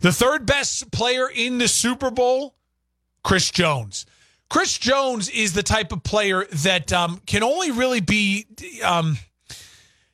The 0.01 0.11
third 0.11 0.45
best 0.45 0.91
player 0.91 1.29
in 1.29 1.57
the 1.57 1.67
Super 1.67 2.11
Bowl, 2.11 2.55
Chris 3.23 3.51
Jones. 3.51 4.05
Chris 4.49 4.77
Jones 4.77 5.29
is 5.29 5.53
the 5.53 5.63
type 5.63 5.91
of 5.91 6.03
player 6.03 6.45
that 6.51 6.91
um, 6.91 7.21
can 7.25 7.43
only 7.43 7.71
really 7.71 8.01
be. 8.01 8.45
Um, 8.83 9.17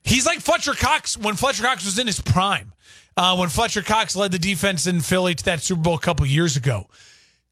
he's 0.04 0.26
like 0.26 0.40
Fletcher 0.40 0.74
Cox 0.74 1.18
when 1.18 1.36
Fletcher 1.36 1.64
Cox 1.64 1.86
was 1.86 1.98
in 1.98 2.06
his 2.06 2.22
prime. 2.22 2.74
Uh, 3.16 3.36
when 3.36 3.50
Fletcher 3.50 3.82
Cox 3.82 4.16
led 4.16 4.32
the 4.32 4.38
defense 4.38 4.86
in 4.86 5.02
Philly 5.02 5.34
to 5.34 5.44
that 5.46 5.62
Super 5.64 5.82
Bowl 5.82 5.96
a 5.96 6.00
couple 6.00 6.24
years 6.28 6.56
ago. 6.56 6.88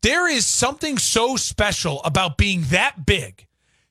There 0.03 0.29
is 0.29 0.45
something 0.45 0.99
so 0.99 1.37
special 1.37 2.03
about 2.03 2.37
being 2.37 2.65
that 2.69 3.07
big, 3.07 3.47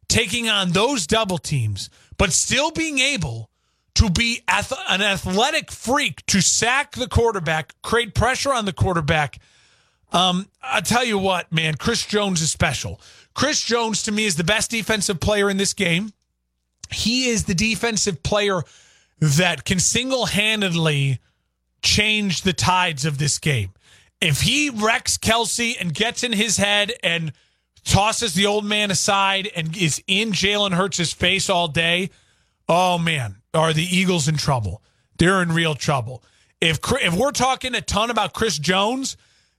taking 0.06 0.48
on 0.48 0.70
those 0.70 1.08
double 1.08 1.38
teams, 1.38 1.90
but 2.16 2.32
still 2.32 2.70
being 2.70 3.00
able 3.00 3.50
to 3.94 4.10
be 4.10 4.42
ath- 4.48 4.72
an 4.88 5.02
athletic 5.02 5.70
freak 5.70 6.24
to 6.26 6.40
sack 6.40 6.92
the 6.92 7.08
quarterback, 7.08 7.74
create 7.82 8.14
pressure 8.14 8.52
on 8.52 8.64
the 8.64 8.72
quarterback. 8.72 9.38
Um, 10.12 10.48
I 10.62 10.80
tell 10.80 11.04
you 11.04 11.18
what, 11.18 11.52
man, 11.52 11.74
Chris 11.74 12.04
Jones 12.06 12.40
is 12.40 12.50
special. 12.50 13.00
Chris 13.34 13.60
Jones 13.60 14.02
to 14.04 14.12
me 14.12 14.24
is 14.24 14.36
the 14.36 14.44
best 14.44 14.70
defensive 14.70 15.20
player 15.20 15.50
in 15.50 15.56
this 15.56 15.74
game. 15.74 16.12
He 16.90 17.28
is 17.28 17.44
the 17.44 17.54
defensive 17.54 18.22
player 18.22 18.62
that 19.20 19.64
can 19.64 19.78
single 19.78 20.26
handedly 20.26 21.18
change 21.82 22.42
the 22.42 22.52
tides 22.52 23.04
of 23.04 23.18
this 23.18 23.38
game. 23.38 23.70
If 24.20 24.42
he 24.42 24.70
wrecks 24.70 25.18
Kelce 25.18 25.80
and 25.80 25.92
gets 25.92 26.22
in 26.22 26.32
his 26.32 26.56
head 26.56 26.92
and 27.02 27.32
tosses 27.84 28.34
the 28.34 28.46
old 28.46 28.64
man 28.64 28.90
aside 28.90 29.50
and 29.54 29.76
is 29.76 30.02
in 30.06 30.32
Jalen 30.32 30.72
Hurts' 30.72 31.12
face 31.12 31.50
all 31.50 31.68
day, 31.68 32.10
oh 32.68 32.98
man, 32.98 33.36
are 33.54 33.72
the 33.72 33.84
Eagles 33.84 34.28
in 34.28 34.36
trouble? 34.36 34.82
They're 35.18 35.42
in 35.42 35.52
real 35.52 35.74
trouble. 35.74 36.22
If 36.60 36.78
if 37.02 37.14
we're 37.14 37.32
talking 37.32 37.74
a 37.74 37.80
ton 37.80 38.10
about 38.10 38.32
Chris 38.32 38.58
Jones, 38.58 39.16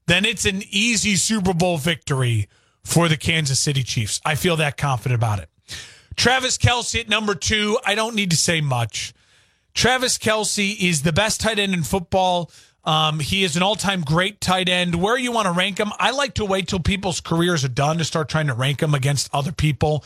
then 0.08 0.26
it's 0.26 0.46
an 0.46 0.64
easy 0.70 1.16
Super 1.16 1.54
Bowl 1.54 1.78
victory 1.78 2.48
for 2.84 3.08
the 3.08 3.18
Kansas 3.18 3.60
City 3.60 3.84
Chiefs. 3.84 4.22
I 4.26 4.36
feel 4.36 4.58
that 4.58 4.78
confident 4.78 5.16
about 5.16 5.39
it. 5.39 5.50
Travis 6.16 6.58
Kelce 6.58 7.02
at 7.02 7.10
number 7.10 7.36
two. 7.36 7.78
I 7.86 7.96
don't 7.96 8.16
need 8.16 8.32
to 8.32 8.38
say 8.38 8.62
much. 8.62 9.14
Travis 9.74 10.18
Kelce 10.18 10.76
is 10.80 11.02
the 11.02 11.12
best 11.12 11.41
tight 11.41 11.60
end 11.60 11.74
in 11.74 11.84
football. 11.84 12.52
Um, 12.86 13.20
he 13.20 13.43
is 13.43 13.58
an 13.58 13.64
all-time 13.64 14.02
great 14.02 14.39
tight 14.39 14.70
end. 14.70 14.96
Where 14.96 15.18
you 15.18 15.32
want 15.32 15.48
to 15.48 15.52
rank 15.52 15.80
him? 15.80 15.91
I 16.00 16.12
like 16.12 16.36
to 16.36 16.46
wait 16.46 16.68
till 16.68 16.80
people's 16.80 17.20
careers 17.20 17.66
are 17.66 17.70
done 17.70 17.98
to 17.98 18.06
start 18.06 18.30
trying 18.30 18.48
to 18.48 18.54
rank 18.54 18.82
him 18.82 18.93
against 18.93 19.30
other 19.34 19.52
people. 19.52 20.06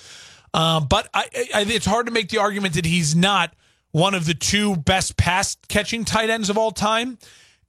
Uh, 0.54 0.80
but 0.80 1.10
I, 1.14 1.26
I, 1.54 1.66
it's 1.68 1.86
hard 1.86 2.06
to 2.08 2.12
make 2.12 2.30
the 2.30 2.38
argument 2.38 2.76
that 2.76 2.86
he's 2.86 3.16
not 3.16 3.54
one 3.92 4.14
of 4.14 4.26
the 4.26 4.34
two 4.34 4.76
best 4.76 5.18
pass 5.18 5.58
catching 5.68 6.06
tight 6.06 6.30
ends 6.30 6.50
of 6.50 6.58
all 6.58 6.72
time, 6.72 7.18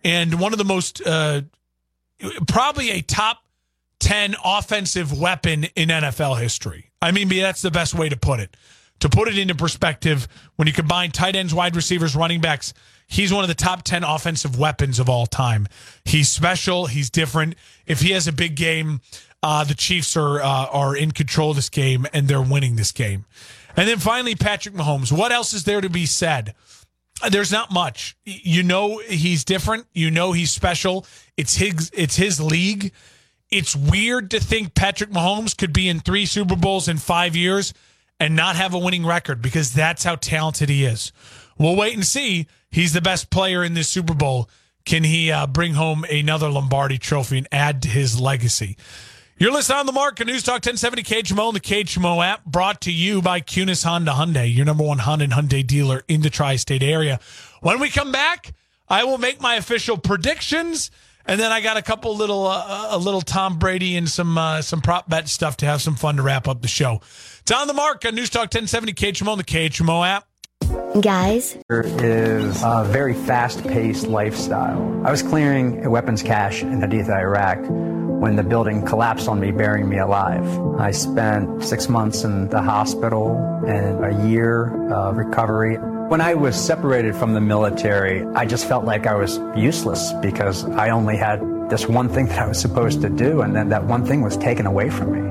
and 0.05 0.39
one 0.41 0.53
of 0.53 0.59
the 0.59 0.65
most 0.65 1.05
uh, 1.07 1.43
probably 2.47 2.91
a 2.91 3.01
top 3.03 3.39
ten 3.99 4.35
offensive 4.45 5.19
weapon 5.19 5.65
in 5.77 5.89
NFL 5.89 6.41
history. 6.41 6.91
I 7.03 7.13
mean, 7.13 7.29
that's 7.29 7.63
the 7.63 7.71
best 7.71 7.95
way 7.95 8.09
to 8.09 8.17
put 8.17 8.41
it. 8.41 8.57
To 9.01 9.09
put 9.09 9.29
it 9.29 9.39
into 9.39 9.55
perspective, 9.55 10.29
when 10.57 10.69
you 10.69 10.75
combine 10.75 11.11
tight 11.11 11.35
ends, 11.35 11.55
wide 11.55 11.75
receivers, 11.75 12.15
running 12.15 12.43
backs, 12.43 12.75
he's 13.07 13.33
one 13.33 13.43
of 13.43 13.49
the 13.49 13.55
top 13.55 13.83
10 13.83 14.05
offensive 14.05 14.59
weapons 14.59 14.99
of 14.99 15.09
all 15.09 15.27
time. 15.27 15.67
He's 16.05 16.29
special. 16.29 16.87
He's 16.87 17.09
different. 17.09 17.55
If 17.87 18.03
he 18.03 18.11
has 18.11 18.29
a 18.29 18.33
big 18.33 18.57
game, 18.57 19.01
uh, 19.43 19.65
the 19.65 19.75
Chiefs 19.75 20.19
are, 20.19 20.43
uh, 20.43 20.67
are 20.67 20.95
in 20.95 21.13
control 21.13 21.51
of 21.51 21.57
this 21.57 21.71
game 21.71 22.07
and 22.13 22.29
they're 22.29 22.43
winning 22.43 22.77
this 22.77 22.93
game. 22.93 23.25
And 23.77 23.89
then 23.89 23.99
finally, 23.99 24.35
Patrick 24.35 24.75
Mahomes. 24.75 25.13
What 25.13 25.33
else 25.33 25.53
is 25.53 25.65
there 25.65 25.81
to 25.81 25.89
be 25.89 26.07
said? 26.07 26.55
There's 27.31 27.53
not 27.53 27.71
much. 27.71 28.17
You 28.25 28.63
know 28.63 28.99
he's 28.99 29.45
different. 29.45 29.87
You 29.93 30.11
know 30.11 30.33
he's 30.33 30.51
special. 30.51 31.07
It's 31.37 31.57
his. 31.57 31.91
It's 31.95 32.17
his 32.17 32.41
league. 32.41 32.93
It's 33.51 33.75
weird 33.75 34.31
to 34.31 34.41
think 34.41 34.75
Patrick 34.75 35.11
Mahomes 35.11 35.57
could 35.57 35.73
be 35.73 35.89
in 35.89 36.01
three 36.01 36.25
Super 36.25 36.57
Bowls 36.57 36.89
in 36.89 36.99
five 36.99 37.35
years 37.35 37.75
and 38.21 38.37
not 38.37 38.57
have 38.57 38.75
a 38.75 38.79
winning 38.79 39.05
record 39.05 39.43
because 39.43 39.73
that's 39.73 40.05
how 40.05 40.15
talented 40.15 40.69
he 40.69 40.85
is. 40.85 41.13
We'll 41.59 41.77
wait 41.77 41.95
and 41.95 42.07
see. 42.07 42.47
He's 42.71 42.93
the 42.93 43.01
best 43.01 43.31
player 43.31 43.65
in 43.65 43.75
this 43.75 43.89
Super 43.89 44.15
Bowl. 44.15 44.49
Can 44.85 45.05
he 45.05 45.31
uh, 45.31 45.47
bring 45.47 45.75
home 45.75 46.05
another 46.05 46.49
Lombardi 46.49 46.99
trophy 46.99 47.39
and 47.39 47.49
add 47.51 47.83
to 47.83 47.89
his 47.89 48.21
legacy? 48.21 48.77
You're 49.41 49.53
listening 49.53 49.79
on 49.79 49.87
the 49.87 49.93
market 49.93 50.27
News 50.27 50.43
Talk 50.43 50.57
1070 50.57 51.03
KHMO 51.03 51.47
and 51.47 51.57
the 51.57 51.61
KHMO 51.61 52.23
app 52.23 52.45
brought 52.45 52.83
to 52.83 52.93
you 52.93 53.23
by 53.23 53.41
Kunes 53.41 53.83
Honda 53.83 54.11
Hyundai, 54.11 54.55
your 54.55 54.67
number 54.67 54.85
one 54.85 54.99
Honda 54.99 55.25
and 55.25 55.33
Hyundai 55.33 55.67
dealer 55.67 56.05
in 56.09 56.21
the 56.21 56.29
tri 56.29 56.57
state 56.57 56.83
area. 56.83 57.19
When 57.63 57.81
we 57.81 57.89
come 57.89 58.13
back, 58.13 58.53
I 58.87 59.05
will 59.05 59.17
make 59.17 59.41
my 59.41 59.55
official 59.55 59.97
predictions 59.97 60.91
And 61.25 61.41
then 61.41 61.53
I 61.53 61.63
got 61.63 61.79
a 61.79 61.83
couple 61.83 62.15
little, 62.15 62.47
uh, 62.47 62.89
a 62.91 62.99
little 62.99 63.23
Tom 63.23 63.59
Brady 63.59 63.97
and 63.97 64.09
some 64.09 64.37
uh, 64.37 64.61
some 64.61 64.83
prop 64.83 65.09
bet 65.09 65.27
stuff 65.29 65.57
to 65.59 65.67
have 65.67 65.81
some 65.81 65.95
fun 65.95 66.17
to 66.17 66.23
wrap 66.23 66.47
up 66.47 66.61
the 66.61 66.69
show. 66.69 67.01
It's 67.41 67.51
on 67.51 67.67
the 67.67 67.73
mark 67.75 68.05
on 68.05 68.15
News 68.15 68.29
Talk 68.29 68.53
1070 68.53 68.93
KHMO 68.93 69.29
on 69.29 69.39
the 69.39 69.45
KHMO 69.45 70.07
app. 70.07 70.27
Guys, 71.01 71.57
There 71.69 71.83
is 71.83 72.63
a 72.63 72.85
very 72.87 73.15
fast 73.15 73.67
paced 73.67 74.07
lifestyle. 74.07 75.07
I 75.07 75.11
was 75.11 75.23
clearing 75.23 75.83
a 75.85 75.91
weapons 75.91 76.23
cache 76.23 76.63
in 76.63 76.81
Haditha, 76.81 77.19
Iraq, 77.19 77.59
when 78.21 78.37
the 78.37 78.43
building 78.43 78.85
collapsed 78.85 79.29
on 79.29 79.41
me, 79.41 79.51
burying 79.51 79.89
me 79.89 79.99
alive. 79.99 80.45
I 80.79 80.91
spent 80.91 81.65
six 81.65 81.89
months 81.89 82.23
in 82.23 82.49
the 82.49 82.61
hospital 82.61 83.39
and 83.67 84.05
a 84.05 84.29
year 84.29 84.93
of 84.93 85.17
recovery. 85.17 85.77
When 85.77 86.21
I 86.21 86.35
was 86.35 86.55
separated 86.55 87.17
from 87.17 87.33
the 87.33 87.41
military, 87.41 88.23
I 88.35 88.45
just 88.45 88.69
felt 88.69 88.85
like 88.85 89.07
I 89.07 89.15
was 89.15 89.39
useless 89.57 90.13
because 90.21 90.65
I 90.65 90.91
only 90.91 91.17
had 91.17 91.41
this 91.71 91.87
one 91.89 92.11
thing 92.11 92.27
that 92.31 92.41
I 92.41 92.47
was 92.47 92.61
supposed 92.61 93.01
to 93.01 93.09
do, 93.09 93.41
and 93.41 93.57
then 93.57 93.71
that 93.71 93.85
one 93.85 94.05
thing 94.05 94.21
was 94.21 94.37
taken 94.37 94.67
away 94.67 94.91
from 94.91 95.13
me. 95.13 95.31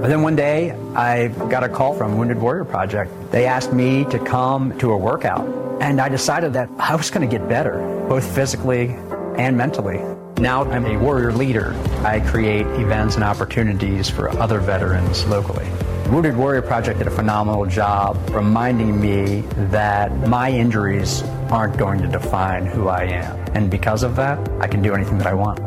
But 0.00 0.08
then 0.08 0.22
one 0.22 0.34
day, 0.34 0.72
I 0.96 1.28
got 1.28 1.62
a 1.62 1.68
call 1.68 1.94
from 1.94 2.18
Wounded 2.18 2.40
Warrior 2.40 2.64
Project. 2.64 3.12
They 3.30 3.46
asked 3.46 3.72
me 3.72 4.04
to 4.06 4.18
come 4.18 4.76
to 4.78 4.90
a 4.90 4.96
workout, 4.96 5.46
and 5.80 6.00
I 6.00 6.08
decided 6.08 6.54
that 6.54 6.68
I 6.76 6.96
was 6.96 7.08
going 7.08 7.28
to 7.28 7.38
get 7.38 7.48
better, 7.48 7.78
both 8.08 8.24
physically 8.34 8.96
and 9.36 9.56
mentally. 9.56 10.00
Now 10.42 10.64
I'm 10.64 10.86
a 10.86 10.96
warrior 10.96 11.32
leader. 11.32 11.72
I 12.02 12.18
create 12.18 12.66
events 12.66 13.14
and 13.14 13.22
opportunities 13.22 14.10
for 14.10 14.28
other 14.28 14.58
veterans 14.58 15.24
locally. 15.26 15.70
Wounded 16.10 16.36
Warrior 16.36 16.62
Project 16.62 16.98
did 16.98 17.06
a 17.06 17.12
phenomenal 17.12 17.64
job 17.64 18.18
reminding 18.30 19.00
me 19.00 19.42
that 19.70 20.10
my 20.26 20.50
injuries 20.50 21.22
aren't 21.48 21.78
going 21.78 22.02
to 22.02 22.08
define 22.08 22.66
who 22.66 22.88
I 22.88 23.04
am. 23.04 23.38
And 23.54 23.70
because 23.70 24.02
of 24.02 24.16
that, 24.16 24.36
I 24.60 24.66
can 24.66 24.82
do 24.82 24.94
anything 24.94 25.18
that 25.18 25.28
I 25.28 25.34
want. 25.34 25.60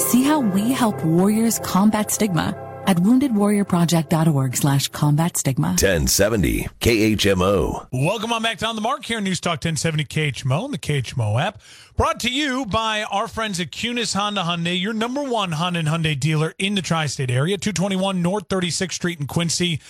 See 0.00 0.24
how 0.24 0.40
we 0.40 0.72
help 0.72 1.04
warriors 1.04 1.60
combat 1.60 2.10
stigma 2.10 2.65
at 2.86 2.96
woundedwarriorproject.org 2.98 4.56
slash 4.56 4.88
combat 4.88 5.36
stigma. 5.36 5.68
1070 5.68 6.68
KHMO. 6.80 7.88
Welcome 7.92 8.32
on 8.32 8.42
back 8.42 8.58
to 8.58 8.66
On 8.66 8.74
the 8.74 8.80
Mark 8.80 9.04
here, 9.04 9.20
News 9.20 9.40
Talk 9.40 9.64
1070 9.64 10.04
KHMO 10.04 10.64
and 10.66 10.74
the 10.74 10.78
KHMO 10.78 11.40
app. 11.40 11.60
Brought 11.96 12.20
to 12.20 12.30
you 12.30 12.66
by 12.66 13.04
our 13.04 13.28
friends 13.28 13.58
at 13.60 13.70
Kunes 13.70 14.14
Honda 14.14 14.42
Hyundai, 14.42 14.80
your 14.80 14.92
number 14.92 15.22
one 15.22 15.52
Honda 15.52 15.78
and 15.78 15.88
Hyundai 15.88 16.18
dealer 16.18 16.54
in 16.58 16.74
the 16.74 16.82
tri-state 16.82 17.30
area, 17.30 17.56
221 17.56 18.22
North 18.22 18.48
36th 18.48 18.92
Street 18.92 19.20
in 19.20 19.26
Quincy. 19.26 19.80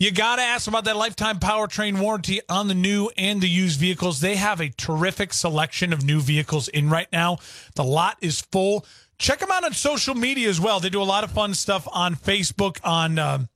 You 0.00 0.12
got 0.12 0.36
to 0.36 0.42
ask 0.42 0.68
about 0.68 0.84
that 0.84 0.96
lifetime 0.96 1.40
powertrain 1.40 1.98
warranty 1.98 2.40
on 2.48 2.68
the 2.68 2.74
new 2.74 3.10
and 3.18 3.40
the 3.40 3.48
used 3.48 3.80
vehicles. 3.80 4.20
They 4.20 4.36
have 4.36 4.60
a 4.60 4.68
terrific 4.68 5.32
selection 5.32 5.92
of 5.92 6.04
new 6.04 6.20
vehicles 6.20 6.68
in 6.68 6.88
right 6.88 7.08
now. 7.12 7.38
The 7.74 7.82
lot 7.82 8.16
is 8.20 8.40
full. 8.40 8.86
Check 9.18 9.40
them 9.40 9.50
out 9.50 9.64
on 9.64 9.72
social 9.72 10.14
media 10.14 10.48
as 10.48 10.60
well. 10.60 10.78
They 10.80 10.90
do 10.90 11.02
a 11.02 11.04
lot 11.04 11.24
of 11.24 11.32
fun 11.32 11.54
stuff 11.54 11.88
on 11.92 12.14
Facebook, 12.14 12.78
on 12.84 13.18
uh, 13.18 13.46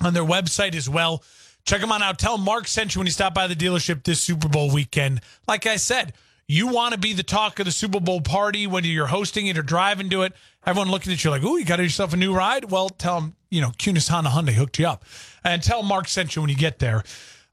on 0.00 0.14
their 0.14 0.24
website 0.24 0.74
as 0.74 0.88
well. 0.88 1.22
Check 1.64 1.80
them 1.80 1.92
on 1.92 2.02
out. 2.02 2.18
Tell 2.18 2.38
Mark 2.38 2.66
sent 2.66 2.94
you 2.94 3.00
when 3.00 3.06
he 3.06 3.12
stopped 3.12 3.34
by 3.34 3.46
the 3.46 3.54
dealership 3.54 4.02
this 4.02 4.20
Super 4.20 4.48
Bowl 4.48 4.72
weekend. 4.72 5.20
Like 5.46 5.66
I 5.66 5.76
said, 5.76 6.14
you 6.48 6.66
want 6.66 6.94
to 6.94 6.98
be 6.98 7.12
the 7.12 7.22
talk 7.22 7.60
of 7.60 7.66
the 7.66 7.70
Super 7.70 8.00
Bowl 8.00 8.20
party 8.20 8.66
when 8.66 8.82
you're 8.82 9.06
hosting 9.06 9.46
it 9.46 9.56
or 9.56 9.62
driving 9.62 10.10
to 10.10 10.22
it. 10.22 10.32
Everyone 10.66 10.90
looking 10.90 11.12
at 11.12 11.22
you 11.22 11.30
like, 11.30 11.44
"Ooh, 11.44 11.56
you 11.56 11.64
got 11.64 11.78
yourself 11.78 12.12
a 12.12 12.16
new 12.16 12.34
ride." 12.34 12.70
Well, 12.70 12.88
tell 12.88 13.20
them, 13.20 13.36
you 13.50 13.60
know, 13.60 13.70
Kunes 13.70 14.08
Honda 14.08 14.30
Hyundai 14.30 14.54
hooked 14.54 14.78
you 14.78 14.88
up, 14.88 15.04
and 15.44 15.62
tell 15.62 15.82
Mark 15.84 16.08
sent 16.08 16.34
you 16.34 16.42
when 16.42 16.48
you 16.48 16.56
get 16.56 16.80
there. 16.80 17.04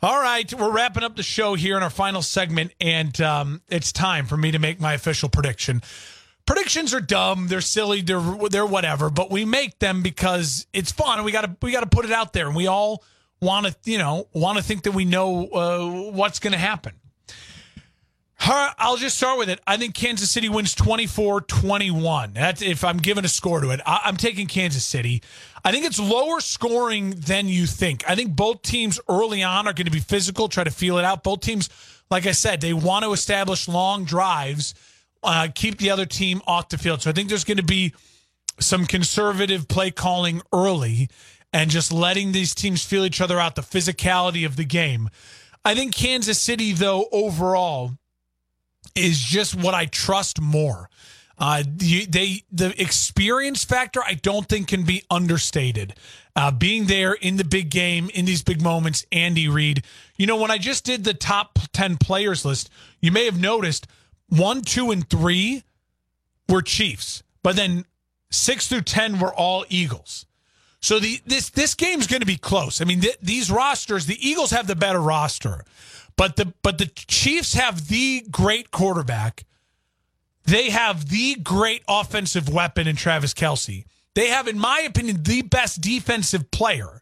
All 0.01 0.19
right, 0.19 0.51
we're 0.53 0.71
wrapping 0.71 1.03
up 1.03 1.15
the 1.15 1.23
show 1.23 1.55
here 1.55 1.75
in 1.77 1.83
our 1.83 1.89
final 1.89 2.21
segment, 2.21 2.71
and 2.79 3.19
um, 3.21 3.61
it's 3.67 3.91
time 3.91 4.25
for 4.25 4.37
me 4.37 4.51
to 4.51 4.59
make 4.59 4.79
my 4.79 4.93
official 4.93 5.27
prediction. 5.29 5.81
Predictions 6.47 6.93
are 6.93 7.01
dumb, 7.01 7.47
they're 7.47 7.61
silly, 7.61 8.01
they're 8.01 8.23
they're 8.49 8.65
whatever, 8.65 9.11
but 9.11 9.29
we 9.29 9.45
make 9.45 9.77
them 9.79 10.01
because 10.01 10.65
it's 10.73 10.91
fun, 10.91 11.19
and 11.19 11.25
we 11.25 11.31
got 11.31 11.41
to 11.41 11.55
we 11.61 11.71
got 11.71 11.81
to 11.81 11.87
put 11.87 12.05
it 12.05 12.11
out 12.11 12.33
there, 12.33 12.47
and 12.47 12.55
we 12.55 12.65
all 12.65 13.03
want 13.39 13.67
to 13.67 13.75
you 13.83 13.99
know 13.99 14.27
want 14.33 14.57
to 14.57 14.63
think 14.63 14.83
that 14.83 14.93
we 14.93 15.05
know 15.05 15.45
uh, 15.47 16.11
what's 16.11 16.39
going 16.39 16.53
to 16.53 16.59
happen. 16.59 16.93
I'll 18.39 18.97
just 18.97 19.17
start 19.17 19.39
with 19.39 19.49
it. 19.49 19.59
I 19.65 19.77
think 19.77 19.95
Kansas 19.95 20.29
City 20.29 20.47
wins 20.47 20.73
24 20.75 21.41
21. 21.41 22.33
That's 22.33 22.61
if 22.61 22.83
I'm 22.83 22.97
giving 22.97 23.25
a 23.25 23.27
score 23.27 23.61
to 23.61 23.71
it. 23.71 23.81
I'm 23.85 24.15
taking 24.15 24.47
Kansas 24.47 24.85
City. 24.85 25.23
I 25.65 25.71
think 25.71 25.85
it's 25.85 25.99
lower 25.99 26.39
scoring 26.39 27.11
than 27.11 27.47
you 27.49 27.65
think. 27.65 28.03
I 28.07 28.15
think 28.15 28.35
both 28.35 28.61
teams 28.61 28.99
early 29.09 29.43
on 29.43 29.67
are 29.67 29.73
going 29.73 29.85
to 29.85 29.91
be 29.91 29.99
physical, 29.99 30.47
try 30.47 30.63
to 30.63 30.71
feel 30.71 30.97
it 30.97 31.03
out. 31.03 31.23
Both 31.23 31.41
teams, 31.41 31.69
like 32.09 32.25
I 32.25 32.31
said, 32.31 32.61
they 32.61 32.73
want 32.73 33.03
to 33.03 33.11
establish 33.11 33.67
long 33.67 34.05
drives, 34.05 34.75
uh, 35.23 35.47
keep 35.53 35.77
the 35.77 35.89
other 35.89 36.05
team 36.05 36.41
off 36.47 36.69
the 36.69 36.77
field. 36.77 37.01
So 37.01 37.09
I 37.09 37.13
think 37.13 37.29
there's 37.29 37.43
going 37.43 37.57
to 37.57 37.63
be 37.63 37.93
some 38.59 38.85
conservative 38.85 39.67
play 39.67 39.91
calling 39.91 40.41
early 40.51 41.09
and 41.53 41.69
just 41.69 41.91
letting 41.91 42.31
these 42.31 42.53
teams 42.53 42.83
feel 42.83 43.05
each 43.05 43.21
other 43.21 43.39
out, 43.39 43.55
the 43.55 43.61
physicality 43.61 44.45
of 44.45 44.55
the 44.55 44.65
game. 44.65 45.09
I 45.63 45.75
think 45.75 45.93
Kansas 45.93 46.41
City, 46.41 46.73
though, 46.73 47.07
overall, 47.11 47.91
is 48.95 49.19
just 49.19 49.55
what 49.55 49.73
I 49.73 49.85
trust 49.85 50.41
more. 50.41 50.89
Uh, 51.39 51.63
they 51.77 52.41
the 52.51 52.73
experience 52.81 53.63
factor 53.63 54.01
I 54.03 54.15
don't 54.15 54.47
think 54.49 54.69
can 54.69 54.83
be 54.83 55.03
understated. 55.11 55.93
Uh, 56.35 56.49
being 56.49 56.85
there 56.85 57.13
in 57.13 57.37
the 57.37 57.43
big 57.43 57.69
game 57.69 58.09
in 58.13 58.25
these 58.25 58.41
big 58.41 58.61
moments, 58.61 59.05
Andy 59.11 59.47
Reid. 59.47 59.83
You 60.15 60.25
know 60.25 60.37
when 60.37 60.49
I 60.49 60.57
just 60.57 60.83
did 60.83 61.03
the 61.03 61.13
top 61.13 61.59
ten 61.73 61.97
players 61.97 62.43
list, 62.43 62.71
you 63.01 63.11
may 63.11 63.25
have 63.25 63.39
noticed 63.39 63.85
one, 64.29 64.61
two, 64.61 64.91
and 64.91 65.09
three 65.09 65.63
were 66.49 66.61
Chiefs, 66.61 67.23
but 67.43 67.55
then 67.55 67.85
six 68.29 68.67
through 68.67 68.81
ten 68.81 69.19
were 69.19 69.33
all 69.33 69.65
Eagles. 69.69 70.25
So 70.79 70.99
the 70.99 71.19
this 71.25 71.49
this 71.49 71.73
game's 71.75 72.07
going 72.07 72.19
to 72.19 72.25
be 72.25 72.37
close. 72.37 72.81
I 72.81 72.85
mean, 72.85 73.01
th- 73.01 73.17
these 73.21 73.49
rosters, 73.49 74.05
the 74.05 74.27
Eagles 74.27 74.51
have 74.51 74.67
the 74.67 74.75
better 74.75 75.01
roster, 75.01 75.65
but 76.15 76.35
the 76.35 76.53
but 76.61 76.77
the 76.77 76.85
Chiefs 76.85 77.53
have 77.53 77.87
the 77.87 78.25
great 78.29 78.71
quarterback. 78.71 79.45
They 80.45 80.69
have 80.69 81.09
the 81.09 81.35
great 81.35 81.83
offensive 81.89 82.47
weapon 82.47 82.87
in 82.87 82.95
Travis 82.95 83.33
Kelce. 83.33 83.85
They 84.13 84.27
have, 84.27 84.47
in 84.47 84.57
my 84.57 84.79
opinion, 84.79 85.23
the 85.23 85.41
best 85.41 85.81
defensive 85.81 86.51
player, 86.51 87.01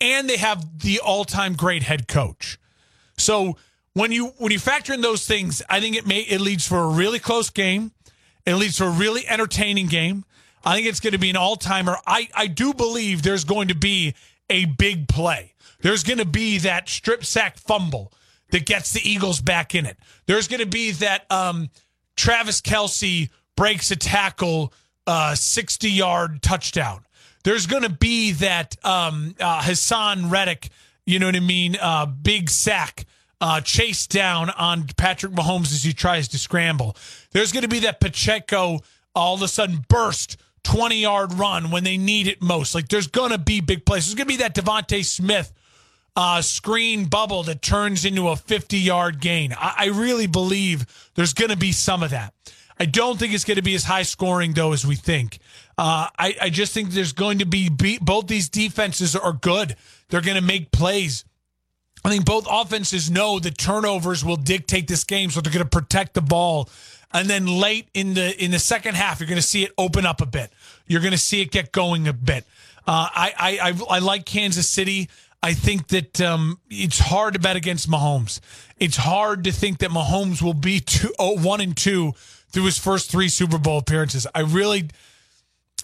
and 0.00 0.30
they 0.30 0.36
have 0.36 0.78
the 0.80 1.00
all-time 1.00 1.54
great 1.54 1.82
head 1.82 2.06
coach. 2.08 2.58
So 3.16 3.56
when 3.98 4.12
you 4.12 4.28
when 4.38 4.52
you 4.52 4.60
factor 4.60 4.92
in 4.92 5.00
those 5.00 5.26
things, 5.26 5.60
I 5.68 5.80
think 5.80 5.96
it 5.96 6.06
may 6.06 6.20
it 6.20 6.40
leads 6.40 6.66
for 6.66 6.78
a 6.78 6.88
really 6.88 7.18
close 7.18 7.50
game. 7.50 7.90
It 8.46 8.54
leads 8.54 8.76
to 8.76 8.86
a 8.86 8.90
really 8.90 9.26
entertaining 9.26 9.88
game. 9.88 10.24
I 10.64 10.76
think 10.76 10.86
it's 10.86 11.00
going 11.00 11.12
to 11.12 11.18
be 11.18 11.30
an 11.30 11.36
all-timer. 11.36 11.96
I 12.06 12.28
I 12.34 12.46
do 12.46 12.72
believe 12.72 13.22
there's 13.22 13.44
going 13.44 13.68
to 13.68 13.74
be 13.74 14.14
a 14.48 14.66
big 14.66 15.08
play. 15.08 15.54
There's 15.80 16.04
going 16.04 16.18
to 16.18 16.24
be 16.24 16.58
that 16.58 16.88
strip 16.88 17.24
sack 17.24 17.58
fumble 17.58 18.12
that 18.50 18.66
gets 18.66 18.92
the 18.92 19.00
Eagles 19.02 19.40
back 19.40 19.74
in 19.74 19.84
it. 19.84 19.96
There's 20.26 20.46
going 20.46 20.60
to 20.60 20.66
be 20.66 20.92
that 20.92 21.30
um, 21.30 21.68
Travis 22.16 22.60
Kelce 22.60 23.30
breaks 23.56 23.90
a 23.90 23.96
tackle, 23.96 24.72
uh, 25.06 25.34
60 25.34 25.90
yard 25.90 26.40
touchdown. 26.40 27.04
There's 27.42 27.66
going 27.66 27.82
to 27.82 27.90
be 27.90 28.32
that 28.32 28.76
um, 28.84 29.34
uh, 29.40 29.60
Haason 29.60 30.30
Reddick, 30.30 30.68
you 31.04 31.18
know 31.18 31.26
what 31.26 31.36
I 31.36 31.40
mean, 31.40 31.76
uh, 31.80 32.06
big 32.06 32.48
sack. 32.48 33.04
Uh, 33.40 33.60
chase 33.60 34.08
down 34.08 34.50
on 34.50 34.84
Patrick 34.96 35.32
Mahomes 35.32 35.72
as 35.72 35.84
he 35.84 35.92
tries 35.92 36.26
to 36.28 36.38
scramble. 36.38 36.96
There's 37.30 37.52
going 37.52 37.62
to 37.62 37.68
be 37.68 37.80
that 37.80 38.00
Pacheco 38.00 38.80
all 39.14 39.34
of 39.34 39.42
a 39.42 39.48
sudden 39.48 39.84
burst 39.88 40.38
20 40.64 40.96
yard 41.00 41.32
run 41.34 41.70
when 41.70 41.84
they 41.84 41.96
need 41.96 42.26
it 42.26 42.42
most. 42.42 42.74
Like 42.74 42.88
there's 42.88 43.06
going 43.06 43.30
to 43.30 43.38
be 43.38 43.60
big 43.60 43.86
plays. 43.86 44.06
There's 44.06 44.14
going 44.14 44.26
to 44.26 44.32
be 44.32 44.42
that 44.42 44.54
DeVonta 44.54 45.04
Smith 45.04 45.52
uh, 46.16 46.42
screen 46.42 47.04
bubble 47.04 47.44
that 47.44 47.62
turns 47.62 48.04
into 48.04 48.28
a 48.28 48.36
50 48.36 48.76
yard 48.76 49.20
gain. 49.20 49.52
I, 49.52 49.74
I 49.78 49.86
really 49.86 50.26
believe 50.26 50.84
there's 51.14 51.32
going 51.32 51.50
to 51.50 51.56
be 51.56 51.72
some 51.72 52.02
of 52.02 52.10
that. 52.10 52.34
I 52.80 52.84
don't 52.84 53.18
think 53.18 53.34
it's 53.34 53.44
going 53.44 53.56
to 53.56 53.62
be 53.62 53.74
as 53.74 53.84
high 53.84 54.02
scoring 54.02 54.52
though 54.52 54.72
as 54.72 54.86
we 54.86 54.96
think. 54.96 55.38
Uh, 55.76 56.08
I, 56.18 56.36
I 56.42 56.50
just 56.50 56.72
think 56.72 56.90
there's 56.90 57.12
going 57.12 57.38
to 57.38 57.46
be, 57.46 57.68
be 57.68 57.98
both 57.98 58.26
these 58.26 58.48
defenses 58.48 59.14
are 59.16 59.32
good. 59.32 59.76
They're 60.08 60.20
going 60.20 60.36
to 60.36 60.44
make 60.44 60.70
plays. 60.70 61.24
I 62.04 62.10
think 62.10 62.24
both 62.24 62.46
offenses 62.48 63.10
know 63.10 63.38
that 63.40 63.58
turnovers 63.58 64.24
will 64.24 64.36
dictate 64.36 64.88
this 64.88 65.04
game, 65.04 65.30
so 65.30 65.40
they're 65.40 65.52
going 65.52 65.64
to 65.64 65.70
protect 65.70 66.14
the 66.14 66.20
ball. 66.20 66.68
And 67.12 67.28
then 67.28 67.46
late 67.46 67.88
in 67.94 68.14
the 68.14 68.42
in 68.42 68.50
the 68.50 68.58
second 68.58 68.94
half, 68.96 69.20
you're 69.20 69.28
going 69.28 69.40
to 69.40 69.46
see 69.46 69.64
it 69.64 69.72
open 69.78 70.04
up 70.04 70.20
a 70.20 70.26
bit. 70.26 70.52
You're 70.86 71.00
going 71.00 71.12
to 71.12 71.18
see 71.18 71.40
it 71.40 71.50
get 71.50 71.72
going 71.72 72.06
a 72.06 72.12
bit. 72.12 72.44
Uh, 72.86 73.08
I, 73.14 73.32
I 73.38 73.70
I 73.70 73.96
I 73.96 73.98
like 74.00 74.26
Kansas 74.26 74.68
City. 74.68 75.08
I 75.42 75.54
think 75.54 75.88
that 75.88 76.20
um, 76.20 76.58
it's 76.68 76.98
hard 76.98 77.34
to 77.34 77.40
bet 77.40 77.56
against 77.56 77.88
Mahomes. 77.88 78.40
It's 78.78 78.96
hard 78.96 79.44
to 79.44 79.52
think 79.52 79.78
that 79.78 79.90
Mahomes 79.90 80.42
will 80.42 80.54
be 80.54 80.80
two, 80.86 81.14
oh, 81.18 81.38
one 81.38 81.60
and 81.60 81.76
two 81.76 82.12
through 82.50 82.64
his 82.64 82.78
first 82.78 83.10
three 83.10 83.28
Super 83.28 83.58
Bowl 83.58 83.78
appearances. 83.78 84.26
I 84.34 84.40
really, 84.40 84.88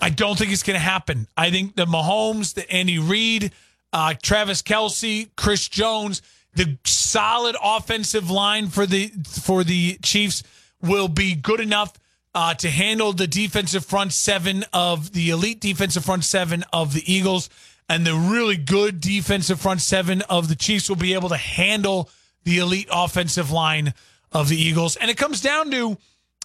I 0.00 0.10
don't 0.10 0.36
think 0.36 0.52
it's 0.52 0.62
going 0.62 0.74
to 0.74 0.84
happen. 0.84 1.28
I 1.36 1.50
think 1.50 1.76
the 1.76 1.86
Mahomes, 1.86 2.54
the 2.54 2.68
Andy 2.70 2.98
Reid, 2.98 3.52
uh, 3.94 4.12
Travis 4.20 4.60
Kelce, 4.60 5.30
Chris 5.36 5.68
Jones, 5.68 6.20
the 6.54 6.76
solid 6.84 7.56
offensive 7.62 8.28
line 8.28 8.68
for 8.68 8.86
the 8.86 9.12
for 9.26 9.64
the 9.64 9.98
Chiefs 10.02 10.42
will 10.82 11.08
be 11.08 11.34
good 11.34 11.60
enough 11.60 11.92
uh, 12.34 12.54
to 12.54 12.68
handle 12.68 13.12
the 13.12 13.28
defensive 13.28 13.86
front 13.86 14.12
seven 14.12 14.64
of 14.72 15.12
the 15.12 15.30
elite 15.30 15.60
defensive 15.60 16.04
front 16.04 16.24
seven 16.24 16.64
of 16.72 16.92
the 16.92 17.10
Eagles, 17.10 17.48
and 17.88 18.04
the 18.04 18.14
really 18.14 18.56
good 18.56 19.00
defensive 19.00 19.60
front 19.60 19.80
seven 19.80 20.22
of 20.22 20.48
the 20.48 20.56
Chiefs 20.56 20.88
will 20.88 20.96
be 20.96 21.14
able 21.14 21.28
to 21.28 21.36
handle 21.36 22.10
the 22.42 22.58
elite 22.58 22.88
offensive 22.90 23.52
line 23.52 23.94
of 24.32 24.48
the 24.48 24.56
Eagles. 24.56 24.96
And 24.96 25.08
it 25.08 25.16
comes 25.16 25.40
down 25.40 25.70
to 25.70 25.96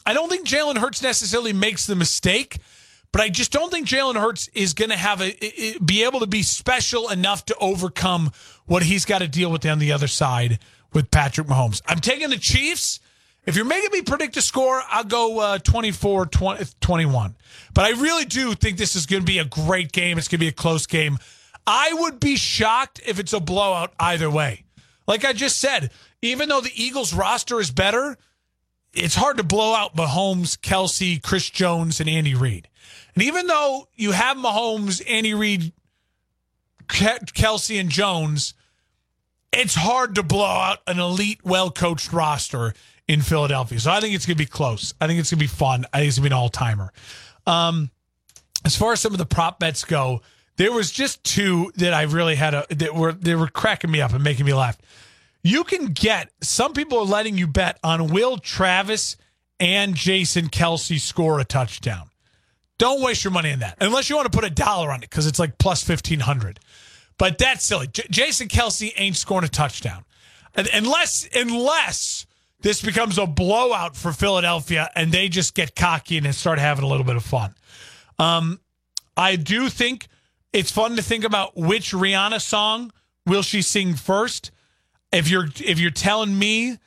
I 0.06 0.14
don't 0.14 0.30
think 0.30 0.48
Jalen 0.48 0.78
Hurts 0.78 1.02
necessarily 1.02 1.54
makes 1.54 1.88
the 1.88 1.96
mistake, 1.96 2.58
but 3.12 3.22
I 3.22 3.30
just 3.30 3.52
don't 3.52 3.72
think 3.72 3.88
Jalen 3.88 4.16
Hurts 4.16 4.50
is 4.54 4.74
going 4.74 4.92
to 4.92 4.98
have 4.98 5.22
a 5.22 5.78
be 5.84 6.04
able 6.04 6.20
to 6.20 6.28
be 6.28 6.44
special 6.44 7.10
enough 7.10 7.46
to 7.46 7.56
overcome 7.60 8.32
what 8.66 8.84
he's 8.84 9.06
got 9.06 9.20
to 9.20 9.28
deal 9.28 9.52
with 9.52 9.66
on 9.66 9.80
the 9.80 9.92
other 9.92 10.08
side 10.08 10.60
with 10.94 11.12
Patrick 11.12 11.48
Mahomes. 11.48 11.82
I'm 11.88 12.00
taking 12.00 12.30
the 12.30 12.38
Chiefs. 12.38 13.00
If 13.46 13.56
you're 13.56 13.66
making 13.66 13.92
me 13.92 14.02
predict 14.02 14.38
a 14.38 14.42
score, 14.42 14.82
I'll 14.90 15.04
go 15.04 15.40
uh, 15.40 15.58
24 15.60 16.28
20, 16.28 16.66
21. 16.82 17.36
But 17.74 17.86
I 17.86 17.90
really 17.92 18.26
do 18.26 18.54
think 18.54 18.78
this 18.78 18.96
is 18.96 19.06
going 19.06 19.24
to 19.24 19.26
be 19.26 19.40
a 19.40 19.46
great 19.46 19.92
game. 19.92 20.18
It's 20.18 20.28
going 20.28 20.40
to 20.40 20.46
be 20.46 20.50
a 20.50 20.52
close 20.52 20.86
game. 20.86 21.18
I 21.66 21.94
would 21.94 22.20
be 22.20 22.36
shocked 22.36 23.02
if 23.06 23.20
it's 23.20 23.34
a 23.34 23.40
blowout 23.40 23.94
either 24.00 24.30
way. 24.30 24.66
Like 25.08 25.26
I 25.26 25.34
just 25.34 25.60
said, 25.60 25.92
even 26.22 26.50
though 26.50 26.62
the 26.62 26.72
Eagles 26.76 27.14
roster 27.14 27.60
is 27.60 27.72
better, 27.72 28.18
it's 28.94 29.16
hard 29.16 29.38
to 29.38 29.44
blow 29.44 29.74
out 29.74 29.96
Mahomes, 29.96 30.58
Kelce, 30.58 31.22
Chris 31.22 31.50
Jones, 31.50 32.00
and 32.00 32.10
Andy 32.10 32.36
Reid. 32.36 32.69
And 33.20 33.28
even 33.28 33.48
though 33.48 33.86
you 33.96 34.14
have 34.14 34.38
Mahomes, 34.38 35.02
Andy 35.06 35.34
Reid, 35.34 35.74
Kelce, 36.88 37.78
and 37.78 37.90
Jones, 37.90 38.54
it's 39.52 39.76
hard 39.76 40.16
to 40.16 40.24
blow 40.24 40.46
out 40.46 40.78
an 40.88 41.00
elite, 41.00 41.42
well 41.44 41.70
coached 41.70 42.14
roster 42.14 42.74
in 43.10 43.22
Philadelphia. 43.22 43.78
So 43.82 43.92
I 43.92 44.00
think 44.00 44.16
it's 44.16 44.26
going 44.26 44.38
to 44.38 44.42
be 44.42 44.46
close. 44.46 44.94
I 45.02 45.08
think 45.08 45.20
it's 45.20 45.32
going 45.32 45.40
to 45.40 45.44
be 45.44 45.48
fun. 45.48 45.86
I 45.92 45.98
think 45.98 46.08
it's 46.08 46.18
going 46.18 46.30
to 46.30 46.30
be 46.30 46.34
an 46.34 46.40
all 46.40 46.48
timer. 46.48 46.94
Um, 47.46 47.92
as 48.64 48.78
far 48.78 48.94
as 48.94 49.02
some 49.02 49.12
of 49.12 49.18
the 49.18 49.26
prop 49.26 49.60
bets 49.60 49.84
go, 49.84 50.22
there 50.56 50.72
was 50.72 50.90
just 50.90 51.22
two 51.26 51.74
that 51.76 51.94
I 51.94 52.04
really 52.04 52.36
had 52.36 52.54
a 52.54 52.68
that 52.70 52.96
were 52.96 53.12
they 53.12 53.36
were 53.36 53.50
cracking 53.50 53.92
me 53.92 54.00
up 54.00 54.14
and 54.14 54.24
making 54.24 54.46
me 54.46 54.54
laugh. 54.54 54.78
You 55.44 55.66
can 55.66 55.88
get 55.88 56.32
some 56.40 56.72
people 56.72 57.00
are 57.00 57.06
letting 57.06 57.38
you 57.38 57.48
bet 57.48 57.80
on 57.84 58.08
Will 58.08 58.38
Travis 58.38 59.18
and 59.60 59.94
Jason 59.94 60.48
Kelce 60.48 61.02
score 61.02 61.42
a 61.42 61.44
touchdown. 61.44 62.09
Don't 62.80 63.02
waste 63.04 63.24
your 63.24 63.32
money 63.32 63.52
on 63.52 63.60
that 63.60 63.78
unless 63.80 64.10
you 64.10 64.16
want 64.16 64.32
to 64.32 64.36
put 64.36 64.46
a 64.46 64.50
dollar 64.50 64.90
on 64.92 65.04
it 65.04 65.10
because 65.10 65.28
it's 65.28 65.38
like 65.38 65.60
plus 65.60 65.84
fifteen 65.84 66.22
hundred. 66.22 66.60
But 67.20 67.38
that's 67.38 67.64
silly. 67.64 67.88
J- 67.88 68.08
Jason 68.10 68.48
Kelce 68.48 68.92
ain't 68.96 69.16
scoring 69.18 69.46
a 69.46 69.50
touchdown 69.50 70.06
unless 70.56 71.30
unless 71.36 72.26
this 72.62 72.82
becomes 72.82 73.18
a 73.18 73.28
blowout 73.28 73.96
for 73.96 74.12
Philadelphia 74.12 74.90
and 74.96 75.12
they 75.12 75.30
just 75.30 75.54
get 75.54 75.76
cocky 75.76 76.18
and 76.18 76.34
start 76.34 76.58
having 76.60 76.84
a 76.84 76.88
little 76.88 77.06
bit 77.06 77.16
of 77.16 77.24
fun. 77.24 77.54
Um, 78.18 78.60
I 79.16 79.36
do 79.36 79.70
think 79.70 80.08
it's 80.52 80.72
fun 80.72 80.96
to 80.96 81.02
think 81.02 81.24
about 81.24 81.56
which 81.56 81.92
Rihanna 81.92 82.42
song 82.42 82.92
will 83.26 83.44
she 83.44 83.62
sing 83.62 83.94
first. 83.96 84.52
If 85.12 85.30
you're 85.30 85.48
if 85.64 85.80
you're 85.80 85.92
telling 85.92 86.38
me 86.38 86.78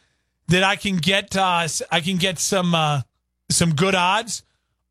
that 0.49 0.63
I 0.63 0.77
can 0.77 0.97
get 0.97 1.37
uh, 1.37 1.69
I 1.91 2.01
can 2.01 2.17
get 2.17 2.39
some 2.39 2.75
uh, 2.75 3.03
some 3.51 3.75
good 3.75 3.95
odds, 3.95 4.43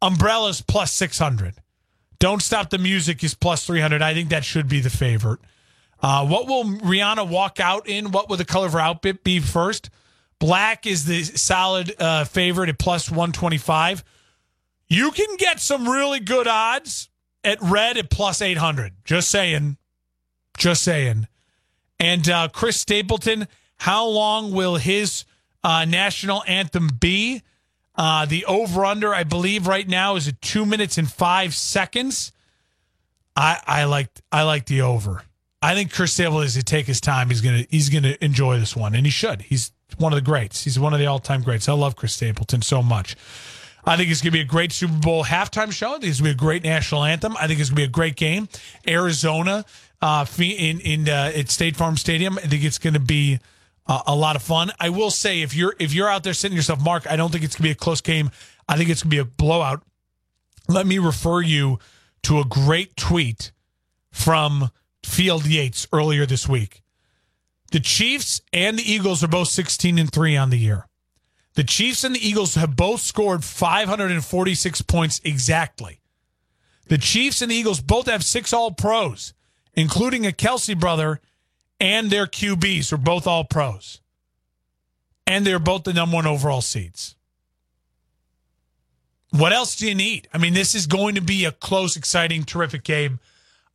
Umbrellas 0.02 0.62
plus 0.62 0.92
six 0.92 1.20
hundred. 1.20 1.56
Don't 2.22 2.44
Stop 2.44 2.70
the 2.70 2.78
Music 2.78 3.24
is 3.24 3.34
plus 3.34 3.66
300. 3.66 4.04
I 4.04 4.14
think 4.14 4.30
that 4.30 4.46
should 4.46 4.68
be 4.68 4.80
the 4.80 4.92
favorite. 4.92 5.40
Uh, 6.04 6.24
what 6.24 6.48
will 6.48 6.66
Rihanna 6.66 7.28
walk 7.28 7.60
out 7.60 7.90
in? 7.90 8.12
What 8.12 8.30
will 8.30 8.38
the 8.38 8.46
color 8.46 8.68
of 8.68 8.74
her 8.74 8.80
outfit 8.80 9.24
be 9.24 9.40
first? 9.40 9.90
Black 10.38 10.86
is 10.86 11.06
the 11.06 11.24
solid 11.24 12.00
uh, 12.00 12.26
favorite 12.26 12.70
at 12.70 12.78
plus 12.78 13.10
125. 13.10 14.04
You 14.88 15.10
can 15.10 15.36
get 15.38 15.60
some 15.60 15.90
really 15.90 16.20
good 16.20 16.48
odds 16.48 17.10
at 17.44 17.60
red 17.60 17.98
at 17.98 18.12
plus 18.12 18.40
800. 18.40 18.94
Just 19.04 19.30
saying. 19.30 19.78
Just 20.60 20.84
saying. 20.84 21.28
And 22.00 22.30
uh, 22.30 22.50
Chris 22.54 22.80
Stapleton, 22.80 23.48
how 23.78 24.06
long 24.06 24.52
will 24.52 24.76
his 24.76 25.26
uh, 25.64 25.86
national 25.86 26.44
anthem 26.48 26.88
be? 27.00 27.42
Uh, 28.02 28.26
the 28.26 28.44
over 28.46 28.84
under, 28.84 29.14
I 29.14 29.24
believe, 29.24 29.68
right 29.68 29.88
now 29.88 30.16
is 30.16 30.28
at 30.28 30.42
two 30.42 30.66
minutes 30.66 30.98
and 30.98 31.08
five 31.08 31.54
seconds. 31.54 32.32
I 33.36 33.60
I 33.68 33.84
like 33.84 34.10
I 34.32 34.42
like 34.42 34.66
the 34.66 34.82
over. 34.82 35.22
I 35.62 35.76
think 35.76 35.94
Chris 35.94 36.12
Sable 36.12 36.42
is 36.42 36.56
to 36.56 36.64
take 36.64 36.88
his 36.88 37.00
time. 37.00 37.30
He's 37.30 37.42
gonna 37.42 37.64
he's 37.70 37.90
gonna 37.90 38.18
enjoy 38.20 38.58
this 38.58 38.76
one, 38.76 38.96
and 38.96 39.06
he 39.06 39.12
should. 39.12 39.44
He's 39.44 39.72
one 40.00 40.14
of 40.14 40.18
the 40.18 40.26
greats. 40.26 40.64
He's 40.64 40.80
one 40.80 40.96
of 40.96 41.00
the 41.00 41.06
all 41.06 41.20
time 41.20 41.44
greats. 41.44 41.70
I 41.70 41.74
love 41.74 41.96
Chris 41.96 42.14
Stapleton 42.14 42.64
so 42.64 42.82
much. 42.82 43.16
I 43.86 43.98
think 43.98 44.10
it's 44.10 44.22
going 44.22 44.32
to 44.32 44.38
be 44.38 44.42
a 44.42 44.46
great 44.46 44.72
Super 44.72 44.98
Bowl 44.98 45.24
halftime 45.24 45.72
show. 45.72 45.90
I 45.90 46.00
think 46.00 46.06
it's 46.06 46.22
going 46.22 46.32
to 46.32 46.38
be 46.38 46.44
a 46.44 46.48
great 46.48 46.64
national 46.64 47.04
anthem. 47.04 47.38
I 47.38 47.46
think 47.46 47.60
it's 47.60 47.70
going 47.70 47.76
to 47.76 47.82
be 47.82 47.84
a 47.84 47.88
great 47.88 48.16
game. 48.16 48.50
Arizona 48.88 49.64
uh, 50.02 50.26
in 50.40 50.80
in 50.80 51.08
uh, 51.08 51.34
at 51.36 51.52
State 51.52 51.76
Farm 51.76 51.98
Stadium. 51.98 52.40
I 52.40 52.48
think 52.48 52.64
it's 52.64 52.80
going 52.80 52.96
to 52.96 53.00
be 53.00 53.40
uh, 53.88 54.02
a 54.08 54.16
lot 54.16 54.36
of 54.36 54.42
fun. 54.42 54.72
I 54.80 54.90
will 54.90 55.12
say 55.12 55.42
if 55.42 55.56
you're 55.56 55.76
if 55.80 55.94
you're 55.94 56.10
out 56.10 56.24
there 56.24 56.34
sitting 56.34 56.56
yourself, 56.56 56.82
Mark, 56.82 57.10
I 57.10 57.16
don't 57.16 57.32
think 57.32 57.44
it's 57.44 57.56
gonna 57.56 57.68
be 57.68 57.72
a 57.72 57.76
close 57.76 58.02
game. 58.02 58.32
I 58.68 58.78
think 58.78 58.90
it's 58.90 59.04
gonna 59.04 59.12
be 59.12 59.18
a 59.18 59.26
blowout. 59.26 59.84
Let 60.68 60.86
me 60.86 61.00
refer 61.00 61.42
you 61.42 61.80
to 62.24 62.40
a 62.40 62.46
great 62.46 62.96
tweet 62.96 63.52
from 64.12 64.70
Field 65.04 65.46
Yates 65.46 65.88
earlier 65.92 66.26
this 66.26 66.48
week. 66.48 66.82
The 67.72 67.80
Chiefs 67.80 68.42
and 68.54 68.78
the 68.78 68.92
Eagles 68.92 69.24
are 69.24 69.30
both 69.30 69.48
16 69.48 69.98
and 69.98 70.12
3 70.12 70.38
on 70.38 70.50
the 70.50 70.58
year. 70.58 70.88
The 71.56 71.64
Chiefs 71.64 72.04
and 72.04 72.16
the 72.16 72.26
Eagles 72.26 72.56
have 72.56 72.76
both 72.76 73.02
scored 73.02 73.44
546 73.44 74.82
points 74.84 75.20
exactly. 75.24 76.00
The 76.88 76.98
Chiefs 76.98 77.42
and 77.42 77.52
the 77.52 77.56
Eagles 77.56 77.82
both 77.82 78.08
have 78.08 78.24
six 78.24 78.54
all 78.54 78.72
pros, 78.72 79.34
including 79.74 80.26
a 80.26 80.32
Kelce 80.32 80.78
brother 80.78 81.22
and 81.82 82.12
their 82.12 82.28
QBs 82.28 82.94
are 82.94 82.98
both 82.98 83.26
all 83.26 83.44
pros. 83.44 84.00
And 85.26 85.46
they're 85.46 85.60
both 85.60 85.84
the 85.84 85.94
number 85.94 86.16
one 86.16 86.28
overall 86.28 86.62
seeds. 86.62 87.16
What 89.32 89.52
else 89.52 89.76
do 89.76 89.88
you 89.88 89.96
need? 89.96 90.28
I 90.34 90.38
mean, 90.38 90.54
this 90.54 90.76
is 90.76 90.86
going 90.86 91.16
to 91.16 91.22
be 91.22 91.46
a 91.46 91.52
close, 91.52 91.98
exciting, 91.98 92.44
terrific 92.44 92.84
game. 92.84 93.20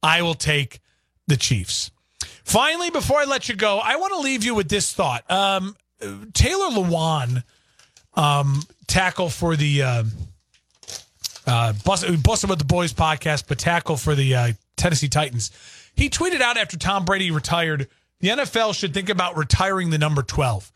I 0.03 0.23
will 0.23 0.35
take 0.35 0.81
the 1.27 1.37
Chiefs. 1.37 1.91
Finally, 2.45 2.91
before 2.91 3.19
I 3.19 3.25
let 3.25 3.49
you 3.49 3.57
go, 3.57 3.81
I 3.83 3.97
want 3.97 4.13
to 4.13 4.21
leave 4.21 4.45
you 4.45 4.55
with 4.55 4.69
this 4.69 4.93
thought. 4.93 5.29
Um, 5.31 5.75
Taylor 6.33 6.71
Lewan, 6.71 7.43
um, 8.15 8.63
tackle 8.87 9.31
for 9.31 9.57
the 9.57 9.83
uh, 9.83 10.05
uh, 11.47 11.73
Bussin', 11.73 12.49
with 12.49 12.59
the 12.59 12.65
Boys 12.65 12.93
podcast, 12.93 13.45
but 13.49 13.59
tackle 13.59 13.97
for 13.97 14.15
the 14.15 14.35
uh, 14.35 14.53
Tennessee 14.77 15.09
Titans 15.09 15.51
he 15.97 16.09
tweeted 16.11 16.41
out 16.41 16.57
after 16.57 16.77
Tom 16.77 17.05
Brady 17.05 17.31
retired, 17.31 17.89
the 18.21 18.29
NFL 18.29 18.75
should 18.75 18.95
think 18.95 19.09
about 19.09 19.37
retiring 19.37 19.91
the 19.91 19.99
number 19.99 20.23
12. 20.23 20.73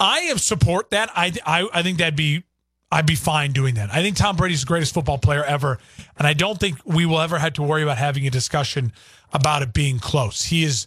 I 0.00 0.20
have 0.22 0.40
support 0.40 0.90
that. 0.90 1.10
I, 1.14 1.32
I, 1.46 1.68
I 1.72 1.82
think 1.82 1.98
that'd 1.98 2.16
be 2.16 2.44
I'd 2.92 3.06
be 3.06 3.14
fine 3.14 3.52
doing 3.52 3.76
that. 3.76 3.88
I 3.90 4.02
think 4.02 4.16
Tom 4.16 4.36
Brady's 4.36 4.60
the 4.60 4.66
greatest 4.66 4.92
football 4.92 5.16
player 5.16 5.42
ever, 5.42 5.78
and 6.18 6.26
I 6.26 6.34
don't 6.34 6.60
think 6.60 6.78
we 6.84 7.06
will 7.06 7.20
ever 7.20 7.38
have 7.38 7.54
to 7.54 7.62
worry 7.62 7.82
about 7.82 7.96
having 7.96 8.26
a 8.26 8.30
discussion 8.30 8.92
about 9.32 9.62
it 9.62 9.72
being 9.72 9.98
close. 9.98 10.44
He 10.44 10.62
is 10.62 10.86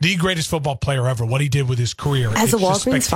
the 0.00 0.16
greatest 0.16 0.50
football 0.50 0.74
player 0.74 1.06
ever. 1.06 1.24
What 1.24 1.40
he 1.40 1.48
did 1.48 1.68
with 1.68 1.78
his 1.78 1.94
career, 1.94 2.30
as 2.36 2.52
a 2.52 2.56
Walgreens 2.56 3.08